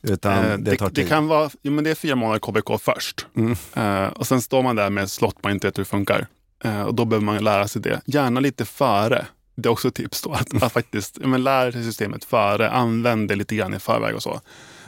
utan 0.03 0.45
Eh, 0.45 0.57
det, 0.57 0.77
tid. 0.77 0.89
det 0.91 1.05
kan 1.05 1.27
vara, 1.27 1.49
jo, 1.61 1.71
men 1.71 1.83
det 1.83 1.89
är 1.91 1.95
fyra 1.95 2.15
månader 2.15 2.39
KBK 2.39 2.81
först. 2.81 3.27
Mm. 3.35 3.55
Eh, 3.73 4.07
och 4.13 4.27
sen 4.27 4.41
står 4.41 4.63
man 4.63 4.75
där 4.75 4.89
med 4.89 5.09
slott 5.09 5.35
man 5.43 5.51
inte 5.51 5.67
vet 5.67 5.77
hur 5.77 5.83
det 5.83 5.89
funkar. 5.89 6.27
Eh, 6.63 6.81
och 6.81 6.95
då 6.95 7.05
behöver 7.05 7.25
man 7.25 7.43
lära 7.43 7.67
sig 7.67 7.81
det. 7.81 8.01
Gärna 8.05 8.39
lite 8.39 8.65
före. 8.65 9.25
Det 9.55 9.67
är 9.69 9.71
också 9.71 9.87
ett 9.87 9.95
tips 9.95 10.21
då. 10.21 10.31
Att, 10.33 10.63
att 10.63 10.71
faktiskt 10.73 11.17
men 11.17 11.43
lära 11.43 11.71
sig 11.71 11.83
systemet 11.83 12.23
före. 12.25 12.69
Använd 12.69 13.27
det 13.27 13.35
lite 13.35 13.55
grann 13.55 13.73
i 13.73 13.79
förväg 13.79 14.15
och 14.15 14.23
så. 14.23 14.41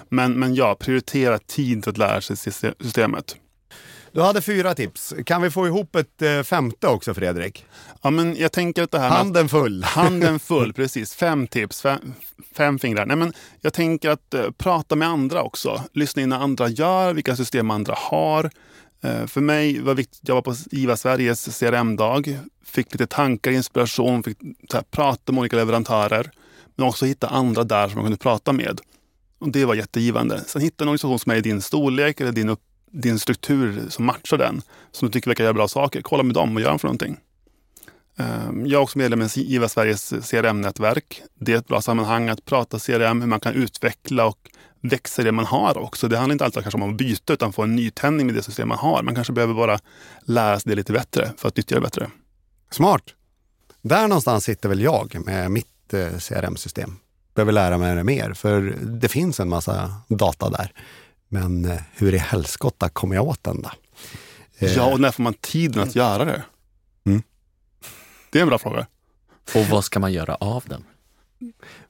Men, 0.09 0.33
men 0.39 0.55
ja, 0.55 0.75
prioritera 0.79 1.37
tid 1.39 1.87
att 1.87 1.97
lära 1.97 2.21
sig 2.21 2.35
syste- 2.35 2.73
systemet. 2.79 3.35
Du 4.15 4.21
hade 4.21 4.41
fyra 4.41 4.75
tips. 4.75 5.13
Kan 5.25 5.41
vi 5.41 5.49
få 5.51 5.67
ihop 5.67 5.95
ett 5.95 6.21
eh, 6.21 6.43
femte 6.43 6.87
också 6.87 7.13
Fredrik? 7.13 7.65
Ja, 8.01 8.09
men 8.09 8.35
jag 8.37 8.51
tänker 8.51 8.83
att 8.83 8.91
det 8.91 8.99
här 8.99 9.07
att- 9.09 9.17
Handen 9.17 9.49
full. 9.49 9.83
Handen 9.87 10.39
full, 10.39 10.73
precis. 10.73 11.15
Fem 11.15 11.47
tips, 11.47 11.81
fem, 11.81 12.13
fem 12.57 12.79
fingrar. 12.79 13.05
Nej, 13.05 13.17
men 13.17 13.33
jag 13.61 13.73
tänker 13.73 14.09
att 14.09 14.33
eh, 14.33 14.51
prata 14.57 14.95
med 14.95 15.07
andra 15.07 15.43
också. 15.43 15.83
Lyssna 15.93 16.21
in 16.21 16.29
när 16.29 16.39
andra 16.39 16.67
gör, 16.69 17.13
vilka 17.13 17.35
system 17.35 17.71
andra 17.71 17.93
har. 17.97 18.51
Eh, 19.03 19.25
för 19.25 19.41
mig 19.41 19.79
var 19.79 19.91
det 19.91 19.97
viktigt, 19.97 20.19
jag 20.27 20.35
var 20.35 20.41
på 20.41 20.55
IVA 20.71 20.97
Sveriges 20.97 21.59
CRM-dag. 21.59 22.39
Fick 22.65 22.91
lite 22.93 23.07
tankar, 23.07 23.51
inspiration, 23.51 24.23
fick 24.23 24.37
här, 24.73 24.81
prata 24.91 25.31
med 25.31 25.39
olika 25.39 25.55
leverantörer. 25.55 26.31
Men 26.75 26.87
också 26.87 27.05
hitta 27.05 27.27
andra 27.27 27.63
där 27.63 27.87
som 27.87 27.95
man 27.95 28.05
kunde 28.05 28.17
prata 28.17 28.53
med. 28.53 28.79
Och 29.39 29.49
Det 29.51 29.65
var 29.65 29.75
jättegivande. 29.75 30.43
Sen 30.47 30.61
hitta 30.61 30.83
en 30.83 30.87
organisation 30.87 31.19
som 31.19 31.31
är 31.31 31.35
i 31.35 31.41
din 31.41 31.61
storlek 31.61 32.21
eller 32.21 32.31
din, 32.31 32.49
upp, 32.49 32.61
din 32.95 33.19
struktur 33.19 33.83
som 33.89 34.05
matchar 34.05 34.37
den. 34.37 34.61
Som 34.91 35.07
du 35.07 35.11
tycker 35.11 35.29
verkar 35.29 35.43
göra 35.43 35.53
bra 35.53 35.67
saker. 35.67 36.01
Kolla 36.01 36.23
med 36.23 36.35
dem 36.35 36.55
och 36.55 36.61
gör 36.61 36.77
för 36.77 36.87
någonting. 36.87 37.17
Ehm, 38.17 38.67
jag 38.67 38.79
är 38.79 38.83
också 38.83 38.97
medlem 38.97 39.21
i 39.21 39.55
IVA 39.55 39.69
Sveriges 39.69 40.13
CRM-nätverk. 40.31 41.21
Det 41.39 41.53
är 41.53 41.57
ett 41.57 41.67
bra 41.67 41.81
sammanhang 41.81 42.29
att 42.29 42.45
prata 42.45 42.79
CRM, 42.79 43.21
hur 43.21 43.27
man 43.27 43.39
kan 43.39 43.53
utveckla 43.53 44.25
och 44.25 44.49
växa 44.81 45.21
i 45.21 45.25
det 45.25 45.31
man 45.31 45.45
har 45.45 45.77
också. 45.77 46.07
Det 46.07 46.17
handlar 46.17 46.33
inte 46.33 46.45
alltid 46.45 46.63
kanske 46.63 46.81
om 46.81 46.89
att 46.89 46.97
byta 46.97 47.33
utan 47.33 47.53
få 47.53 47.63
en 47.63 47.75
nytändning 47.75 48.25
med 48.25 48.35
det 48.35 48.43
system 48.43 48.67
man 48.67 48.77
har. 48.77 49.03
Man 49.03 49.15
kanske 49.15 49.33
behöver 49.33 49.53
bara 49.53 49.79
lära 50.21 50.59
sig 50.59 50.69
det 50.69 50.75
lite 50.75 50.93
bättre 50.93 51.31
för 51.37 51.47
att 51.47 51.57
nyttja 51.57 51.75
det 51.75 51.81
bättre. 51.81 52.09
Smart. 52.71 53.03
Där 53.81 54.07
någonstans 54.07 54.43
sitter 54.43 54.69
väl 54.69 54.81
jag 54.81 55.25
med 55.25 55.51
mitt 55.51 55.93
eh, 55.93 56.17
CRM-system. 56.17 56.95
Behöver 57.35 57.51
lära 57.51 57.77
mig 57.77 57.95
det 57.95 58.03
mer, 58.03 58.33
för 58.33 58.61
det 58.81 59.07
finns 59.07 59.39
en 59.39 59.49
massa 59.49 59.93
data 60.07 60.49
där. 60.49 60.71
Men 61.35 61.65
eh, 61.65 61.81
hur 61.93 62.13
i 62.13 62.17
helskotta 62.17 62.89
kommer 62.89 63.15
jag 63.15 63.27
åt 63.27 63.43
den 63.43 63.61
då? 63.61 63.69
Eh, 64.59 64.73
Ja, 64.73 64.91
och 64.93 64.99
när 64.99 65.11
får 65.11 65.23
man 65.23 65.33
tiden 65.33 65.83
att 65.83 65.95
göra 65.95 66.25
det? 66.25 66.43
Mm. 67.05 67.23
Det 68.29 68.39
är 68.39 68.41
en 68.41 68.47
bra 68.49 68.57
fråga. 68.57 68.87
Och 69.55 69.65
vad 69.65 69.85
ska 69.85 69.99
man 69.99 70.13
göra 70.13 70.35
av 70.35 70.63
den? 70.67 70.83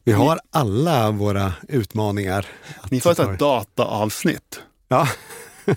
Vi 0.03 0.11
har 0.11 0.39
alla 0.51 1.11
våra 1.11 1.53
utmaningar. 1.67 2.45
att 2.81 2.91
Ni 2.91 3.01
får 3.01 3.11
ett 3.11 3.39
dataavsnitt. 3.39 4.61
Ja, 4.87 5.07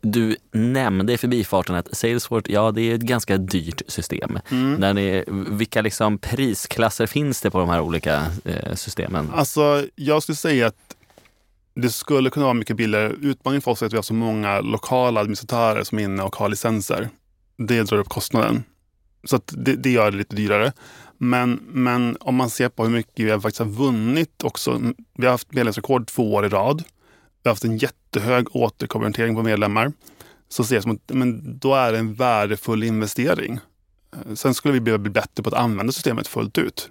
Du 0.00 0.36
nämnde 0.52 1.12
i 1.12 1.18
förbifarten 1.18 1.74
att 1.74 1.96
Salesforce, 1.96 2.52
ja 2.52 2.70
det 2.70 2.82
är 2.82 2.94
ett 2.94 3.00
ganska 3.00 3.36
dyrt 3.36 3.82
system. 3.86 4.38
Mm. 4.50 4.80
Där 4.80 4.94
ni, 4.94 5.24
vilka 5.56 5.82
liksom 5.82 6.18
prisklasser 6.18 7.06
finns 7.06 7.40
det 7.40 7.50
på 7.50 7.58
de 7.58 7.68
här 7.68 7.80
olika 7.80 8.26
eh, 8.44 8.74
systemen? 8.74 9.30
Alltså, 9.34 9.86
jag 9.94 10.22
skulle 10.22 10.36
säga 10.36 10.66
att 10.66 10.95
det 11.76 11.90
skulle 11.90 12.30
kunna 12.30 12.44
vara 12.46 12.54
mycket 12.54 12.76
billigare. 12.76 13.12
Utmaningen 13.22 13.62
för 13.62 13.70
oss 13.70 13.82
är 13.82 13.86
att 13.86 13.92
vi 13.92 13.96
har 13.96 14.02
så 14.02 14.14
många 14.14 14.60
lokala 14.60 15.20
administratörer 15.20 15.84
som 15.84 15.98
är 15.98 16.02
inne 16.02 16.22
och 16.22 16.36
har 16.36 16.48
licenser. 16.48 17.08
Det 17.58 17.82
drar 17.82 17.98
upp 17.98 18.08
kostnaden. 18.08 18.64
Så 19.24 19.36
att 19.36 19.54
det, 19.56 19.76
det 19.76 19.90
gör 19.90 20.10
det 20.10 20.16
lite 20.16 20.36
dyrare. 20.36 20.72
Men, 21.18 21.60
men 21.68 22.16
om 22.20 22.34
man 22.34 22.50
ser 22.50 22.68
på 22.68 22.84
hur 22.84 22.90
mycket 22.90 23.26
vi 23.26 23.30
faktiskt 23.30 23.58
har 23.58 23.66
vunnit 23.66 24.44
också. 24.44 24.80
Vi 25.18 25.26
har 25.26 25.32
haft 25.32 25.52
medlemsrekord 25.52 26.06
två 26.06 26.34
år 26.34 26.46
i 26.46 26.48
rad. 26.48 26.84
Vi 27.42 27.48
har 27.48 27.50
haft 27.50 27.64
en 27.64 27.78
jättehög 27.78 28.56
återkonvertering 28.56 29.34
på 29.34 29.42
medlemmar. 29.42 29.92
Så 30.48 30.64
ser 30.64 30.76
jag 30.76 30.82
som 30.82 30.92
att 30.92 31.10
men 31.12 31.58
då 31.58 31.74
är 31.74 31.92
det 31.92 31.98
en 31.98 32.14
värdefull 32.14 32.82
investering. 32.82 33.58
Eh, 34.12 34.34
sen 34.34 34.54
skulle 34.54 34.74
vi 34.74 34.80
behöva 34.80 35.02
bli 35.02 35.10
bättre 35.10 35.42
på 35.42 35.48
att 35.48 35.54
använda 35.54 35.92
systemet 35.92 36.28
fullt 36.28 36.58
ut. 36.58 36.90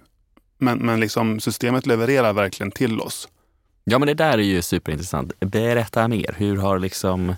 Men, 0.58 0.78
men 0.78 1.00
liksom 1.00 1.40
systemet 1.40 1.86
levererar 1.86 2.32
verkligen 2.32 2.70
till 2.70 3.00
oss. 3.00 3.28
Ja 3.90 3.98
men 3.98 4.06
det 4.06 4.14
där 4.14 4.38
är 4.38 4.42
ju 4.42 4.62
superintressant. 4.62 5.40
Berätta 5.40 6.08
mer. 6.08 6.34
Hur 6.38 6.56
har 6.56 6.78
liksom 6.78 7.34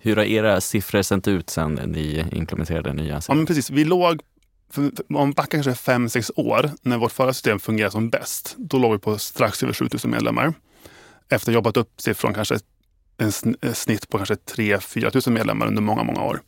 hur 0.00 0.16
har 0.16 0.24
era 0.24 0.60
siffror 0.60 1.02
sett 1.02 1.28
ut 1.28 1.50
sen 1.50 1.74
ni 1.74 2.24
implementerade 2.32 2.92
nya? 2.92 3.20
Ja, 3.28 3.34
men 3.34 3.46
precis. 3.46 3.70
Vi 3.70 3.84
låg, 3.84 4.20
för, 4.70 4.90
för, 4.96 5.16
om 5.16 5.28
vi 5.28 5.34
backar 5.34 5.62
kanske 5.62 5.74
fem 5.74 6.08
sex 6.08 6.30
år, 6.36 6.70
när 6.82 6.98
vårt 6.98 7.12
förra 7.12 7.32
system 7.32 7.60
fungerade 7.60 7.92
som 7.92 8.10
bäst, 8.10 8.54
då 8.58 8.78
låg 8.78 8.92
vi 8.92 8.98
på 8.98 9.18
strax 9.18 9.62
över 9.62 9.72
7000 9.72 10.10
medlemmar. 10.10 10.54
Efter 11.28 11.36
att 11.36 11.46
ha 11.46 11.52
jobbat 11.52 11.76
upp 11.76 12.00
siffran 12.00 12.34
kanske 12.34 12.58
en 13.16 13.56
ett 13.60 13.78
snitt 13.78 14.08
på 14.08 14.16
kanske 14.16 14.34
3-4 14.34 15.10
tusen 15.10 15.34
medlemmar 15.34 15.66
under 15.66 15.82
många, 15.82 16.02
många 16.02 16.22
år. 16.22 16.40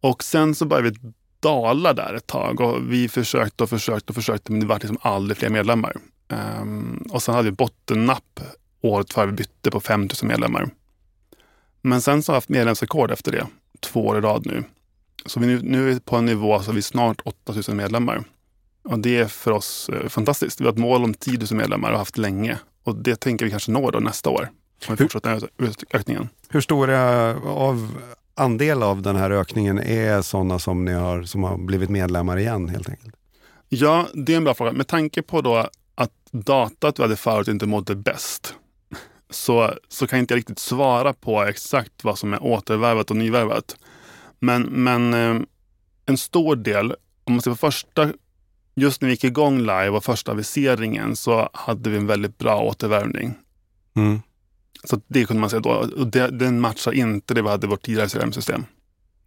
Och 0.00 0.24
sen 0.24 0.54
så 0.54 0.66
började 0.66 0.90
vi 0.90 1.12
dala 1.40 1.92
där 1.92 2.14
ett 2.14 2.26
tag 2.26 2.60
och 2.60 2.92
vi 2.92 3.08
försökte 3.08 3.64
och 3.64 3.70
försökte 3.70 4.12
och 4.12 4.16
försökte 4.16 4.52
men 4.52 4.60
det 4.60 4.66
var 4.66 4.76
liksom 4.76 4.98
aldrig 5.00 5.38
fler 5.38 5.48
medlemmar. 5.50 5.96
Ehm, 6.28 7.06
och 7.10 7.22
sen 7.22 7.34
hade 7.34 7.50
vi 7.50 7.56
bottennapp 7.56 8.40
året 8.80 9.18
vi 9.18 9.32
bytte 9.32 9.70
på 9.70 9.80
5000 9.80 10.28
medlemmar. 10.28 10.70
Men 11.82 12.02
sen 12.02 12.22
så 12.22 12.32
har 12.32 12.34
vi 12.34 12.36
haft 12.36 12.48
medlemsrekord 12.48 13.10
efter 13.10 13.32
det, 13.32 13.46
två 13.80 14.06
år 14.06 14.18
i 14.18 14.20
rad 14.20 14.46
nu. 14.46 14.64
Så 15.26 15.40
vi 15.40 15.46
nu, 15.46 15.60
nu 15.62 15.82
är 15.90 15.94
vi 15.94 16.00
på 16.00 16.16
en 16.16 16.24
nivå 16.26 16.60
så 16.62 16.72
vi 16.72 16.78
är 16.78 16.82
snart 16.82 17.20
8000 17.24 17.76
medlemmar. 17.76 18.24
Och 18.84 18.98
det 18.98 19.16
är 19.18 19.26
för 19.26 19.50
oss 19.50 19.88
eh, 19.88 20.08
fantastiskt. 20.08 20.60
Vi 20.60 20.64
har 20.64 20.72
ett 20.72 20.78
mål 20.78 21.04
om 21.04 21.14
10 21.14 21.38
000 21.38 21.46
medlemmar 21.52 21.88
och 21.88 21.92
har 21.94 21.98
haft 21.98 22.18
länge. 22.18 22.58
Och 22.84 22.96
det 22.96 23.16
tänker 23.20 23.44
vi 23.44 23.50
kanske 23.50 23.70
nå 23.72 23.90
då 23.90 23.98
nästa 23.98 24.30
år. 24.30 24.48
Om 24.88 24.94
vi 24.96 25.02
Hur- 25.04 25.08
fortsätter 25.08 25.48
ökningen. 25.94 26.28
hur 26.48 26.60
stora 26.60 27.34
av 27.36 27.98
andel 28.34 28.82
av 28.82 29.02
den 29.02 29.16
här 29.16 29.30
ökningen 29.30 29.78
är 29.78 30.22
sådana 30.22 30.58
som, 30.58 30.84
ni 30.84 30.92
har, 30.92 31.22
som 31.22 31.44
har 31.44 31.58
blivit 31.58 31.90
medlemmar 31.90 32.36
igen 32.38 32.68
helt 32.68 32.88
enkelt? 32.88 33.14
Ja, 33.68 34.06
det 34.14 34.32
är 34.32 34.36
en 34.36 34.44
bra 34.44 34.54
fråga. 34.54 34.72
Med 34.72 34.86
tanke 34.88 35.22
på 35.22 35.40
då 35.40 35.68
att 35.94 36.12
datat 36.30 36.98
vi 36.98 37.02
hade 37.02 37.16
förut 37.16 37.48
inte 37.48 37.66
mådde 37.66 37.94
bäst. 37.94 38.54
Så, 39.30 39.74
så 39.88 40.06
kan 40.06 40.18
inte 40.18 40.34
jag 40.34 40.38
riktigt 40.38 40.58
svara 40.58 41.12
på 41.12 41.42
exakt 41.42 42.04
vad 42.04 42.18
som 42.18 42.32
är 42.32 42.42
återvärvat 42.42 43.10
och 43.10 43.16
nyvärvat. 43.16 43.76
Men, 44.38 44.62
men 44.62 45.14
eh, 45.14 45.42
en 46.06 46.18
stor 46.18 46.56
del, 46.56 46.94
om 47.24 47.32
man 47.32 47.42
ser 47.42 47.50
på 47.50 47.56
första, 47.56 48.12
just 48.74 49.00
när 49.00 49.06
vi 49.06 49.12
gick 49.12 49.24
igång 49.24 49.58
live 49.58 49.88
och 49.88 50.04
första 50.04 50.32
aviseringen 50.32 51.16
så 51.16 51.50
hade 51.52 51.90
vi 51.90 51.96
en 51.96 52.06
väldigt 52.06 52.38
bra 52.38 52.60
återvärvning. 52.62 53.34
Mm. 53.96 54.20
Så 54.84 55.00
det 55.06 55.24
kunde 55.24 55.40
man 55.40 55.50
säga 55.50 55.60
då. 55.60 55.70
Och 55.70 56.06
det, 56.06 56.28
den 56.28 56.60
matchar 56.60 56.92
inte 56.92 57.34
det 57.34 57.42
vi 57.42 57.48
hade 57.48 57.66
i 57.66 57.70
vårt 57.70 57.82
tidigare 57.82 58.08
CRM-system. 58.08 58.64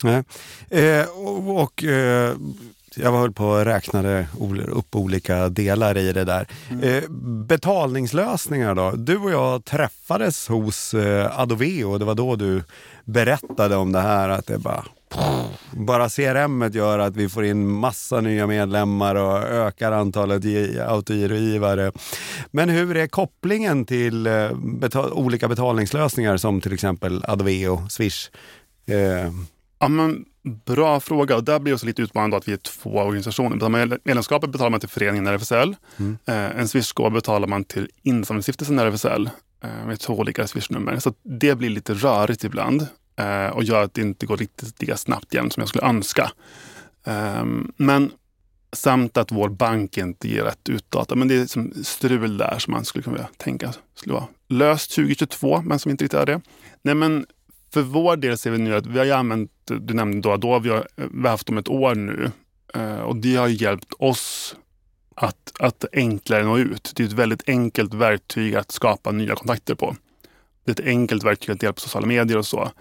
Nej. 0.04 0.24
Eh, 0.70 1.08
och, 1.08 1.62
och 1.64 1.84
eh, 1.84 2.36
jag 2.98 3.12
höll 3.12 3.32
på 3.32 3.46
och 3.48 3.66
räknade 3.66 4.28
upp 4.68 4.96
olika 4.96 5.50
delar 5.50 5.98
i 5.98 6.14
det 6.14 6.24
där. 6.24 6.48
Mm. 6.70 6.84
Eh, 6.84 7.04
betalningslösningar 7.48 8.76
då? 8.76 8.92
Du 8.92 9.18
och 9.18 9.32
jag 9.32 9.66
träffades 9.66 10.48
hos 10.48 10.94
eh, 10.94 11.40
Adoveo 11.40 11.92
och 11.92 12.00
det 12.00 12.06
var 12.06 12.16
då 12.16 12.36
du 12.36 12.64
berättade 13.06 13.76
om 13.76 13.92
det 13.92 14.02
här 14.02 14.30
att 14.30 14.46
det 14.48 14.58
bara 14.58 14.84
bara 15.72 16.10
CRM 16.10 16.70
gör 16.74 17.00
att 17.00 17.16
vi 17.16 17.30
får 17.30 17.46
in 17.46 17.68
massa 17.68 18.22
nya 18.22 18.48
medlemmar 18.48 19.16
och 19.16 19.38
ökar 19.44 19.92
antalet 19.92 20.44
gi- 20.44 20.80
autogirogivare. 20.88 21.92
Men 22.52 22.70
hur 22.70 22.98
är 22.98 23.08
kopplingen 23.08 23.86
till 23.86 24.28
eh, 24.28 24.34
betal- 24.54 25.12
olika 25.12 25.48
betalningslösningar 25.48 26.38
som 26.38 26.62
till 26.62 26.74
exempel 26.74 27.24
Adoveo, 27.28 27.88
Swish? 27.90 28.30
Eh, 28.86 29.32
Ja, 29.84 29.88
men, 29.88 30.26
bra 30.66 31.00
fråga. 31.00 31.36
Och 31.36 31.44
där 31.44 31.60
blir 31.60 31.72
det 31.72 31.76
också 31.76 31.86
lite 31.86 32.02
utmanande 32.02 32.38
att 32.38 32.48
vi 32.48 32.54
är 32.54 32.58
två 32.58 32.90
organisationer. 32.90 33.56
Betalar 33.56 33.88
man 33.88 33.98
medlemskapet 34.04 34.50
betalar 34.50 34.70
man 34.70 34.80
till 34.80 34.90
föreningen 34.90 35.28
RFSL. 35.28 35.76
Mm. 35.98 36.18
Eh, 36.26 36.60
en 36.60 36.68
Swish-gåva 36.68 37.10
betalar 37.10 37.48
man 37.48 37.64
till 37.64 37.90
insamlingsstiftelsen 38.04 38.80
RFSL 38.80 39.30
eh, 39.64 39.86
med 39.88 40.00
två 40.00 40.14
olika 40.14 40.48
Swish-nummer. 40.48 41.00
Så 41.00 41.14
det 41.24 41.56
blir 41.56 41.70
lite 41.70 41.94
rörigt 41.94 42.44
ibland 42.44 42.88
eh, 43.16 43.48
och 43.48 43.64
gör 43.64 43.84
att 43.84 43.94
det 43.94 44.02
inte 44.02 44.26
går 44.26 44.38
riktigt 44.38 44.82
lika 44.82 44.98
snabbt 44.98 45.34
jämt 45.34 45.54
som 45.54 45.62
jag 45.62 45.68
skulle 45.70 45.86
önska. 45.86 46.32
Eh, 47.06 47.46
men 47.78 48.12
samt 48.74 49.18
att 49.18 49.32
vår 49.32 49.50
bank 49.50 49.98
inte 49.98 50.28
ger 50.28 50.44
rätt 50.44 50.70
utdata. 50.70 51.16
Men 51.16 51.28
det 51.28 51.36
är 51.36 51.46
som 51.46 51.74
strul 51.84 52.38
där 52.38 52.60
som 52.60 52.72
man 52.72 52.86
skulle 52.86 53.04
kunna 53.04 53.28
tänka 53.38 53.74
skulle 53.96 54.14
vara 54.14 54.28
löst 54.50 54.96
2022, 54.96 55.62
men 55.62 55.80
som 55.80 55.92
inte 55.92 56.04
riktigt 56.04 56.20
är 56.20 56.26
det. 56.26 56.42
Nej, 56.82 56.96
men 56.96 57.26
för 57.74 57.82
vår 57.82 58.16
del 58.16 58.38
ser 58.38 58.52
vi 58.52 58.58
nu 58.58 58.76
att 58.76 58.86
vi 58.86 58.98
har 58.98 59.06
ju 59.06 59.12
använt, 59.12 59.52
du 59.66 59.94
nämnde 59.94 60.22
då 60.22 60.32
Adobe, 60.32 60.64
vi 60.64 60.70
har, 60.70 60.88
vi 60.96 61.22
har 61.22 61.30
haft 61.30 61.48
dem 61.48 61.58
ett 61.58 61.70
år 61.70 61.96
nu. 61.96 62.32
Eh, 62.74 63.00
och 63.00 63.16
det 63.16 63.36
har 63.36 63.48
hjälpt 63.48 63.94
oss 63.94 64.56
att, 65.16 65.52
att 65.60 65.86
enklare 65.94 66.44
nå 66.44 66.58
ut. 66.58 66.94
Det 66.96 67.04
är 67.04 67.08
ett 67.08 67.14
väldigt 67.14 67.50
enkelt 67.50 67.94
verktyg 67.94 68.56
att 68.56 68.72
skapa 68.72 69.12
nya 69.12 69.36
kontakter 69.36 69.76
på. 69.76 69.96
Det 70.66 70.72
är 70.72 70.84
ett 70.84 70.88
enkelt 70.88 71.24
verktyg 71.24 71.56
att 71.56 71.64
hjälpa 71.64 71.80
sociala 71.80 72.08
medier 72.08 72.38
och 72.38 72.46
så. 72.46 72.72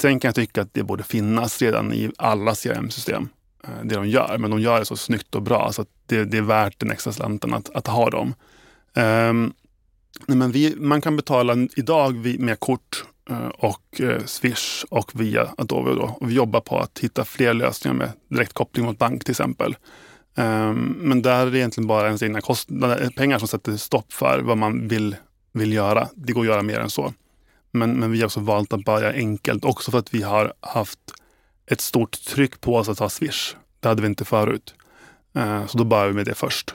Sen 0.00 0.20
kan 0.20 0.28
jag 0.28 0.34
tycka 0.34 0.62
att 0.62 0.74
det 0.74 0.82
borde 0.82 1.04
finnas 1.04 1.62
redan 1.62 1.92
i 1.92 2.10
alla 2.18 2.54
CRM-system, 2.54 3.28
eh, 3.64 3.84
det 3.84 3.94
de 3.94 4.08
gör. 4.08 4.38
Men 4.38 4.50
de 4.50 4.60
gör 4.60 4.78
det 4.78 4.84
så 4.84 4.96
snyggt 4.96 5.34
och 5.34 5.42
bra 5.42 5.72
så 5.72 5.82
att 5.82 5.88
det, 6.06 6.24
det 6.24 6.38
är 6.38 6.42
värt 6.42 6.80
den 6.80 6.90
extra 6.90 7.12
slanten 7.12 7.54
att, 7.54 7.70
att 7.76 7.86
ha 7.86 8.10
dem. 8.10 8.34
Um, 8.94 9.52
men 10.26 10.52
vi, 10.52 10.74
man 10.76 11.00
kan 11.00 11.16
betala 11.16 11.68
idag 11.76 12.40
med 12.40 12.60
kort 12.60 13.04
Eh, 13.30 13.48
och 13.48 14.00
eh, 14.00 14.24
Swish 14.24 14.84
och 14.90 15.20
via 15.20 15.54
Adobe. 15.58 15.94
Då. 15.94 16.16
Och 16.20 16.30
vi 16.30 16.34
jobbar 16.34 16.60
på 16.60 16.78
att 16.78 16.98
hitta 16.98 17.24
fler 17.24 17.54
lösningar 17.54 17.94
med 17.94 18.12
direktkoppling 18.28 18.84
mot 18.84 18.98
bank 18.98 19.24
till 19.24 19.30
exempel. 19.30 19.76
Ehm, 20.36 20.96
men 20.98 21.22
där 21.22 21.46
är 21.46 21.50
det 21.50 21.58
egentligen 21.58 21.86
bara 21.86 22.06
ens 22.06 22.22
egna 22.22 22.40
kostnader, 22.40 23.02
eh, 23.02 23.10
pengar 23.10 23.38
som 23.38 23.48
sätter 23.48 23.76
stopp 23.76 24.12
för 24.12 24.38
vad 24.38 24.58
man 24.58 24.88
vill, 24.88 25.16
vill 25.52 25.72
göra. 25.72 26.08
Det 26.14 26.32
går 26.32 26.40
att 26.40 26.46
göra 26.46 26.62
mer 26.62 26.80
än 26.80 26.90
så. 26.90 27.12
Men, 27.70 27.92
men 27.92 28.10
vi 28.10 28.18
har 28.18 28.26
också 28.26 28.40
valt 28.40 28.72
att 28.72 28.84
börja 28.84 29.12
enkelt 29.12 29.64
också 29.64 29.90
för 29.90 29.98
att 29.98 30.14
vi 30.14 30.22
har 30.22 30.52
haft 30.60 30.98
ett 31.66 31.80
stort 31.80 32.24
tryck 32.24 32.60
på 32.60 32.76
oss 32.76 32.88
att 32.88 32.98
ha 32.98 33.08
Swish. 33.08 33.54
Det 33.80 33.88
hade 33.88 34.02
vi 34.02 34.08
inte 34.08 34.24
förut. 34.24 34.74
Så 35.66 35.78
då 35.78 35.84
började 35.84 36.08
vi 36.08 36.14
med 36.14 36.26
det 36.26 36.34
först. 36.34 36.74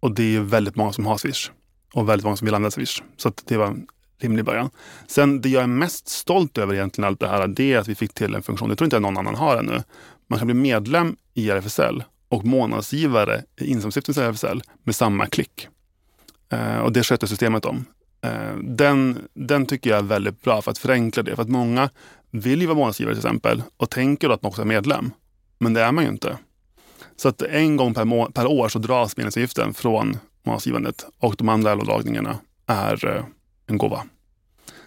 Och 0.00 0.14
det 0.14 0.22
är 0.22 0.30
ju 0.30 0.42
väldigt 0.42 0.76
många 0.76 0.92
som 0.92 1.06
har 1.06 1.18
Swish 1.18 1.50
och 1.94 2.08
väldigt 2.08 2.24
många 2.24 2.36
som 2.36 2.44
vill 2.44 2.54
använda 2.54 2.70
Swish. 2.70 3.02
Så 3.16 3.28
att 3.28 3.42
det 3.46 3.56
var 3.56 3.76
rimlig 4.18 4.44
början. 4.44 4.70
Sen 5.06 5.40
det 5.40 5.48
jag 5.48 5.62
är 5.62 5.66
mest 5.66 6.08
stolt 6.08 6.58
över 6.58 6.74
egentligen 6.74 7.08
allt 7.08 7.20
det 7.20 7.28
här, 7.28 7.48
det 7.48 7.72
är 7.72 7.78
att 7.78 7.88
vi 7.88 7.94
fick 7.94 8.14
till 8.14 8.34
en 8.34 8.42
funktion, 8.42 8.68
det 8.68 8.76
tror 8.76 8.86
inte 8.86 8.96
jag 8.96 9.02
någon 9.02 9.16
annan 9.16 9.34
har 9.34 9.56
ännu. 9.56 9.82
Man 10.26 10.38
kan 10.38 10.46
bli 10.46 10.54
medlem 10.54 11.16
i 11.34 11.50
RFSL 11.50 12.02
och 12.28 12.44
månadsgivare 12.44 13.42
i 13.60 13.66
Insamlingsstiftelsen 13.66 14.24
RFSL 14.24 14.62
med 14.82 14.94
samma 14.94 15.26
klick. 15.26 15.68
Eh, 16.52 16.78
och 16.78 16.92
det 16.92 17.02
sköter 17.02 17.26
systemet 17.26 17.64
om. 17.64 17.84
Eh, 18.20 18.56
den, 18.62 19.18
den 19.34 19.66
tycker 19.66 19.90
jag 19.90 19.98
är 19.98 20.02
väldigt 20.02 20.42
bra 20.42 20.62
för 20.62 20.70
att 20.70 20.78
förenkla 20.78 21.22
det. 21.22 21.36
För 21.36 21.42
att 21.42 21.48
många 21.48 21.90
vill 22.30 22.60
ju 22.60 22.66
vara 22.66 22.78
månadsgivare 22.78 23.14
till 23.14 23.26
exempel 23.26 23.62
och 23.76 23.90
tänker 23.90 24.28
då 24.28 24.34
att 24.34 24.42
man 24.42 24.48
också 24.48 24.62
är 24.62 24.66
medlem. 24.66 25.10
Men 25.58 25.74
det 25.74 25.82
är 25.82 25.92
man 25.92 26.04
ju 26.04 26.10
inte. 26.10 26.38
Så 27.16 27.28
att 27.28 27.42
en 27.42 27.76
gång 27.76 27.94
per, 27.94 28.04
må- 28.04 28.30
per 28.30 28.46
år 28.46 28.68
så 28.68 28.78
dras 28.78 29.16
medlemsavgiften 29.16 29.74
från 29.74 30.16
månadsgivandet 30.42 31.06
och 31.18 31.34
de 31.38 31.48
andra 31.48 31.74
LO-dragningarna 31.74 32.38
är 32.66 33.06
eh, 33.06 33.24
en 33.68 33.78
gåva. 33.78 34.04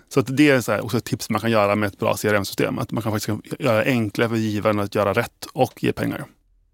Så 0.09 0.19
att 0.19 0.37
det 0.37 0.49
är 0.49 0.61
så 0.61 0.71
här 0.71 0.85
också 0.85 0.97
ett 0.97 1.05
tips 1.05 1.29
man 1.29 1.41
kan 1.41 1.51
göra 1.51 1.75
med 1.75 1.87
ett 1.87 1.99
bra 1.99 2.15
CRM-system. 2.17 2.79
Att 2.79 2.91
man 2.91 3.03
kan 3.03 3.11
faktiskt 3.11 3.59
göra 3.59 3.77
det 3.77 3.91
enklare 3.91 4.29
för 4.29 4.35
givaren 4.35 4.79
att 4.79 4.95
göra 4.95 5.13
rätt 5.13 5.45
och 5.53 5.83
ge 5.83 5.93
pengar. 5.93 6.25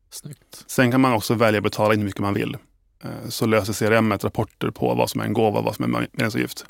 Snyggt. 0.10 0.64
Sen 0.68 0.92
kan 0.92 1.02
man 1.02 1.14
också 1.14 1.34
välja 1.34 1.58
att 1.58 1.64
betala 1.64 1.94
in 1.94 2.00
hur 2.00 2.06
mycket 2.06 2.22
man 2.22 2.34
vill. 2.34 2.58
Eh, 3.04 3.10
Så 3.30 3.46
löser 3.46 3.74
CRM 3.74 4.12
ett 4.12 4.24
rapporter 4.24 4.70
på 4.70 4.94
vad 4.96 5.10
som 5.10 5.22
är 5.22 5.26
en 5.26 5.34
gåva 5.34 5.60
och 5.60 5.66
vad 5.66 5.76
som 5.76 5.84
är 5.96 6.00
medlemsavgift. 6.00 6.66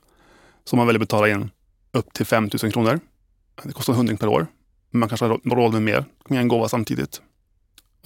Så 0.66 0.76
man 0.76 0.88
väljer 0.88 1.00
att 1.00 1.08
betala 1.08 1.30
in 1.30 1.52
upp 1.92 2.14
till 2.14 2.26
5 2.26 2.50
000 2.64 2.72
kronor. 2.72 3.00
Det 3.64 3.74
kostar 3.74 3.94
en 3.94 3.98
hundring 3.98 4.18
per 4.18 4.28
år. 4.28 4.48
Men 4.92 5.00
man 5.00 5.10
kanske 5.10 5.26
har 5.26 5.56
råd 5.56 5.74
med 5.74 5.82
mer. 5.82 6.06
Kan 6.28 6.36
ge 6.38 6.42
en 6.42 6.48
gåva 6.48 6.70
samtidigt. 6.70 7.22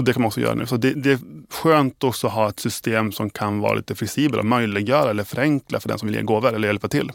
Och 0.02 0.06
det 0.06 0.14
kan 0.14 0.22
man 0.22 0.28
också 0.28 0.42
göra 0.42 0.56
nu. 0.56 0.66
Så 0.66 0.78
det, 0.78 0.94
det 0.94 1.12
är 1.12 1.20
skönt 1.50 2.04
också 2.04 2.28
att 2.28 2.34
ha 2.34 2.50
ett 2.50 2.60
system 2.60 3.12
som 3.12 3.30
kan 3.30 3.60
vara 3.60 3.74
lite 3.74 3.96
flexibelt 3.96 4.40
och 4.40 4.46
möjliggöra 4.46 5.10
eller 5.10 5.24
förenkla 5.24 5.80
för 5.80 5.90
den 5.90 6.00
som 6.00 6.08
vill 6.08 6.16
ge 6.16 6.22
gåvor 6.22 6.54
eller 6.54 6.68
hjälpa 6.68 6.88
till. 6.88 7.12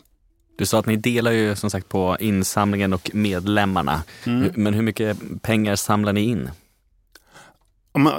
Du 0.59 0.67
sa 0.67 0.79
att 0.79 0.87
ni 0.87 0.97
delar 0.97 1.31
ju 1.33 1.57
som 1.57 1.71
sagt 1.71 1.89
på 1.89 2.17
insamlingen 2.21 2.93
och 2.93 3.11
medlemmarna. 3.15 4.03
Mm. 4.27 4.51
Men 4.55 4.75
hur 4.75 4.83
mycket 4.83 5.19
pengar 5.43 5.77
samlar 5.77 6.13
ni 6.13 6.21
in? 6.21 6.51
Ja, 7.93 8.01
men, 8.01 8.13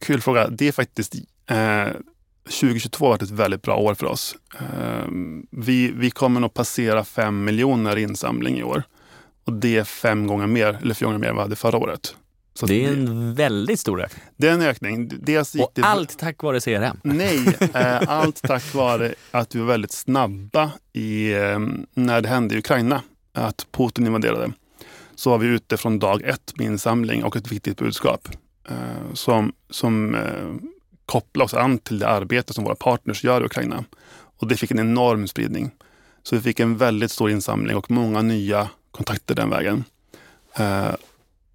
kul 0.00 0.20
fråga. 0.20 0.48
Det 0.48 0.68
är 0.68 0.72
faktiskt 0.72 1.14
eh, 1.46 1.88
2022 2.44 3.04
har 3.04 3.10
varit 3.10 3.22
ett 3.22 3.30
väldigt 3.30 3.62
bra 3.62 3.76
år 3.76 3.94
för 3.94 4.06
oss. 4.06 4.36
Eh, 4.58 5.08
vi, 5.50 5.92
vi 5.96 6.10
kommer 6.10 6.40
nog 6.40 6.54
passera 6.54 7.04
fem 7.04 7.44
miljoner 7.44 7.98
i 7.98 8.02
insamling 8.02 8.58
i 8.58 8.62
år. 8.62 8.82
Och 9.44 9.52
det 9.52 9.76
är 9.76 9.84
fem 9.84 10.26
gånger 10.26 10.46
mer, 10.46 10.78
eller 10.82 10.94
fyra 10.94 11.06
gånger 11.06 11.18
mer 11.18 11.28
än 11.28 11.36
vad 11.36 11.44
vi 11.44 11.48
hade 11.48 11.56
förra 11.56 11.78
året. 11.78 12.16
Så 12.54 12.66
Det 12.66 12.84
är 12.84 12.92
en 12.92 13.34
väldigt 13.34 13.80
stor 13.80 14.02
ökning. 14.02 14.24
det 14.36 14.48
är 14.48 14.52
en 14.52 14.62
ökning. 14.62 15.10
Dels 15.22 15.54
Och 15.54 15.72
det, 15.74 15.82
allt 15.82 16.18
tack 16.18 16.42
vare 16.42 16.60
CRM. 16.60 17.00
Nej, 17.02 17.56
eh, 17.74 18.10
allt 18.10 18.42
tack 18.42 18.74
vare 18.74 19.14
att 19.30 19.54
vi 19.54 19.58
var 19.58 19.66
väldigt 19.66 19.92
snabba 19.92 20.70
i, 20.92 21.32
eh, 21.32 21.58
när 21.94 22.20
det 22.20 22.28
hände 22.28 22.54
i 22.54 22.58
Ukraina, 22.58 23.02
att 23.32 23.66
Putin 23.72 24.06
invaderade. 24.06 24.52
Så 25.14 25.30
var 25.30 25.38
vi 25.38 25.46
ute 25.46 25.76
från 25.76 25.98
dag 25.98 26.22
ett 26.22 26.52
med 26.56 26.66
insamling 26.66 27.24
och 27.24 27.36
ett 27.36 27.52
viktigt 27.52 27.78
budskap 27.78 28.28
eh, 28.68 29.12
som, 29.14 29.52
som 29.70 30.14
eh, 30.14 30.70
kopplar 31.06 31.44
oss 31.44 31.54
an 31.54 31.78
till 31.78 31.98
det 31.98 32.08
arbete 32.08 32.52
som 32.52 32.64
våra 32.64 32.74
partners 32.74 33.24
gör 33.24 33.40
i 33.40 33.44
Ukraina. 33.44 33.84
Och 34.38 34.48
det 34.48 34.56
fick 34.56 34.70
en 34.70 34.78
enorm 34.78 35.28
spridning. 35.28 35.70
Så 36.22 36.36
vi 36.36 36.42
fick 36.42 36.60
en 36.60 36.76
väldigt 36.76 37.10
stor 37.10 37.30
insamling 37.30 37.76
och 37.76 37.90
många 37.90 38.22
nya 38.22 38.68
kontakter 38.90 39.34
den 39.34 39.50
vägen. 39.50 39.84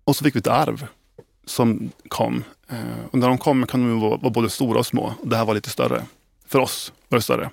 Och 0.10 0.16
så 0.16 0.24
fick 0.24 0.36
vi 0.36 0.40
ett 0.40 0.48
arv 0.48 0.88
som 1.46 1.92
kom. 2.08 2.44
Eh, 2.70 3.06
och 3.12 3.20
när 3.20 3.28
de 3.28 3.38
kom 3.38 3.68
kan 3.68 3.82
de 3.82 4.00
vara, 4.00 4.30
både 4.30 4.50
stora 4.50 4.80
och 4.80 4.86
små. 4.86 5.14
Det 5.24 5.38
här 5.38 5.46
var 5.46 5.54
lite 5.54 5.70
större. 5.70 6.06
För 6.48 6.60
oss 6.60 6.94
var 7.10 7.18
det 7.18 7.22
större. 7.22 7.50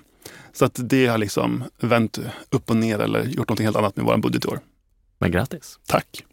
Så 0.53 0.65
att 0.65 0.79
det 0.83 1.07
har 1.07 1.17
liksom 1.17 1.63
vänt 1.79 2.19
upp 2.49 2.69
och 2.69 2.75
ner 2.75 2.99
eller 2.99 3.23
gjort 3.23 3.49
något 3.49 3.59
helt 3.59 3.75
annat 3.75 3.95
med 3.95 4.05
vår 4.05 4.17
budget 4.17 4.45
i 4.45 4.47
år. 4.47 4.59
Men 5.19 5.31
grattis. 5.31 5.79
Tack! 5.87 6.23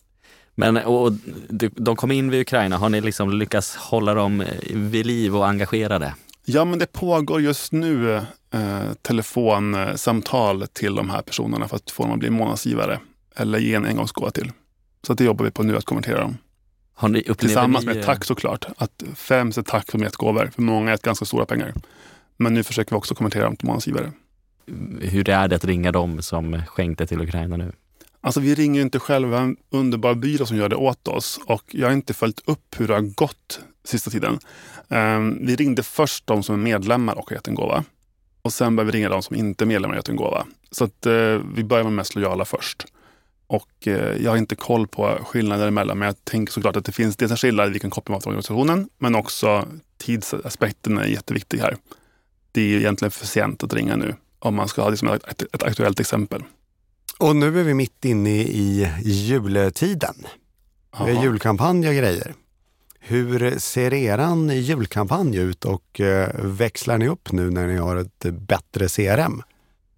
Men 0.55 0.77
och, 0.77 1.13
de, 1.49 1.71
de 1.75 1.97
kom 1.97 2.11
in 2.11 2.31
vid 2.31 2.41
Ukraina, 2.41 2.77
har 2.77 2.89
ni 2.89 3.01
liksom 3.01 3.39
lyckats 3.39 3.77
hålla 3.77 4.15
dem 4.15 4.41
eh, 4.41 4.47
vid 4.73 5.07
liv 5.07 5.37
och 5.37 5.49
engagerade? 5.49 6.15
Ja, 6.45 6.65
men 6.65 6.79
det 6.79 6.93
pågår 6.93 7.41
just 7.41 7.73
nu 7.73 8.15
eh, 8.51 8.93
telefonsamtal 9.03 10.67
till 10.73 10.95
de 10.95 11.11
här 11.11 11.23
personerna 11.23 11.69
för 11.69 11.77
att 11.77 11.91
få 11.91 12.03
dem 12.03 12.13
att 12.13 12.19
bli 12.19 12.31
månadsgivare 12.31 13.01
eller 13.37 13.59
ge 13.59 13.75
en 13.75 13.87
engångsgåva 13.87 14.31
till. 14.31 14.53
Så 15.07 15.15
det 15.15 15.25
jobbar 15.25 15.45
vi 15.45 15.51
på 15.51 15.63
nu 15.63 15.77
att 15.77 15.85
konvertera 15.85 16.21
dem. 16.21 16.39
Ni, 17.09 17.23
Tillsammans 17.23 17.87
ni, 17.87 17.95
med 17.95 18.05
tack 18.05 18.25
såklart. 18.25 18.67
Att 18.77 19.03
främst 19.15 19.59
ett 19.59 19.67
tack 19.67 19.91
för 19.91 19.99
med 19.99 20.13
gåvor. 20.13 20.51
För 20.55 20.63
många 20.63 20.93
är 20.93 20.99
ganska 21.03 21.25
stora 21.25 21.47
pengar. 21.47 21.73
Men 22.37 22.55
nu 22.55 22.63
försöker 22.63 22.91
vi 22.91 22.97
också 22.97 23.15
konvertera 23.15 23.45
dem 23.45 23.57
till 23.57 23.67
månadsgivare. 23.67 24.13
Hur 25.01 25.29
är 25.29 25.49
det 25.49 25.57
att 25.57 25.65
ringa 25.65 25.93
dem 25.93 26.23
som 26.23 26.63
skänkte 26.67 27.07
till 27.07 27.21
Ukraina 27.21 27.57
nu? 27.57 27.73
Alltså 28.21 28.41
vi 28.41 28.55
ringer 28.55 28.83
inte 28.83 28.99
själva 28.99 29.39
en 29.39 29.57
underbar 29.71 30.15
byrå 30.15 30.47
som 30.47 30.57
gör 30.57 30.69
det 30.69 30.77
åt 30.77 31.09
oss 31.09 31.41
och 31.47 31.63
jag 31.71 31.87
har 31.87 31.93
inte 31.93 32.15
följt 32.15 32.41
upp 32.45 32.81
hur 32.81 32.89
det 32.89 32.95
har 32.95 33.01
gått 33.01 33.61
sista 33.85 34.11
tiden. 34.11 34.39
Ehm, 34.89 35.47
vi 35.47 35.57
ringde 35.57 35.83
först 35.83 36.27
de 36.27 36.43
som 36.43 36.55
är 36.55 36.59
medlemmar 36.59 37.19
och 37.19 37.31
har 37.31 37.37
gett 37.37 37.49
en 37.49 37.55
gåva. 37.55 37.85
Och 38.43 38.53
sen 38.53 38.77
börjar 38.77 38.87
vi 38.87 38.99
ringa 38.99 39.09
de 39.09 39.23
som 39.23 39.37
inte 39.37 39.65
är 39.65 39.67
medlemmar 39.67 39.95
i 39.95 39.99
Götungåva. 39.99 40.47
Så 40.71 40.85
att, 40.85 41.07
eh, 41.07 41.41
vi 41.55 41.65
börjar 41.65 41.85
med 41.85 41.93
mest 41.93 42.15
lojala 42.15 42.45
först. 42.45 42.87
Och 43.47 43.89
eh, 43.89 44.23
jag 44.23 44.31
har 44.31 44.39
inte 44.39 44.57
koll 44.57 44.87
på 44.87 45.19
skillnader 45.25 45.69
emellan, 45.69 45.99
men 45.99 46.07
jag 46.07 46.25
tänker 46.25 46.53
såklart 46.53 46.77
att 46.77 46.85
det 46.85 46.93
finns 46.93 47.17
dels 47.17 47.31
en 47.31 47.37
skillnad 47.37 47.69
i 47.69 47.71
vilken 47.71 47.91
koppling 47.91 48.13
man 48.13 48.17
har 48.17 48.21
till 48.21 48.29
organisationen, 48.29 48.89
men 48.99 49.15
också 49.15 49.69
tidsaspekten 49.99 50.99
är 50.99 51.05
jätteviktig 51.05 51.59
här. 51.59 51.77
Det 52.53 52.61
är 52.61 52.79
egentligen 52.79 53.11
för 53.11 53.27
sent 53.27 53.63
att 53.63 53.75
ringa 53.75 53.97
nu 53.97 54.15
om 54.39 54.55
man 54.55 54.69
ska 54.69 54.83
ha 54.83 54.91
det 54.91 54.97
som 54.97 55.09
ett, 55.09 55.43
ett 55.43 55.63
aktuellt 55.63 56.01
exempel. 56.01 56.43
Och 57.19 57.37
nu 57.37 57.61
är 57.61 57.65
vi 57.65 57.75
mitt 57.75 58.05
inne 58.05 58.31
i 58.31 58.91
jultiden. 59.03 60.15
Det 60.99 61.05
är 61.05 61.09
Jaha. 61.09 61.23
julkampanj 61.23 61.89
och 61.89 61.95
grejer. 61.95 62.35
Hur 62.99 63.59
ser 63.59 63.95
eran 63.95 64.49
julkampanj 64.49 65.37
ut 65.37 65.65
och 65.65 66.01
eh, 66.01 66.31
växlar 66.43 66.99
ni 66.99 67.09
upp 67.09 67.33
nu 67.33 67.51
när 67.51 67.67
ni 67.67 67.77
har 67.77 67.97
ett 67.97 68.27
bättre 68.33 68.89
CRM? 68.89 69.43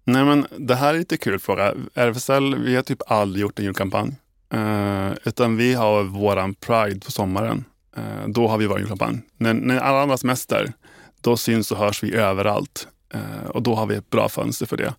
Nej, 0.09 0.25
men 0.25 0.47
det 0.57 0.75
här 0.75 0.93
är 0.93 0.97
lite 0.97 1.17
kul 1.17 1.39
fråga. 1.39 1.73
RFSL, 1.93 2.55
vi 2.55 2.75
har 2.75 2.83
typ 2.83 3.01
aldrig 3.07 3.41
gjort 3.41 3.59
en 3.59 3.65
julkampanj. 3.65 4.15
Eh, 4.53 5.11
utan 5.23 5.57
vi 5.57 5.73
har 5.73 6.03
våran 6.03 6.53
Pride 6.53 6.99
på 6.99 7.11
sommaren. 7.11 7.65
Eh, 7.97 8.27
då 8.27 8.47
har 8.47 8.57
vi 8.57 8.67
vår 8.67 8.79
julkampanj. 8.79 9.19
När, 9.37 9.53
när 9.53 9.77
alla 9.77 10.01
andra 10.01 10.17
semester, 10.17 10.73
då 11.21 11.37
syns 11.37 11.71
och 11.71 11.77
hörs 11.77 12.03
vi 12.03 12.15
överallt. 12.15 12.87
Eh, 13.13 13.49
och 13.49 13.61
då 13.61 13.75
har 13.75 13.85
vi 13.85 13.95
ett 13.95 14.09
bra 14.09 14.29
fönster 14.29 14.65
för 14.65 14.77
det. 14.77 14.93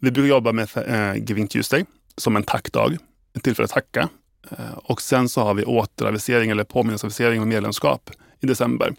Vi 0.00 0.10
brukar 0.10 0.28
jobba 0.28 0.52
med 0.52 0.68
eh, 0.76 1.14
Giving 1.28 1.48
Tuesday 1.48 1.84
som 2.16 2.36
en 2.36 2.42
tackdag, 2.42 2.96
ett 3.36 3.42
tillfälle 3.42 3.64
att 3.64 3.70
tacka. 3.70 4.08
Eh, 4.50 4.74
och 4.74 5.02
sen 5.02 5.28
så 5.28 5.42
har 5.42 5.54
vi 5.54 5.64
återavisering 5.64 6.50
eller 6.50 6.64
påminnelseavisering 6.64 7.42
om 7.42 7.48
medlemskap 7.48 8.10
i 8.40 8.46
december. 8.46 8.94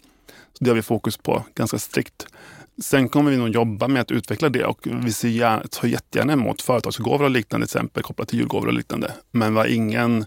Så 0.52 0.64
det 0.64 0.70
har 0.70 0.76
vi 0.76 0.82
fokus 0.82 1.16
på 1.16 1.44
ganska 1.54 1.78
strikt. 1.78 2.26
Sen 2.82 3.08
kommer 3.08 3.30
vi 3.30 3.36
nog 3.36 3.48
jobba 3.48 3.88
med 3.88 4.02
att 4.02 4.10
utveckla 4.10 4.48
det 4.48 4.64
och 4.64 4.80
vi 4.84 5.12
ser 5.12 5.28
gärna, 5.28 5.62
tar 5.70 5.88
jättegärna 5.88 6.32
emot 6.32 6.62
företagsgåvor 6.62 7.24
och 7.24 7.30
liknande, 7.30 7.66
till 7.66 7.76
exempel 7.76 8.02
kopplat 8.02 8.28
till 8.28 8.38
julgåvor 8.38 8.66
och 8.66 8.72
liknande. 8.72 9.12
Men 9.30 9.54
vi 9.54 9.58
har 9.58 9.66
ingen, 9.66 10.26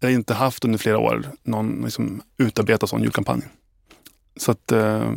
jag 0.00 0.08
har 0.08 0.14
inte 0.14 0.34
haft 0.34 0.64
under 0.64 0.78
flera 0.78 0.98
år 0.98 1.26
någon 1.42 1.82
liksom, 1.84 2.22
utarbetad 2.38 2.86
sån 2.86 3.02
julkampanj. 3.02 3.42
Så 4.36 4.50
att 4.50 4.72
eh, 4.72 5.12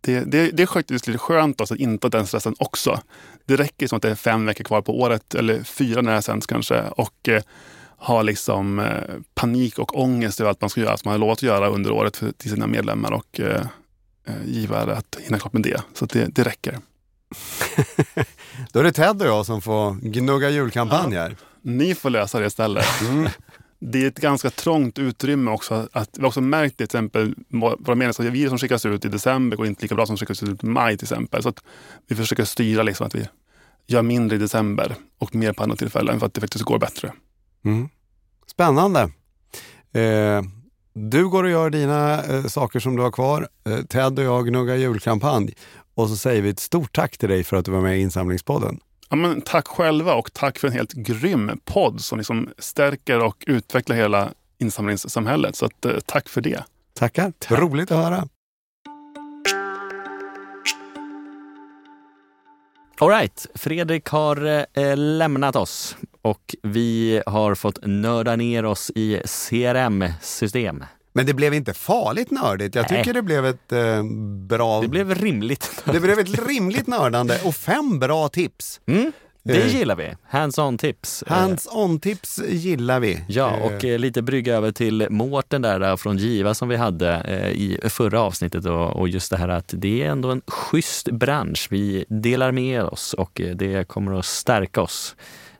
det, 0.00 0.20
det, 0.20 0.50
det 0.50 0.62
är 0.62 0.66
faktiskt 0.66 1.06
lite 1.06 1.18
skönt 1.18 1.60
att 1.60 1.70
inte 1.70 2.04
ha 2.04 2.10
den 2.10 2.26
stressen 2.26 2.54
också. 2.58 3.00
Det 3.46 3.56
räcker 3.56 3.86
som 3.86 3.96
att 3.96 4.02
det 4.02 4.10
är 4.10 4.14
fem 4.14 4.46
veckor 4.46 4.64
kvar 4.64 4.82
på 4.82 5.00
året, 5.00 5.34
eller 5.34 5.62
fyra 5.62 6.02
när 6.02 6.14
det 6.14 6.22
sänds 6.22 6.46
kanske, 6.46 6.82
och 6.82 7.28
eh, 7.28 7.42
ha 7.96 8.22
liksom 8.22 8.78
eh, 8.78 9.14
panik 9.34 9.78
och 9.78 10.00
ångest 10.00 10.40
över 10.40 10.48
allt 10.48 10.60
man 10.60 10.70
ska 10.70 10.80
göra 10.80 10.96
som 10.96 11.08
man 11.08 11.12
har 11.12 11.18
lovat 11.18 11.38
att 11.38 11.42
göra 11.42 11.68
under 11.68 11.90
året 11.90 12.16
för, 12.16 12.32
till 12.32 12.50
sina 12.50 12.66
medlemmar 12.66 13.12
och 13.12 13.40
eh, 13.40 13.66
givare 14.46 14.96
att 14.96 15.16
hinna 15.20 15.38
klart 15.38 15.52
med 15.52 15.62
det. 15.62 15.82
Så 15.94 16.06
det, 16.06 16.26
det 16.26 16.42
räcker. 16.42 16.78
Då 18.72 18.80
är 18.80 18.84
det 18.84 18.92
Ted 18.92 19.22
och 19.22 19.28
jag 19.28 19.46
som 19.46 19.62
får 19.62 19.94
gnugga 19.94 20.50
julkampanjer. 20.50 21.36
Ni 21.62 21.94
får 21.94 22.10
lösa 22.10 22.38
det 22.40 22.46
istället. 22.46 22.86
Mm. 23.00 23.28
Det 23.80 24.04
är 24.04 24.08
ett 24.08 24.18
ganska 24.18 24.50
trångt 24.50 24.98
utrymme 24.98 25.50
också. 25.50 25.88
Att, 25.92 26.10
vi 26.16 26.22
har 26.22 26.28
också 26.28 26.40
märkt 26.40 26.78
det, 26.78 26.86
till 26.86 26.98
exempel 26.98 27.34
våra 27.48 27.94
medlemsavgifter 27.94 28.48
som 28.48 28.58
skickas 28.58 28.86
ut 28.86 29.04
i 29.04 29.08
december 29.08 29.56
går 29.56 29.66
inte 29.66 29.82
lika 29.82 29.94
bra 29.94 30.06
som 30.06 30.16
skickas 30.16 30.42
ut 30.42 30.64
i 30.64 30.66
maj 30.66 30.96
till 30.96 31.04
exempel. 31.04 31.42
Så 31.42 31.48
att 31.48 31.64
vi 32.06 32.16
försöker 32.16 32.44
styra 32.44 32.82
liksom 32.82 33.06
att 33.06 33.14
vi 33.14 33.28
gör 33.86 34.02
mindre 34.02 34.36
i 34.36 34.38
december 34.38 34.94
och 35.18 35.34
mer 35.34 35.52
på 35.52 35.62
andra 35.62 35.76
tillfällen 35.76 36.18
för 36.18 36.26
att 36.26 36.34
det 36.34 36.40
faktiskt 36.40 36.64
går 36.64 36.78
bättre. 36.78 37.12
Mm. 37.64 37.88
Spännande. 38.46 39.00
Eh, 39.92 40.42
du 40.98 41.28
går 41.28 41.44
och 41.44 41.50
gör 41.50 41.70
dina 41.70 42.24
eh, 42.24 42.44
saker 42.44 42.80
som 42.80 42.96
du 42.96 43.02
har 43.02 43.10
kvar. 43.10 43.48
Eh, 43.66 43.78
Ted 43.78 44.18
och 44.18 44.24
jag 44.24 44.46
gnuggar 44.46 44.74
julkampanj. 44.74 45.54
Och 45.94 46.08
så 46.08 46.16
säger 46.16 46.42
vi 46.42 46.48
ett 46.48 46.58
stort 46.58 46.92
tack 46.96 47.18
till 47.18 47.28
dig 47.28 47.44
för 47.44 47.56
att 47.56 47.64
du 47.64 47.70
var 47.70 47.80
med 47.80 47.98
i 47.98 48.00
Insamlingspodden. 48.00 48.80
Ja, 49.08 49.16
men 49.16 49.40
tack 49.40 49.66
själva 49.68 50.14
och 50.14 50.32
tack 50.32 50.58
för 50.58 50.68
en 50.68 50.74
helt 50.74 50.92
grym 50.92 51.60
podd 51.64 52.00
som 52.00 52.18
liksom 52.18 52.48
stärker 52.58 53.18
och 53.18 53.44
utvecklar 53.46 53.96
hela 53.96 54.28
insamlingssamhället. 54.58 55.56
Så 55.56 55.66
att, 55.66 55.84
eh, 55.84 55.92
tack 56.06 56.28
för 56.28 56.40
det. 56.40 56.64
Tackar. 56.94 57.32
Roligt 57.48 57.90
att 57.90 58.04
höra. 58.04 58.28
All 63.00 63.08
right, 63.08 63.46
Fredrik 63.54 64.08
har 64.08 64.66
eh, 64.74 64.96
lämnat 64.96 65.56
oss 65.56 65.96
och 66.22 66.54
vi 66.62 67.22
har 67.26 67.54
fått 67.54 67.78
nörda 67.82 68.36
ner 68.36 68.64
oss 68.64 68.90
i 68.94 69.20
CRM-system. 69.26 70.84
Men 71.12 71.26
det 71.26 71.34
blev 71.34 71.54
inte 71.54 71.74
farligt 71.74 72.30
nördigt. 72.30 72.74
Jag 72.74 72.86
Nej. 72.90 72.98
tycker 73.04 73.14
det 73.14 73.22
blev 73.22 73.46
ett 73.46 73.72
eh, 73.72 74.02
bra... 74.48 74.80
Det 74.80 74.88
blev 74.88 75.14
rimligt. 75.14 75.82
det 75.92 76.00
blev 76.00 76.18
ett 76.18 76.48
rimligt 76.48 76.86
nördande 76.86 77.38
och 77.44 77.54
fem 77.54 77.98
bra 77.98 78.28
tips. 78.28 78.80
Mm, 78.86 79.12
det 79.42 79.62
Eh. 79.62 79.76
gillar 79.76 79.96
vi. 79.96 80.10
Hands-on 80.30 80.78
tips. 80.78 81.22
Eh, 81.22 81.32
Hands-on-tips 81.32 82.40
gillar 82.48 83.00
vi. 83.00 83.20
Ja, 83.28 83.56
Eh, 83.56 83.62
och 83.62 83.84
lite 83.84 84.22
brygga 84.22 84.56
över 84.56 84.72
till 84.72 85.06
Mårten 85.10 85.62
där, 85.62 85.96
från 85.96 86.16
Giva 86.18 86.54
som 86.54 86.68
vi 86.68 86.76
hade 86.76 87.22
i 87.54 87.78
förra 87.88 88.20
avsnittet 88.20 88.64
och, 88.66 89.08
just 89.08 89.30
det 89.30 89.36
här 89.36 89.48
att 89.48 89.74
det 89.76 90.02
är 90.02 90.08
ändå 90.10 90.30
en 90.30 90.42
schysst 90.46 91.08
bransch. 91.10 91.68
Vi 91.70 92.04
delar 92.08 92.52
med 92.52 92.82
oss 92.82 93.14
och 93.14 93.40
det 93.54 93.88
kommer 93.88 94.18
att 94.18 94.24
stärka 94.24 94.82
oss. 94.82 95.16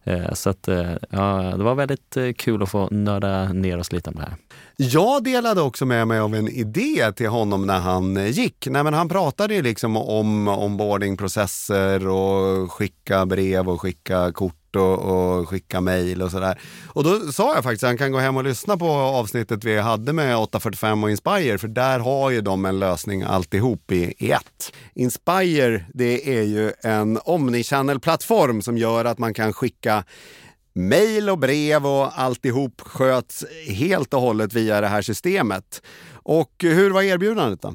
Eh, 0.08 0.32
så 0.32 0.50
att, 0.50 0.68
eh, 0.68 0.92
ja, 1.10 1.54
det 1.56 1.64
var 1.64 1.74
väldigt 1.74 2.16
eh, 2.16 2.32
kul 2.32 2.62
att 2.62 2.70
få 2.70 2.88
nörda 2.90 3.52
ner 3.52 3.78
oss 3.78 3.92
lite 3.92 4.10
om 4.10 4.16
det 4.16 4.22
här. 4.22 4.36
Jag 4.76 5.24
delade 5.24 5.60
också 5.60 5.86
med 5.86 6.08
mig 6.08 6.18
av 6.18 6.34
en 6.34 6.48
idé 6.48 7.12
till 7.12 7.28
honom 7.28 7.66
när 7.66 7.78
han 7.78 8.16
eh, 8.16 8.30
gick. 8.30 8.66
Nej, 8.70 8.84
men 8.84 8.94
han 8.94 9.08
pratade 9.08 9.54
ju 9.54 9.62
liksom 9.62 9.96
om 9.96 10.48
onboardingprocesser 10.48 12.08
och 12.08 12.72
skicka 12.72 13.26
brev 13.26 13.68
och 13.68 13.80
skicka 13.80 14.32
kort 14.32 14.76
och, 14.76 14.98
och 14.98 15.48
skicka 15.48 15.80
mejl 15.80 16.22
och 16.22 16.30
sådär. 16.30 16.60
Och 16.86 17.04
då 17.04 17.32
sa 17.32 17.54
jag 17.54 17.64
faktiskt 17.64 17.84
att 17.84 17.88
han 17.88 17.98
kan 17.98 18.12
gå 18.12 18.18
hem 18.18 18.36
och 18.36 18.44
lyssna 18.44 18.76
på 18.76 18.88
avsnittet 18.90 19.64
vi 19.64 19.78
hade 19.78 20.12
med 20.12 20.36
845 20.36 21.04
och 21.04 21.10
Inspire, 21.10 21.58
för 21.58 21.68
där 21.68 21.98
har 21.98 22.30
ju 22.30 22.40
de 22.40 22.64
en 22.64 22.78
lösning 22.78 23.22
alltihop 23.22 23.92
i, 23.92 24.14
i 24.18 24.30
ett. 24.30 24.72
Inspire, 24.94 25.84
det 25.94 26.38
är 26.38 26.42
ju 26.42 26.72
en 26.82 27.18
omnichannel-plattform 27.24 28.62
som 28.62 28.78
gör 28.78 29.04
att 29.04 29.18
man 29.18 29.34
kan 29.34 29.52
skicka 29.52 30.04
mejl 30.78 31.30
och 31.30 31.38
brev 31.38 31.86
och 31.86 32.20
alltihop 32.20 32.80
sköts 32.80 33.44
helt 33.66 34.14
och 34.14 34.20
hållet 34.20 34.52
via 34.52 34.80
det 34.80 34.86
här 34.86 35.02
systemet. 35.02 35.82
Och 36.12 36.52
hur 36.58 36.90
var 36.90 37.02
erbjudandet 37.02 37.62
då? 37.62 37.74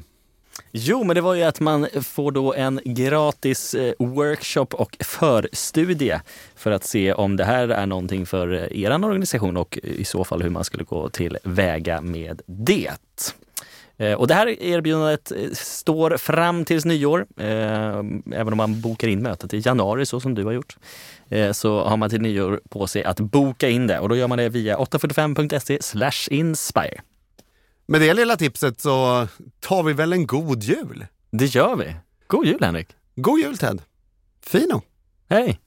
Jo, 0.72 1.04
men 1.04 1.14
det 1.14 1.20
var 1.20 1.34
ju 1.34 1.42
att 1.42 1.60
man 1.60 1.86
får 2.02 2.32
då 2.32 2.54
en 2.54 2.80
gratis 2.84 3.74
eh, 3.74 3.94
workshop 3.98 4.66
och 4.72 4.96
förstudie 5.00 6.20
för 6.56 6.70
att 6.70 6.84
se 6.84 7.12
om 7.12 7.36
det 7.36 7.44
här 7.44 7.68
är 7.68 7.86
någonting 7.86 8.26
för 8.26 8.52
eh, 8.52 8.82
er 8.82 9.04
organisation 9.04 9.56
och 9.56 9.78
i 9.82 10.04
så 10.04 10.24
fall 10.24 10.42
hur 10.42 10.50
man 10.50 10.64
skulle 10.64 10.84
gå 10.84 11.08
till 11.08 11.38
väga 11.42 12.00
med 12.00 12.42
det. 12.46 12.90
Eh, 13.96 14.12
och 14.12 14.26
det 14.26 14.34
här 14.34 14.62
erbjudandet 14.62 15.32
står 15.52 16.16
fram 16.16 16.64
tills 16.64 16.84
nyår. 16.84 17.26
Även 17.36 18.52
om 18.52 18.56
man 18.56 18.80
bokar 18.80 19.08
in 19.08 19.22
mötet 19.22 19.54
i 19.54 19.62
januari 19.64 20.06
så 20.06 20.20
som 20.20 20.34
du 20.34 20.44
har 20.44 20.52
gjort 20.52 20.76
eh, 21.34 21.52
Så 21.52 21.84
har 21.84 21.96
man 21.96 22.10
till 22.10 22.20
nyår 22.20 22.60
på 22.70 22.86
sig 22.86 23.04
att 23.04 23.20
boka 23.20 23.68
in 23.68 23.86
det 23.86 23.98
och 24.00 24.08
då 24.08 24.16
gör 24.16 24.28
man 24.28 24.38
det 24.38 24.48
via 24.48 24.76
845.se 24.76 25.82
slash 25.82 26.28
inspire. 26.30 27.00
Med 27.86 28.00
det 28.00 28.14
lilla 28.14 28.36
tipset 28.36 28.80
så 28.80 29.28
tar 29.60 29.82
vi 29.82 29.92
väl 29.92 30.12
en 30.12 30.26
god 30.26 30.62
jul. 30.62 31.06
Det 31.30 31.46
gör 31.46 31.76
vi. 31.76 31.96
God 32.26 32.46
jul 32.46 32.58
Henrik! 32.64 32.88
God 33.16 33.40
jul 33.40 33.58
Ted! 33.58 33.82
Fino! 34.46 34.82
Hej! 35.28 35.60